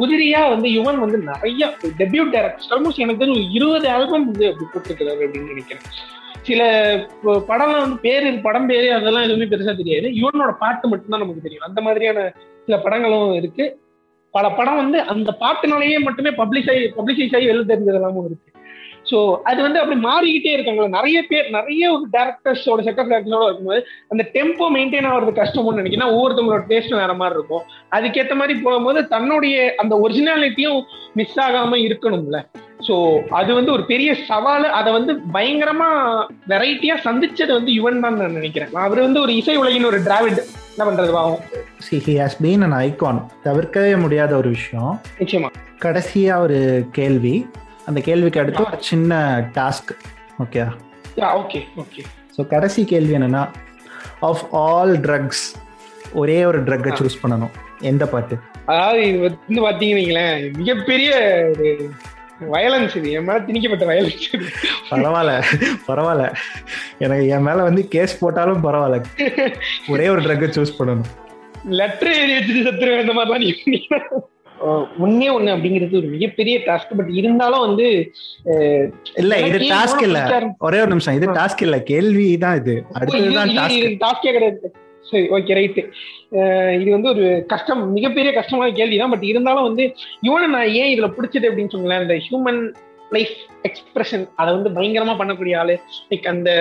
உதிரியா 0.04 0.42
வந்து 0.54 0.70
யுவன் 0.78 1.00
வந்து 1.04 1.18
நிறைய 1.30 1.70
டெபியூட் 2.02 2.34
டேரக்டர்ஸ் 2.36 2.72
ஆல்மோஸ்ட் 2.76 3.04
எனக்கு 3.06 3.24
தெரிஞ்சு 3.24 3.44
இருபது 3.60 3.88
ஆல்பம் 3.96 4.28
வந்து 4.30 4.48
அப்படி 4.52 4.68
கொடுத்துருக்காரு 4.74 5.14
அப்படின்னு 5.16 5.54
நினைக்கிறேன். 5.54 5.86
சில 6.48 6.62
படம்லாம் 7.52 7.86
வந்து 7.86 8.00
பேரு 8.08 8.32
படம் 8.48 8.70
பேரு 8.72 8.90
அதெல்லாம் 8.98 9.26
எதுவுமே 9.28 9.48
பெருசா 9.54 9.74
தெரியாது. 9.82 10.10
யுவனோட 10.22 10.52
பாட்டு 10.64 10.92
மட்டும்தான் 10.92 11.24
நமக்கு 11.24 11.46
தெரியும். 11.46 11.68
அந்த 11.70 11.80
மாதிரியான 11.88 12.28
சில 12.68 12.78
படங்களும் 12.86 13.38
இருக்கு. 13.40 13.66
பல 14.34 14.46
படம் 14.60 14.82
வந்து 14.82 14.98
அந்த 15.14 15.30
பாட்டுனாலேயே 15.44 15.98
மட்டுமே 16.08 16.34
பப்ளிஷ் 16.42 16.70
ஆகி 16.74 16.84
பப்ளிஷைஸ் 17.00 17.36
ஆகி 17.38 17.50
வெளில 17.52 17.66
தெரிஞ்சதெல்லாமும் 17.72 18.28
இருக்கு. 18.30 18.50
ஸோ 19.10 19.18
அது 19.44 19.60
வந்து 19.62 19.80
அப்படி 19.80 19.98
மாறிக்கிட்டே 20.02 20.52
இருக்காங்களா. 20.54 20.88
நிறைய 20.98 21.18
பேர் 21.32 21.48
நிறைய 21.50 21.92
ஒரு 21.96 22.06
டேரக்டர்ஸோட 22.16 22.84
செட் 22.88 23.00
ஆஃப் 23.02 23.10
டேரக்டர்ஸோட 23.12 23.48
இருக்கும்போது 23.48 23.82
அந்த 24.12 24.24
டெம்போ 24.36 24.68
மெயின்டைன் 24.76 25.08
ஆகிறது 25.10 25.34
கஷ்டம்னு 25.42 25.80
நினைக்கிறேன் 25.82 26.14
ஒவ்வொருத்தவங்களோட 26.14 26.64
டேஸ்ட்டும் 26.72 27.02
வேற 27.04 27.14
மாதிரி 27.14 27.38
இருக்கும். 27.40 27.66
அதுக்கேற்ற 27.98 28.36
மாதிரி 28.36 28.56
போகும்போது 28.62 29.02
தன்னுடைய 29.08 29.76
அந்த 29.84 29.96
ஒரிஜினாலிட்டியும் 29.96 30.80
மிஸ் 31.14 31.40
ஆகாம 31.40 31.80
இருக்கணும்ல. 31.88 32.40
ஸோ 32.88 32.96
அது 33.30 33.52
வந்து 33.54 33.72
ஒரு 33.72 33.84
பெரிய 33.92 34.10
சவால். 34.30 34.66
அதை 34.80 34.90
வந்து 34.94 35.14
பயங்கரமா 35.34 35.90
வெரைட்டியா 36.48 36.96
சந்திச்சது 37.08 37.52
வந்து 37.54 37.72
யுவன் 37.72 38.04
தான் 38.06 38.18
நான் 38.22 38.38
நினைக்கிறேன். 38.40 38.72
அவர் 38.86 39.02
வந்து 39.02 39.22
ஒரு 39.22 39.36
இசை 39.36 39.56
உலகின் 39.58 39.90
ஒரு 39.92 40.00
டிராவிட் 40.08 40.42
என்ன 40.74 40.86
பண்றது 40.88 41.12
பாவம் 41.12 41.44
see 41.80 41.98
he 42.08 42.16
has 42.22 42.38
been 42.44 42.62
an 42.62 42.78
icon 42.80 43.22
தவிர்க்கவே 43.44 43.94
முடியாத 43.98 44.32
ஒரு 44.36 44.50
விஷயம். 44.50 44.94
நிச்சயமா. 45.20 45.52
கடைசியா 45.86 46.36
ஒரு 46.38 46.60
கேள்வி. 46.92 47.36
அந்த 47.90 48.00
கேள்விக்கு 48.08 48.42
அடுத்து 48.42 48.64
ஒரு 48.70 48.80
சின்ன 48.92 49.20
task 49.58 49.92
okay 50.44 50.64
okay 51.42 51.60
okay 51.84 52.02
so 52.36 52.44
கடைசி 52.54 52.82
கேள்வி 52.94 53.14
என்னன்னா 53.20 53.44
ஆஃப் 54.30 54.44
ஆல் 54.64 54.94
ட்ரக்ஸ் 55.06 55.46
ஒரே 56.22 56.38
ஒரு 56.50 56.60
ட்ரக்கை 56.68 56.92
சூஸ் 57.00 57.22
பண்ணணும். 57.22 57.54
எந்த 57.92 58.04
பாட்டு 58.12 58.36
அதாவது 58.72 59.02
இது 59.08 59.18
வந்து 59.26 59.62
பாத்தீங்கன்னா 59.66 60.28
மிகப்பெரிய 60.60 61.10
ஒரு 61.50 61.68
வயலன்ஸ் 62.54 62.96
இது. 63.00 63.10
என் 63.18 63.28
மேல 63.28 63.40
திணிக்கப்பட்ட 63.48 63.86
வயலன்ஸ் 63.90 64.26
பரவாயில்ல 64.92 65.34
பரவாயில்ல. 65.90 66.26
எனக்கு 67.06 67.26
என் 67.36 67.46
மேல 67.48 67.60
வந்து 67.68 67.84
கேஸ் 67.96 68.20
போட்டாலும் 68.22 68.64
பரவாயில்ல. 68.68 68.98
ஒரே 69.94 70.08
ஒரு 70.14 70.24
ட்ரக்கை 70.26 70.50
சூஸ் 70.58 70.78
பண்ணணும். 70.80 71.12
லெட்டர் 71.80 72.16
எழுதி 72.22 72.34
வச்சுட்டு 72.38 72.66
சத்துருவேன் 72.68 73.04
இந்த 73.06 73.16
மாதிரிலாம் 73.18 73.44
நீ 73.44 73.52
ஒன்னே 75.04 75.28
ஒண்ணு 75.38 75.54
அப்படிங்கிறது 75.56 76.00
ஒரு 76.02 76.08
மிகப்பெரிய 76.14 76.56
டாஸ்க் 76.68 76.96
பட் 76.98 77.12
இருந்தாலும் 77.20 77.64
வந்து 77.68 77.88
இல்ல 79.22 79.40
இது 79.48 79.58
டாஸ்க் 79.74 80.04
இல்ல. 80.08 80.20
ஒரே 80.68 80.80
ஒரு 80.80 80.92
நிமிஷம். 80.94 81.18
இது 81.20 81.28
டாஸ்க் 81.40 81.66
இல்ல. 81.68 81.78
கேள்வி 81.92 82.28
தான் 82.44 82.58
இது. 82.62 82.76
அடுத்ததுதான் 83.00 83.54
டாஸ்க் 84.06 84.26
கிடையாது. 84.38 84.74
சரி 85.10 85.26
ஓகே 85.38 85.56
ரைட்டு 85.58 85.82
இது 86.82 86.92
வந்து 86.92 87.10
ஒரு 87.10 87.26
கஷ்டம் 87.48 87.82
மிகப்பெரிய 87.94 88.32
கஷ்டமான 88.34 88.72
கேள்வி 88.72 88.98
தான். 89.02 89.14
பட் 89.14 89.28
இருந்தாலும் 89.32 89.68
வந்து 89.70 89.84
இவனை 90.22 90.48
நான் 90.56 90.74
ஏன் 90.82 90.92
இதுல 90.94 91.10
பிடிச்சது 91.18 91.50
அப்படின்னு 91.50 91.74
சொன்னேன். 91.76 92.04
இந்த 92.06 92.18
ஹியூமன் 92.28 92.62
லைஃப் 93.16 93.34
எக்ஸ்பிரஷன் 93.68 94.24
அதை 94.36 94.52
வந்து 94.54 94.70
பயங்கரமா 94.78 95.14
பண்ணக்கூடிய 95.20 95.58
ஆளு. 95.58 95.76
லைக் 96.10 96.28
அந்த 96.34 96.52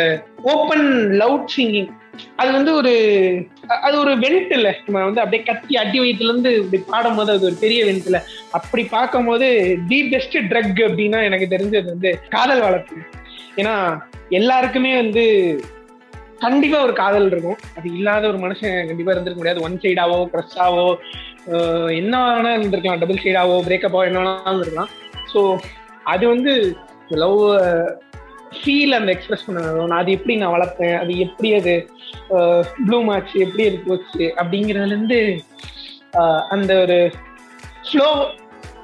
ஓப்பன் 0.52 0.86
லவுட் 1.20 1.52
சிங்கிங் 1.56 1.88
அது 2.40 2.50
வந்து 2.56 2.70
ஒரு 2.80 2.92
அது 3.86 3.94
ஒரு 4.02 4.12
வெண்ட் 4.24 4.52
இல்ல. 4.58 4.68
நம்ம 4.86 5.04
வந்து 5.08 5.22
அப்படியே 5.22 5.42
கத்தி 5.48 5.74
அடி 5.82 5.98
வயிற்றுல 6.02 6.30
இருந்து 6.32 6.52
இப்படி 6.62 6.80
பாடும் 6.90 7.18
போது 7.18 7.32
அது 7.34 7.48
ஒரு 7.50 7.56
பெரிய 7.64 7.80
வெண்ட் 7.88 8.08
இல்ல. 8.10 8.20
அப்படி 8.58 8.84
பார்க்கும் 8.96 9.28
போது 9.30 9.48
தி 9.90 10.00
பெஸ்ட் 10.12 10.36
ட்ரக் 10.52 10.82
அப்படின்னா 10.88 11.20
எனக்கு 11.28 11.48
தெரிஞ்சது 11.54 11.88
வந்து 11.94 12.12
காதல் 12.34 12.64
வளர்ப்பு. 12.66 12.96
ஏன்னா 13.60 13.74
எல்லாருக்குமே 14.38 14.92
வந்து 15.02 15.24
கண்டிப்பா 16.44 16.78
ஒரு 16.86 16.94
காதல் 17.02 17.28
இருக்கும். 17.32 17.58
அது 17.76 17.86
இல்லாத 17.98 18.24
ஒரு 18.32 18.38
மனுஷன் 18.44 18.88
கண்டிப்பா 18.88 19.12
இருந்திருக்க 19.12 19.40
முடியாது. 19.42 19.64
ஒன் 19.66 19.78
சைடாவோ 19.84 20.18
க்ரஷ்ஷாவோ 20.32 20.86
என்ன 22.00 22.14
வேணா 22.26 22.52
இருந்திருக்கலாம். 22.56 23.00
டபுள் 23.02 23.22
சைடாவோ 23.24 23.56
பிரேக்கப்பாவோ 23.68 24.06
என்ன 24.10 24.20
வேணாலும் 24.20 24.62
இருக்கலாம் 24.64 24.90
ஸோ 25.32 25.40
அது 26.12 26.24
வந்து 26.32 26.52
லவ் 27.22 27.40
ஃபீல் 28.56 28.96
அந்த 28.98 29.10
எக்ஸ்பிரஸ் 29.12 29.44
பண்ண 29.46 29.60
நான் 29.82 30.00
அது 30.00 30.12
எப்படி 30.12 30.34
நான் 30.36 30.54
வளர்ப்பேன் 30.54 30.96
அது 30.98 31.12
எப்படி 31.18 31.50
அது 31.54 31.74
ப்ளூம் 32.80 33.10
ஆச்சு? 33.14 33.36
எப்படி 33.40 33.64
அது 33.68 33.78
போச்சு? 33.86 34.24
அப்படிங்கிறதுலேருந்து 34.40 35.20
அந்த 36.48 36.72
ஒரு 36.82 36.98
ஸ்லோ 37.82 38.08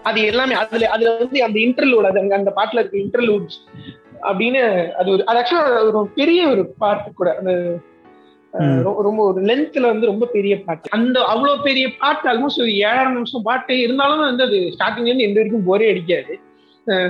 அது 0.05 0.21
எல்லாமே 0.23 0.55
அதுல 0.55 0.89
அதுல 0.89 1.11
வந்து 1.19 1.39
அந்த 1.43 1.59
இன்டர்லூட் 1.61 2.09
அது 2.11 2.21
அங்க 2.21 2.35
அந்த 2.37 2.53
பாட்டுல 2.57 2.81
இருக்க 2.81 2.99
இன்டர்லூட்ஸ் 2.99 3.59
அப்படின்னு 4.23 4.63
அது 4.99 5.09
ஒரு 5.11 5.23
அது 5.27 5.39
ஆக்சுவலா 5.41 5.81
ஒரு 5.91 6.11
பெரிய 6.15 6.41
ஒரு 6.49 6.63
பாட்டு 6.79 7.11
கூட. 7.13 7.31
அந்த 7.39 7.53
ரொம்ப 9.07 9.21
ஒரு 9.23 9.41
லென்த்ல 9.45 9.87
வந்து 9.87 10.07
ரொம்ப 10.07 10.27
பெரிய 10.33 10.55
பாட்டு 10.63 10.95
அந்த 10.97 11.19
அவ்வளவு 11.33 11.63
பெரிய 11.63 11.87
பாட்டு 11.99 12.25
ஆல்மோஸ்ட் 12.31 12.63
ஒரு 12.65 12.73
ஏழாயிரம் 12.81 13.17
நிமிஷம் 13.17 13.43
பாட்டு 13.43 13.75
இருந்தாலும் 13.81 14.23
வந்து 14.25 14.45
அது 14.45 14.59
ஸ்டார்டிங்ல 14.75 15.09
இருந்து 15.09 15.29
எந்த 15.29 15.39
வரைக்கும் 15.41 15.69
போரே 15.69 15.91
அடிக்காது. 15.93 16.35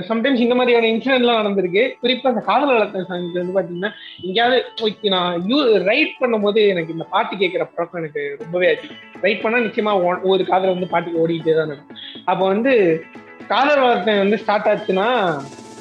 சம்டைம்ஸ் 0.07 0.43
இந்த 0.45 0.55
மாதிரியான 0.59 0.89
இன்சிடென்ட்லாம் 0.93 1.39
நடந்திருக்கு. 1.41 1.83
குறிப்பா 2.01 2.31
அந்த 2.31 2.41
காதல் 2.49 2.73
வளர்த்த 2.75 3.03
சாங்ஸ் 3.09 3.39
வந்து 3.41 3.55
பாத்தீங்கன்னா 3.57 3.91
எங்கேயாவது 4.25 5.09
நான் 5.15 5.45
யூ 5.49 5.57
ரைட் 5.89 6.13
பண்ணும்போது 6.21 6.61
எனக்கு 6.73 6.95
இந்த 6.95 7.05
பாட்டு 7.13 7.39
கேட்கிற 7.41 7.65
பழக்கம் 7.75 8.01
எனக்கு 8.01 8.23
ரொம்பவே 8.43 8.69
ஆச்சு. 8.71 8.89
ரைட் 9.25 9.43
பண்ணா 9.43 9.59
நிச்சயமா 9.67 9.93
ஒரு 10.31 10.45
காதல் 10.51 10.75
வந்து 10.75 10.91
பாட்டுக்கு 10.93 11.21
ஓடிக்கிட்டே 11.23 11.55
தான் 11.59 11.71
இருக்கும். 11.73 11.99
அப்போ 12.31 12.43
வந்து 12.53 12.73
காதல் 13.51 13.83
வளர்த்த 13.83 14.17
வந்து 14.23 14.39
ஸ்டார்ட் 14.43 14.69
ஆச்சுன்னா 14.71 15.07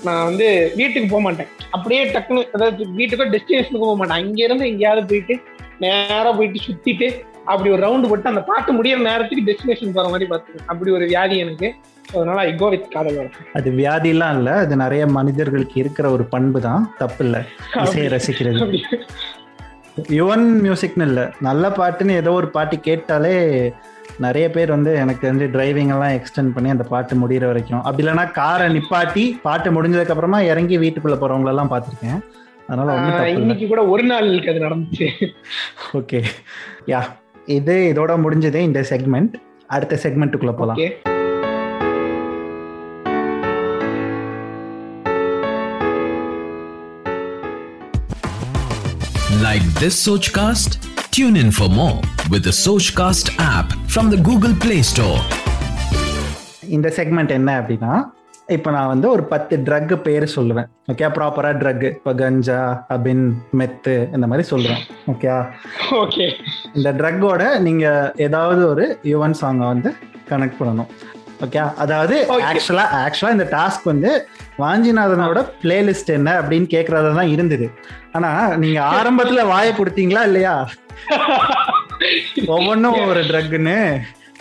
நான் 0.06 0.26
வந்து 0.28 0.46
வீட்டுக்கு 0.78 1.08
போக 1.08 1.22
மாட்டேன். 1.24 1.50
அப்படியே 1.76 2.02
டக்குன்னு 2.14 2.44
அதாவது 2.56 2.84
வீட்டுக்கோ 2.98 3.26
டெஸ்டினேஷனுக்கு 3.34 3.86
போக 3.86 3.96
மாட்டேன். 3.98 4.20
அங்க 4.22 4.40
இருந்து 4.46 4.70
எங்கேயாவது 4.72 5.02
போயிட்டு 5.10 5.34
நேராக 5.82 6.32
போயிட்டு 6.38 6.60
சுத்திட்டு 6.68 7.08
அப்படி 7.52 7.70
ஒரு 7.74 7.82
ரவுண்டு 7.86 8.10
போட்டு 8.10 8.32
அந்த 8.32 8.42
பாட்டு 8.50 8.70
முடியிற 8.78 8.98
நேரத்துக்கு 9.08 9.46
டெஸ்டினேஷன் 9.48 9.96
போற 9.96 10.08
மாதிரி 10.14 10.28
பார்த்துக்கேன் 10.32 10.68
அப்படி 10.72 10.90
ஒரு 10.98 11.06
வியாதி 11.12 11.36
எனக்கு. 11.44 11.68
அதனால 12.14 12.38
ஐ 12.48 12.52
கோ 12.60 12.68
வித் 12.72 12.88
காதல் 12.94 13.18
அது 13.58 13.68
வியாதிலாம் 13.80 14.34
இல்ல. 14.38 14.50
அது 14.64 14.76
நிறைய 14.84 15.02
மனிதர்களுக்கு 15.18 15.76
இருக்கிற 15.82 16.06
ஒரு 16.16 16.24
பண்பு 16.34 16.60
தான் 16.68 16.84
தப்பு 17.02 17.22
இல்ல 17.26 17.36
இசையை 17.84 18.08
ரசிக்கிறது. 18.16 18.80
யுவன் 20.18 20.46
மியூசிக்னு 20.64 21.06
இல்லை. 21.10 21.24
நல்ல 21.48 21.64
பாட்டுன்னு 21.78 22.18
ஏதோ 22.22 22.32
ஒரு 22.40 22.48
பாட்டு 22.56 22.76
கேட்டாலே 22.88 23.36
நிறைய 24.24 24.46
பேர் 24.54 24.74
வந்து 24.74 24.90
எனக்கு 25.02 25.24
வந்து 25.30 25.44
டிரைவிங் 25.54 25.92
எல்லாம் 25.94 26.14
எக்ஸ்டெண்ட் 26.16 26.54
பண்ணி 26.54 26.68
அந்த 26.74 26.84
பாட்டு 26.92 27.14
முடிகிற 27.22 27.44
வரைக்கும். 27.50 27.82
அப்படி 27.84 28.02
இல்லைன்னா 28.04 28.26
காரை 28.40 28.66
நிப்பாட்டி 28.76 29.24
பாட்டு 29.46 29.68
முடிஞ்சதுக்கு 29.76 30.14
அப்புறமா 30.14 30.40
இறங்கி 30.52 30.76
வீட்டுக்குள்ள 30.84 31.16
போறவங்க 31.22 31.52
எல்லாம் 31.54 31.72
பார்த்துருக்கேன். 31.72 32.20
அதனால 32.68 32.96
இன்னைக்கு 33.38 33.66
கூட 33.72 33.82
ஒரு 33.94 34.04
நாள் 34.10 34.28
அது 34.50 34.66
நடந்துச்சு. 34.66 35.08
ஓகே 36.00 36.20
யா 36.92 37.00
இது 37.50 37.76
இதோட 37.92 38.12
முடிஞ்சது 38.24 38.60
இந்த 38.68 38.80
செக்மெண்ட் 38.90 39.34
அடுத்த 39.70 39.94
செக்மெண்ட்டுக்குள்ள 40.04 40.54
போலாம் 40.56 40.78
Like 49.40 49.64
this 49.74 49.94
Sochcast? 49.98 50.70
Tune 51.10 51.36
in 51.36 51.50
for 51.50 51.68
more 51.70 52.00
with 52.30 52.44
the 52.44 52.54
Sochcast 52.54 53.26
app 53.40 53.68
from 53.88 54.10
the 54.10 54.16
Google 54.20 54.54
Play 54.56 54.82
Store. 54.84 55.20
இந்த 56.68 56.88
செக்மெண்ட் 56.96 57.32
என்ன 57.32 57.50
அப்படின்னா 57.60 57.92
இப்போ 58.56 58.70
நான் 58.76 58.90
வந்து 58.92 59.06
ஒரு 59.14 59.22
பத்து 59.32 59.54
ட்ரக் 59.66 59.92
பேர் 60.06 60.24
சொல்லுவேன். 60.36 60.68
ஓகே 60.92 61.08
ப்ராப்பரா 61.16 61.50
ட்ரக் 61.60 61.84
இப்போ 61.90 62.12
கஞ்சா 62.20 62.58
அபின் 62.94 63.24
மெத்து 63.58 63.94
இந்த 64.16 64.26
மாதிரி 64.30 64.44
சொல்லுவேன். 64.52 64.82
ஓகே 65.12 65.30
ஓகே 66.02 66.26
இந்த 66.78 66.90
ட்ரக்கோட 67.00 67.44
நீங்க 67.66 67.86
ஏதாவது 68.26 68.62
ஒரு 68.72 68.84
யுவன் 69.12 69.38
சாங்கை 69.42 69.68
வந்து 69.72 69.92
கனெக்ட் 70.30 70.60
பண்ணணும். 70.60 70.90
ஓகே 71.44 71.60
அதாவது 71.84 72.16
ஆக்சுவலா 72.50 72.86
ஆக்சுவலா 73.04 73.34
இந்த 73.36 73.46
டாஸ்க் 73.56 73.90
வந்து 73.92 74.10
வாஞ்சிநாதனோட 74.62 75.40
பிளேலிஸ்ட் 75.62 76.10
என்ன 76.18 76.30
அப்படின்னு 76.40 76.68
கேட்கறதா 76.76 77.12
தான் 77.20 77.32
இருந்தது. 77.36 77.68
ஆனா 78.16 78.30
நீங்க 78.64 78.80
ஆரம்பத்துல 78.96 79.44
வாயை 79.52 79.72
கொடுத்தீங்களா 79.80 80.24
இல்லையா? 80.30 80.54
ஒவ்வொன்றும் 82.54 82.98
ஒரு 83.10 83.20
ட்ரக்னு 83.30 83.76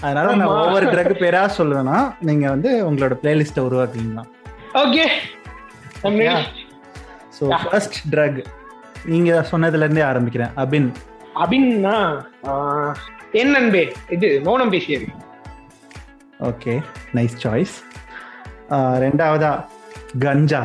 அதனால 0.05 0.27
நான் 0.39 0.53
ஒவ்வொரு 0.63 0.85
ட்ரக் 0.93 1.21
பேரா 1.23 1.41
சொல்லுவேன்னா 1.57 1.97
நீங்க 2.27 2.45
வந்து 2.53 2.69
உங்களோட 2.89 3.15
பிளேலிஸ்ட்டை 3.23 3.63
உருவாக்குவீங்களா? 3.67 4.23
ஓகே. 4.83 5.05
ஸோ 7.37 7.43
ஃபர்ஸ்ட் 7.63 7.97
ட்ரக் 8.13 8.39
நீங்க 9.11 9.31
சொன்னதுல 9.51 9.85
இருந்தே 9.85 10.05
ஆரம்பிக்கிறேன். 10.11 10.53
அபின். 10.63 10.89
அபின்னா 11.43 11.95
என் 13.41 13.55
அன்பே. 13.59 13.83
இது 14.15 14.27
மௌனம் 14.47 14.73
பேசியது. 14.75 15.07
ஓகே 16.49 16.73
நைஸ் 17.17 17.37
சாய்ஸ் 17.43 17.75
ரெண்டாவதா 19.05 19.51
கஞ்சா. 20.25 20.61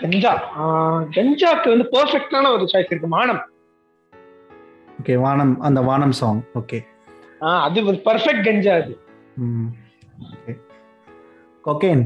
கஞ்சா. 0.00 0.32
கஞ்சாக்கு 1.16 1.68
வந்து 1.74 1.86
பெர்ஃபெக்டான 1.94 2.50
ஒரு 2.56 2.64
சாய்ஸ் 2.72 2.90
இருக்கு. 2.92 3.10
மானம் 3.16 3.42
ஓகே 4.98 5.14
வானம் 5.24 5.54
அந்த 5.68 5.80
வானம் 5.88 6.14
சாங் 6.20 6.42
ஓகே 6.60 6.78
அது 7.40 7.84
ஒரு 7.90 7.98
பர்ஃபெக்ட் 8.04 8.46
கஞ்சா 8.46 8.74
அது. 8.80 8.92
கொக்கேன் 11.64 12.04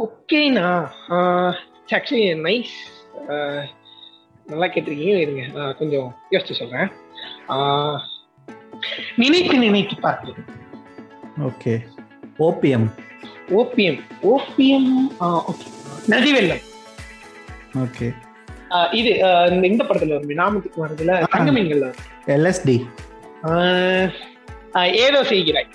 கொக்கைனா 0.00 0.66
ஆக்சுவலி 1.96 2.22
நைஸ் 2.46 2.74
நல்லா 4.50 4.66
கேட்டிருக்கீங்க 4.74 5.18
இருங்க. 5.24 5.72
கொஞ்சம் 5.80 6.08
யோசிச்சு 6.32 6.58
சொல்றேன். 6.60 6.88
நினைத்து 9.22 9.56
நினைத்து 9.64 9.96
பார்த்து. 10.06 10.32
Okay 11.48 11.74
OPM 12.46 12.88
OPM 13.60 14.00
OPM 14.32 14.90
okay 15.50 15.68
நதி 16.14 16.30
வெள்ளம் 16.36 16.64
ஓகே 17.84 18.06
இது 18.98 19.10
இந்த 19.70 19.82
படத்துல 19.84 20.14
வரும் 20.16 20.40
நாமத்துக்கு 20.42 20.82
வரதுல 20.84 21.18
தங்கமீன்கள்ல 21.34 21.86
வரும். 21.88 22.06
எல்எஸ்டி 22.36 22.76
ஏதோ 23.42 25.24
செய்கிறாய். 25.24 25.70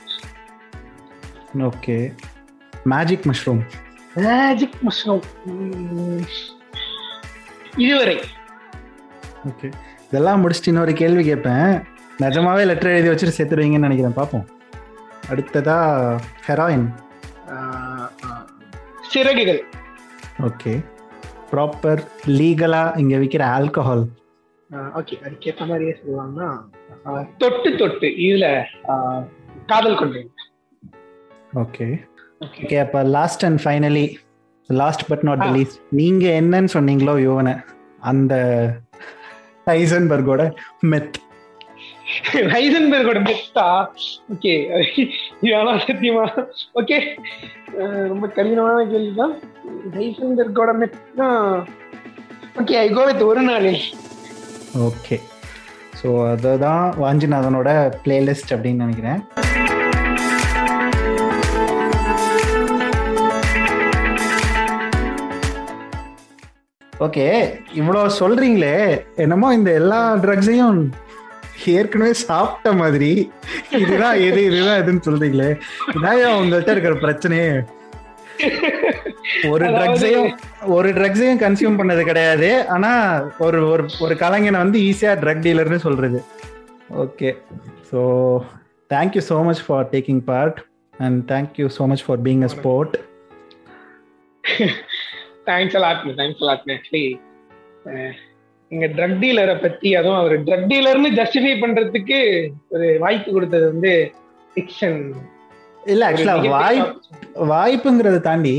Okay. 1.57 2.15
Magic 2.83 3.25
mushroom 3.25 3.61
magic 4.15 4.79
mushroom 4.87 5.23
இதுவரை. 7.77 8.19
ஓகே. 9.47 9.71
இதெல்லாம் 10.07 10.47
முடிச்சுட்டு 10.47 10.71
இன்னொரு 10.71 10.93
கேள்வி 10.93 11.23
கேட்பேன். 11.23 11.83
நிஜமாவே 12.19 12.65
லெட்டர் 12.65 12.91
எழுதி 12.91 13.09
வச்சுட்டு 13.09 13.33
சேர்த்துருவீங்கன்னு 13.37 13.87
நினைக்கிறேன். 13.87 14.13
பார்ப்போம். 14.13 14.47
அடுத்ததா 15.29 15.79
ஹெராயின் 16.47 16.87
சிறகுகள். 19.01 19.65
ஓகே. 20.41 20.85
ப்ராப்பர் 21.51 22.01
லீகலா 22.25 22.97
இங்க 22.97 23.17
விற்கிற 23.17 23.43
ஆல்கஹால் 23.57 24.05
ஓகே 24.97 25.15
அதுக்கேற்ற 25.25 25.63
மாதிரியே 25.67 25.93
சொல்லுவாங்கன்னா 25.99 26.49
தொட்டு 27.37 27.69
தொட்டு. 27.75 28.07
இதுல 28.25 28.47
காதல் 29.65 29.99
கொண்டேன் 29.99 30.29
ஓகே. 31.55 31.85
ஓகே 32.45 32.77
அப்ப 32.79 33.03
last 33.15 33.45
and 33.45 33.61
finally 33.63 34.05
last 34.69 35.05
but 35.09 35.23
not 35.23 35.43
the 35.43 35.49
least 35.55 35.79
நீங்க 35.91 36.25
என்னன்னு 36.41 36.71
சொன்னீங்களோ 36.73 37.15
யுவனை 37.23 37.53
அந்த 38.03 38.33
ஹைசன்பர்கோட 39.67 40.41
மெத் 40.91 41.17
ஹைசன்பர்கோட 42.53 43.19
பெஸ்டா 43.25 43.65
ஓகே 44.33 44.51
இதெல்லாம் 45.41 45.81
சத்தியமா? 45.81 46.23
ஓகே 46.75 46.97
ரொம்ப 48.11 48.25
கடினமான 48.27 48.85
கேள்விதான். 48.85 49.33
ஹைசன்பர்கோட 49.95 50.71
meth 50.81 51.27
okay 52.55 52.75
I 52.77 52.87
go 52.89 53.03
with 53.05 53.23
ஒரு 53.23 53.41
நாளில் 53.41 53.81
ஓகே. 54.85 55.17
ஸோ 55.99 56.09
அதுதான் 56.31 56.85
வாஞ்சிநாதனோட 57.03 57.69
பிளேலிஸ்ட் 58.03 58.53
அப்படின்னு 58.55 58.85
நினைக்கிறேன். 58.85 59.21
ஓகே 67.05 67.25
இவ்வளோ 67.79 67.99
சொல்றீங்களே 68.19 68.77
என்னமோ 69.15 69.53
இந்த 69.53 69.71
எல்லா 69.71 69.99
ட்ரக்ஸையும் 70.15 70.79
ஏற்கனவே 71.65 72.13
சாப்பிட்ட 72.13 72.71
மாதிரி. 72.81 73.31
இதுதான் 73.71 74.17
எது 74.27 74.39
இதுதான் 74.45 74.79
எதுன்னு 74.81 75.05
சொல்றீங்களே. 75.07 75.49
இதான் 75.95 76.39
உங்கள்கிட்ட 76.39 76.73
இருக்கிற 76.75 76.95
பிரச்சனையே. 77.03 77.49
ஒரு 79.53 79.65
ட்ரக்ஸையும் 79.75 80.29
ஒரு 80.75 80.89
ட்ரக்ஸையும் 80.97 81.41
கன்சியூம் 81.43 81.79
பண்ணது 81.79 82.03
கிடையாது. 82.09 82.49
ஆனா 82.75 82.91
ஒரு 83.45 83.59
ஒரு 83.73 83.83
ஒரு 84.05 84.15
கலைஞனை 84.23 84.59
வந்து 84.63 84.79
ஈஸியா 84.89 85.13
ட்ரக் 85.23 85.43
டீலர்னு 85.47 85.79
சொல்றது. 85.87 86.19
Okay 87.03 87.29
so 87.91 87.99
thank you 88.89 89.23
so 89.29 89.37
much 89.49 89.63
for 89.67 89.85
taking 89.93 90.23
part 90.31 90.59
and 90.93 91.19
thank you 91.33 91.67
so 91.77 91.85
much 91.91 92.05
for 92.07 92.21
being 92.27 92.43
a 92.47 92.51
sport 92.57 92.95
thanks 95.49 95.77
a lot 95.79 96.03
thanks 96.21 96.43
a lot 96.45 96.71
actually 96.75 97.05
எங்க 98.71 98.85
ட்ரக் 98.95 99.19
டீலரை 99.23 99.55
பத்தி 99.65 99.89
அதுவும் 99.99 100.19
அவர் 100.21 100.35
ட்ரக் 100.47 100.69
டீலர்னு 100.71 101.09
ஜஸ்டிஃபை 101.19 101.53
பண்றதுக்கு 101.63 102.19
ஒரு 102.75 102.87
வாய்ப்பு 103.03 103.29
கொடுத்தது 103.35 103.65
வந்து 103.73 103.93
ஃபிக்ஷன் 104.55 104.99
இல்ல 105.87 106.11
ஆக்சுவலா 106.11 106.49
வாய்ப்பு 106.49 107.05
வாய்ப்புங்கிறத 107.47 108.19
தாண்டி 108.19 108.53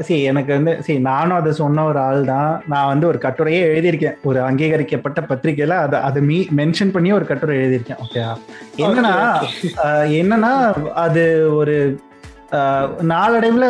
சரி 0.00 0.22
எனக்கு 0.22 0.52
வந்து 0.52 0.82
சரி 0.82 0.98
நானும் 0.98 1.36
அதை 1.36 1.52
சொன்ன 1.52 1.84
ஒரு 1.84 1.98
ஆள் 1.98 2.24
தான் 2.24 2.62
நான் 2.66 2.86
வந்து 2.86 3.06
ஒரு 3.06 3.18
கட்டுரையே 3.22 3.60
எழுதியிருக்கேன். 3.68 4.16
ஒரு 4.22 4.40
அங்கீகரிக்கப்பட்ட 4.40 5.20
பத்திரிக்கையில 5.20 5.76
அதை 5.78 6.00
அதை 6.00 6.22
மீ 6.22 6.46
மென்ஷன் 6.56 6.92
பண்ணி 6.92 7.12
ஒரு 7.12 7.26
கட்டுரை 7.26 7.56
எழுதியிருக்கேன் 7.58 8.02
ஓகே 8.04 8.22
என்னன்னா 8.76 9.14
என்னன்னா 10.20 10.52
அது 10.96 11.24
ஒரு 11.56 11.76
நாளடைவுல 13.02 13.68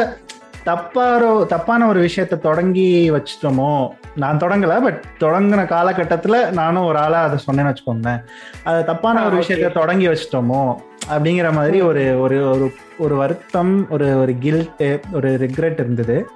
தப்பாரோ 0.67 1.47
தப்பான 1.47 1.87
ஒரு 1.87 2.01
விஷயத்த 2.01 2.39
தொடங்கி 2.39 2.89
வச்சிட்டோமோ 3.11 3.73
நான் 4.17 4.39
தொடங்கல 4.39 4.83
பட் 4.83 5.01
தொடங்கின 5.21 5.65
காலகட்டத்துல 5.67 6.51
நானும் 6.51 6.85
ஒரு 6.85 6.99
ஆளா 6.99 7.23
அதை 7.23 7.39
சொன்னேன்னு 7.47 7.71
வச்சுக்கோங்களேன். 7.71 8.21
அது 8.65 8.85
தப்பான 8.85 9.25
ஒரு. 9.27 9.37
விஷயத்த 9.37 9.73
தொடங்கி 9.73 10.09
வச்சிட்டோமோ 10.09 10.63
அப்படிங்கிற 11.11 11.53
மாதிரி 11.53 11.81
ஒரு 11.81 12.21
ஒரு 12.21 12.51
ஒரு 12.51 12.75
ஒரு 12.99 13.15
வருத்தம் 13.15 13.91
ஒரு 13.91 14.19
ஒரு 14.21 14.33
கில்ட்டு 14.43 15.01
ஒரு 15.13 15.31
ரிக்ரெட் 15.31 15.81
இருந்தது. 15.81 16.29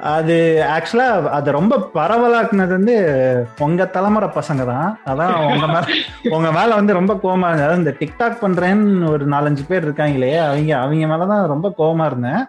அது 0.00 0.64
ஆக்சுவலா 0.68 1.28
அதை 1.28 1.52
ரொம்ப 1.52 1.90
பரவலாக்குனது 1.94 2.68
வந்து 2.68 2.94
உங்க 3.58 3.86
தலைமுறை 3.86 4.28
பசங்க 4.28 4.64
தான். 4.66 5.00
அதான் 5.06 5.52
உங்க 5.52 5.66
மேல 5.66 5.84
உங்க 6.30 6.52
மேல 6.52 6.74
வந்து 6.74 6.92
ரொம்ப 6.92 7.14
கோவமா 7.14 7.48
இருந்தது. 7.48 7.62
அதாவது 7.62 7.78
இந்த 7.78 7.94
டிக்டாக் 8.00 8.42
பண்றேன்னு 8.42 9.10
ஒரு 9.10 9.28
நாலஞ்சு 9.28 9.64
பேர் 9.68 9.88
இருக்காங்களே 9.88 10.38
அவங்க 10.38 10.78
அவங்க 10.78 11.06
மேலதான் 11.06 11.46
ரொம்ப 11.46 11.74
கோவமா 11.78 12.06
இருந்தேன். 12.06 12.48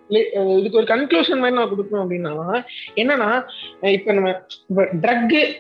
இதுக்கு 0.59 0.81
ஒரு 0.81 0.89
கன்க்ளூஷன் 0.93 1.43
மாதிரி 1.43 1.57
நான் 1.59 1.71
கொடுக்கணும் 1.73 2.03
அப்படின்னா 2.05 2.63
என்னன்னா 3.03 3.29
இப்ப 3.97 4.13
நம்ம 4.13 4.31
இப்ப 4.69 4.87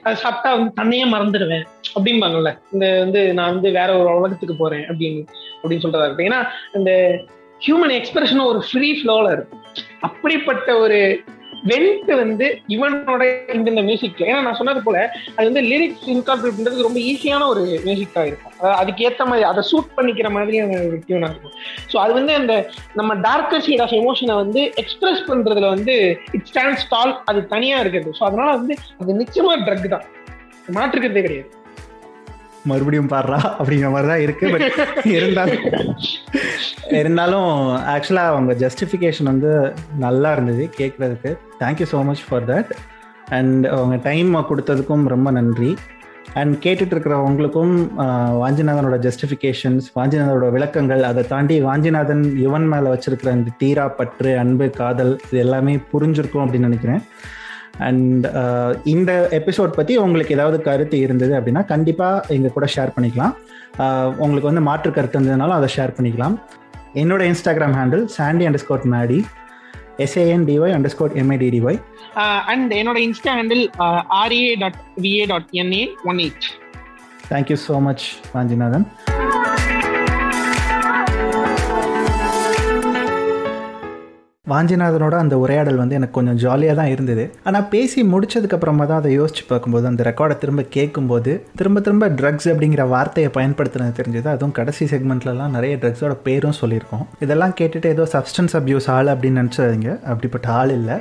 அதை 0.02 0.16
சாப்பிட்டா 0.24 0.54
வந்து 0.54 0.72
தன்னையே 0.74 1.04
மறந்துடுவேன் 1.04 1.66
அப்படிம்பாங்கல்ல. 1.94 2.52
இந்த 2.72 2.86
வந்து 2.98 3.22
நான் 3.34 3.52
வந்து 3.52 3.70
வேற 3.70 3.90
ஒரு 3.98 4.10
உலகத்துக்கு 4.18 4.56
போறேன் 4.56 4.86
அப்படின்னு 4.88 5.22
அப்படின்னு 5.62 5.84
சொல்றதா 5.84 6.08
இருக்கு 6.08 6.28
ஏன்னா 6.30 6.40
இந்த 6.74 6.92
ஹியூமன் 7.66 7.94
எக்ஸ்பிரஷன் 7.98 8.48
ஒரு 8.50 8.62
ஃப்ரீ 8.70 8.88
ஃப்ளோல 9.00 9.32
இருக்கும். 9.32 9.62
அப்படிப்பட்ட 10.00 10.78
ஒரு 10.78 10.98
வெண்ட் 11.70 12.10
வந்து 12.22 12.46
இவனோட 12.68 13.22
இந்த 13.54 13.68
இந்த 13.70 13.82
மியூசிக்ல 13.82 14.28
ஏன்னா 14.30 14.42
நான் 14.46 14.60
சொன்னது 14.60 14.80
போல 14.82 15.14
அது 15.36 15.44
வந்து 15.52 15.62
லிரிக்ஸ் 15.72 16.08
இன்கார்பரேட் 16.14 16.56
பண்றதுக்கு 16.58 16.88
ரொம்ப 16.88 17.00
ஈஸியான 17.10 17.46
ஒரு 17.46 17.62
மியூசிக்கா 17.86 18.22
இருக்கும். 18.30 18.51
அதாவது 18.62 18.80
அதுக்கு 18.82 19.04
ஏத்த 19.06 19.22
மாதிரி 19.30 19.44
அதை 19.50 19.62
சூட் 19.70 19.88
பண்ணிக்கிற 19.96 20.28
மாதிரியான 20.34 20.76
ஒரு 20.88 20.96
டியூனா 21.06 21.28
இருக்கும். 21.30 21.54
ஸோ 21.92 21.96
அது 22.02 22.12
வந்து 22.18 22.32
அந்த 22.40 22.54
நம்ம 22.98 23.14
டார்க்கர் 23.26 23.64
சைட் 23.66 23.82
ஆஃப் 23.84 23.94
எமோஷனை 24.00 24.34
வந்து 24.42 24.60
எக்ஸ்பிரஸ் 24.82 25.22
பண்றதுல 25.30 25.70
வந்து 25.74 25.94
இட் 26.36 26.46
ஸ்டாண்ட் 26.50 26.80
ஸ்டால் 26.84 27.14
அது 27.30 27.40
தனியா 27.54 27.78
இருக்குது 27.84 28.12
ஸோ 28.18 28.22
அதனால 28.28 28.48
வந்து 28.58 28.74
அது 29.02 29.18
நிச்சயமா 29.22 29.54
ட்ரக் 29.66 29.88
தான். 29.94 30.06
மாற்றுக்கிறதே 30.76 31.24
கிடையாது. 31.26 31.50
மறுபடியும் 32.70 33.10
பாடுறா 33.12 33.38
அப்படிங்கிற 33.58 33.88
மாதிரி 33.94 34.08
தான் 34.10 34.24
இருக்கு. 34.24 34.46
பட் 34.54 34.66
இருந்தாலும் 35.16 35.64
இருந்தாலும் 37.00 37.48
ஆக்சுவலா 37.94 38.24
அவங்க 38.32 38.52
ஜஸ்டிஃபிகேஷன் 38.64 39.30
வந்து 39.32 39.50
நல்லா 40.04 40.30
இருந்தது 40.36 40.64
கேட்கறதுக்கு. 40.80 41.32
Thank you 41.62 41.88
so 41.94 42.00
much 42.10 42.24
for 42.28 42.46
that 42.52 42.70
and 43.38 43.66
அவங்க 43.74 43.96
டைம் 44.08 44.30
கொடுத்ததுக்கும் 44.50 45.04
ரொம்ப 45.14 45.30
நன்றி. 45.38 45.72
அண்ட் 46.40 46.54
கேட்டுட்டு 46.64 46.94
இருக்கிறவங்களுக்கும் 46.94 47.74
வாஞ்சிநாதனோட 48.42 48.96
ஜஸ்டிஃபிகேஷன்ஸ் 49.06 49.86
வாஞ்சிநாதனோட 49.96 50.46
விளக்கங்கள் 50.54 51.02
அதை 51.08 51.22
தாண்டி 51.32 51.56
வாஞ்சிநாதன் 51.66 52.22
யுவன் 52.44 52.68
மேலே 52.72 52.88
வச்சிருக்கிற 52.94 53.30
அந்த 53.36 53.52
தீரா 53.62 53.84
பற்று 53.98 54.30
அன்பு 54.42 54.66
காதல் 54.80 55.12
இது 55.26 55.40
எல்லாமே 55.44 55.74
புரிஞ்சிருக்கும் 55.92 56.44
அப்படின்னு 56.44 56.68
நினைக்கிறேன். 56.70 57.02
அண்ட் 57.88 58.26
இந்த 58.94 59.10
எபிசோட் 59.40 59.76
பற்றி 59.78 59.92
உங்களுக்கு 60.06 60.36
ஏதாவது 60.38 60.58
கருத்து 60.68 60.96
இருந்தது 61.04 61.34
அப்படின்னா 61.38 61.62
கண்டிப்பாக 61.74 62.34
எங்கள் 62.36 62.56
கூட 62.56 62.66
ஷேர் 62.76 62.94
பண்ணிக்கலாம். 62.96 63.34
உங்களுக்கு 64.22 64.50
வந்து 64.50 64.64
மாற்று 64.70 64.90
கருத்து 64.96 65.18
இருந்ததுனாலும் 65.18 65.58
அதை 65.58 65.70
ஷேர் 65.76 65.96
பண்ணிக்கலாம். 65.98 66.36
என்னோட 67.02 67.22
Instagram 67.32 67.76
handle 67.80 68.04
Sandy 68.16 68.46
underscore 68.64 68.90
Maddy 68.94 69.18
S A N 69.98 70.44
D Y 70.44 70.74
underscore 70.88 71.16
M I T T Y 71.16 71.78
and 72.46 72.72
என்னோட 72.72 72.98
Insta 72.98 73.34
handle 73.34 73.64
R A 74.22 74.54
dot 74.54 74.80
V A 74.98 75.24
dot 75.26 75.50
N A 75.54 75.82
one 76.04 76.18
eight 76.18 76.48
thank you 77.30 77.58
so 77.66 77.76
much 77.80 78.04
Vanchinathan 78.34 78.86
வாஞ்சிநாதனோட 84.52 85.14
அந்த 85.22 85.34
உரையாடல் 85.44 85.80
வந்து 85.82 85.96
எனக்கு 85.98 86.16
கொஞ்சம் 86.18 86.38
ஜாலியாக 86.44 86.76
தான் 86.80 86.90
இருந்தது. 86.94 87.24
ஆனால் 87.48 87.66
பேசி 87.74 88.00
முடிச்சதுக்கப்புறமா 88.12 88.84
தான் 88.90 89.00
அதை 89.02 89.10
யோசிச்சு 89.18 89.44
பார்க்கும்போது 89.50 89.86
அந்த 89.90 90.02
ரெக்கார்டை 90.10 90.36
திரும்ப 90.42 90.64
கேட்கும்போது 90.76 91.32
திரும்ப 91.60 91.80
திரும்ப 91.86 92.08
ட்ரக்ஸ் 92.20 92.48
அப்படிங்கிற 92.52 92.84
வார்த்தையை 92.94 93.30
பயன்படுத்தினது 93.38 93.98
தெரிஞ்சது. 94.00 94.28
அதுவும் 94.34 94.56
கடைசி 94.60 94.86
செக்மெண்ட்லலாம் 94.92 95.54
நிறைய 95.56 95.76
ட்ரக்ஸோட 95.82 96.16
பேரும் 96.28 96.58
சொல்லியிருக்கோம். 96.62 97.04
இதெல்லாம் 97.26 97.56
கேட்டுட்டு 97.60 97.92
ஏதோ 97.96 98.06
சப்ஸ்டன்ஸ் 98.16 98.56
அப்யூஸ் 98.60 98.88
ஆள் 98.96 99.12
அப்படின்னு 99.14 99.42
நினச்சாதீங்க 99.42 99.90
அப்படிப்பட்ட 100.12 100.48
ஆள் 100.60 100.72
இல்லை. 100.78 100.98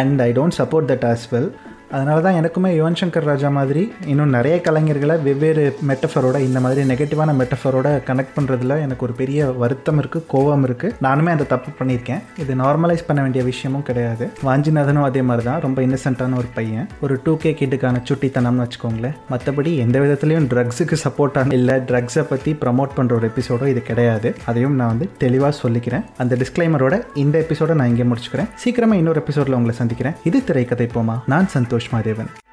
And 0.00 0.20
I 0.28 0.30
don't 0.38 0.58
support 0.60 0.90
that 0.92 1.06
as 1.12 1.26
well 1.34 1.50
அதனால 1.94 2.18
தான் 2.26 2.36
எனக்குமே 2.38 2.70
யுவன் 2.76 2.98
சங்கர் 3.00 3.26
ராஜா 3.30 3.48
மாதிரி 3.56 3.82
இன்னும் 4.12 4.32
நிறைய 4.36 4.54
கலைஞர்களை 4.66 5.14
வெவ்வேறு 5.26 5.64
மெட்டஃபரோட 5.88 6.36
இந்த 6.46 6.58
மாதிரி 6.64 6.80
நெகட்டிவான 6.90 7.34
மெட்டஃபரோட 7.40 7.88
கனெக்ட் 8.08 8.34
பண்ணுறதுல 8.36 8.76
எனக்கு 8.84 9.04
ஒரு 9.06 9.14
பெரிய 9.20 9.46
வருத்தம் 9.62 9.98
இருக்குது 10.02 10.26
கோவம் 10.32 10.64
இருக்குது 10.68 10.96
நானுமே 11.06 11.30
அந்த 11.34 11.46
தப்பு 11.52 11.70
பண்ணியிருக்கேன். 11.80 12.22
இது 12.42 12.54
நார்மலைஸ் 12.62 13.04
பண்ண 13.08 13.20
வேண்டிய 13.24 13.44
விஷயமும் 13.50 13.84
கிடையாது. 13.88 14.26
வாஞ்சிநாதனும் 14.48 15.06
அதே 15.08 15.22
மாதிரி 15.28 15.46
தான் 15.48 15.62
ரொம்ப 15.66 15.78
இன்னசென்ட்டான 15.86 16.36
ஒரு 16.42 16.50
பையன். 16.58 16.88
ஒரு 17.06 17.16
டூ 17.26 17.34
கே 17.44 17.52
கிட்டுக்கான 17.60 18.02
சுட்டித்தனம்னு 18.10 18.64
வச்சுக்கோங்களேன். 18.64 19.14
மற்றபடி 19.34 19.72
எந்த 19.84 19.96
விதத்துலையும் 20.04 20.48
ட்ரக்ஸுக்கு 20.54 20.98
சப்போர்ட்டான 21.04 21.54
இல்லை 21.60 21.76
ட்ரக்ஸை 21.92 22.26
பற்றி 22.32 22.52
ப்ரமோட் 22.64 22.96
பண்ணுற 22.98 23.18
ஒரு 23.20 23.30
எபிசோடோ 23.32 23.68
இது 23.74 23.82
கிடையாது. 23.90 24.30
அதையும் 24.52 24.76
நான் 24.80 24.92
வந்து 24.94 25.08
தெளிவாக 25.24 25.54
சொல்லிக்கிறேன். 25.62 26.04
அந்த 26.24 26.36
டிஸ்க்ளைமரோட 26.42 26.94
இந்த 27.24 27.36
எபிசோட 27.46 27.78
நான் 27.80 27.92
இங்கே 27.94 28.08
முடிச்சுக்கிறேன். 28.10 28.50
சீக்கிரமாக 28.64 29.02
இன்னொரு 29.04 29.22
எபிசோடில் 29.24 29.58
உங்களை 29.60 29.76
சந்திக்கிறேன். 29.82 30.18
இது 30.30 30.40
திரைக்கதை 30.50 30.88
போமா? 30.98 31.18
நான் 31.34 31.50
சந்தோஷ். 31.56 31.74
Ghost 31.76 31.92
Rider. 31.92 32.45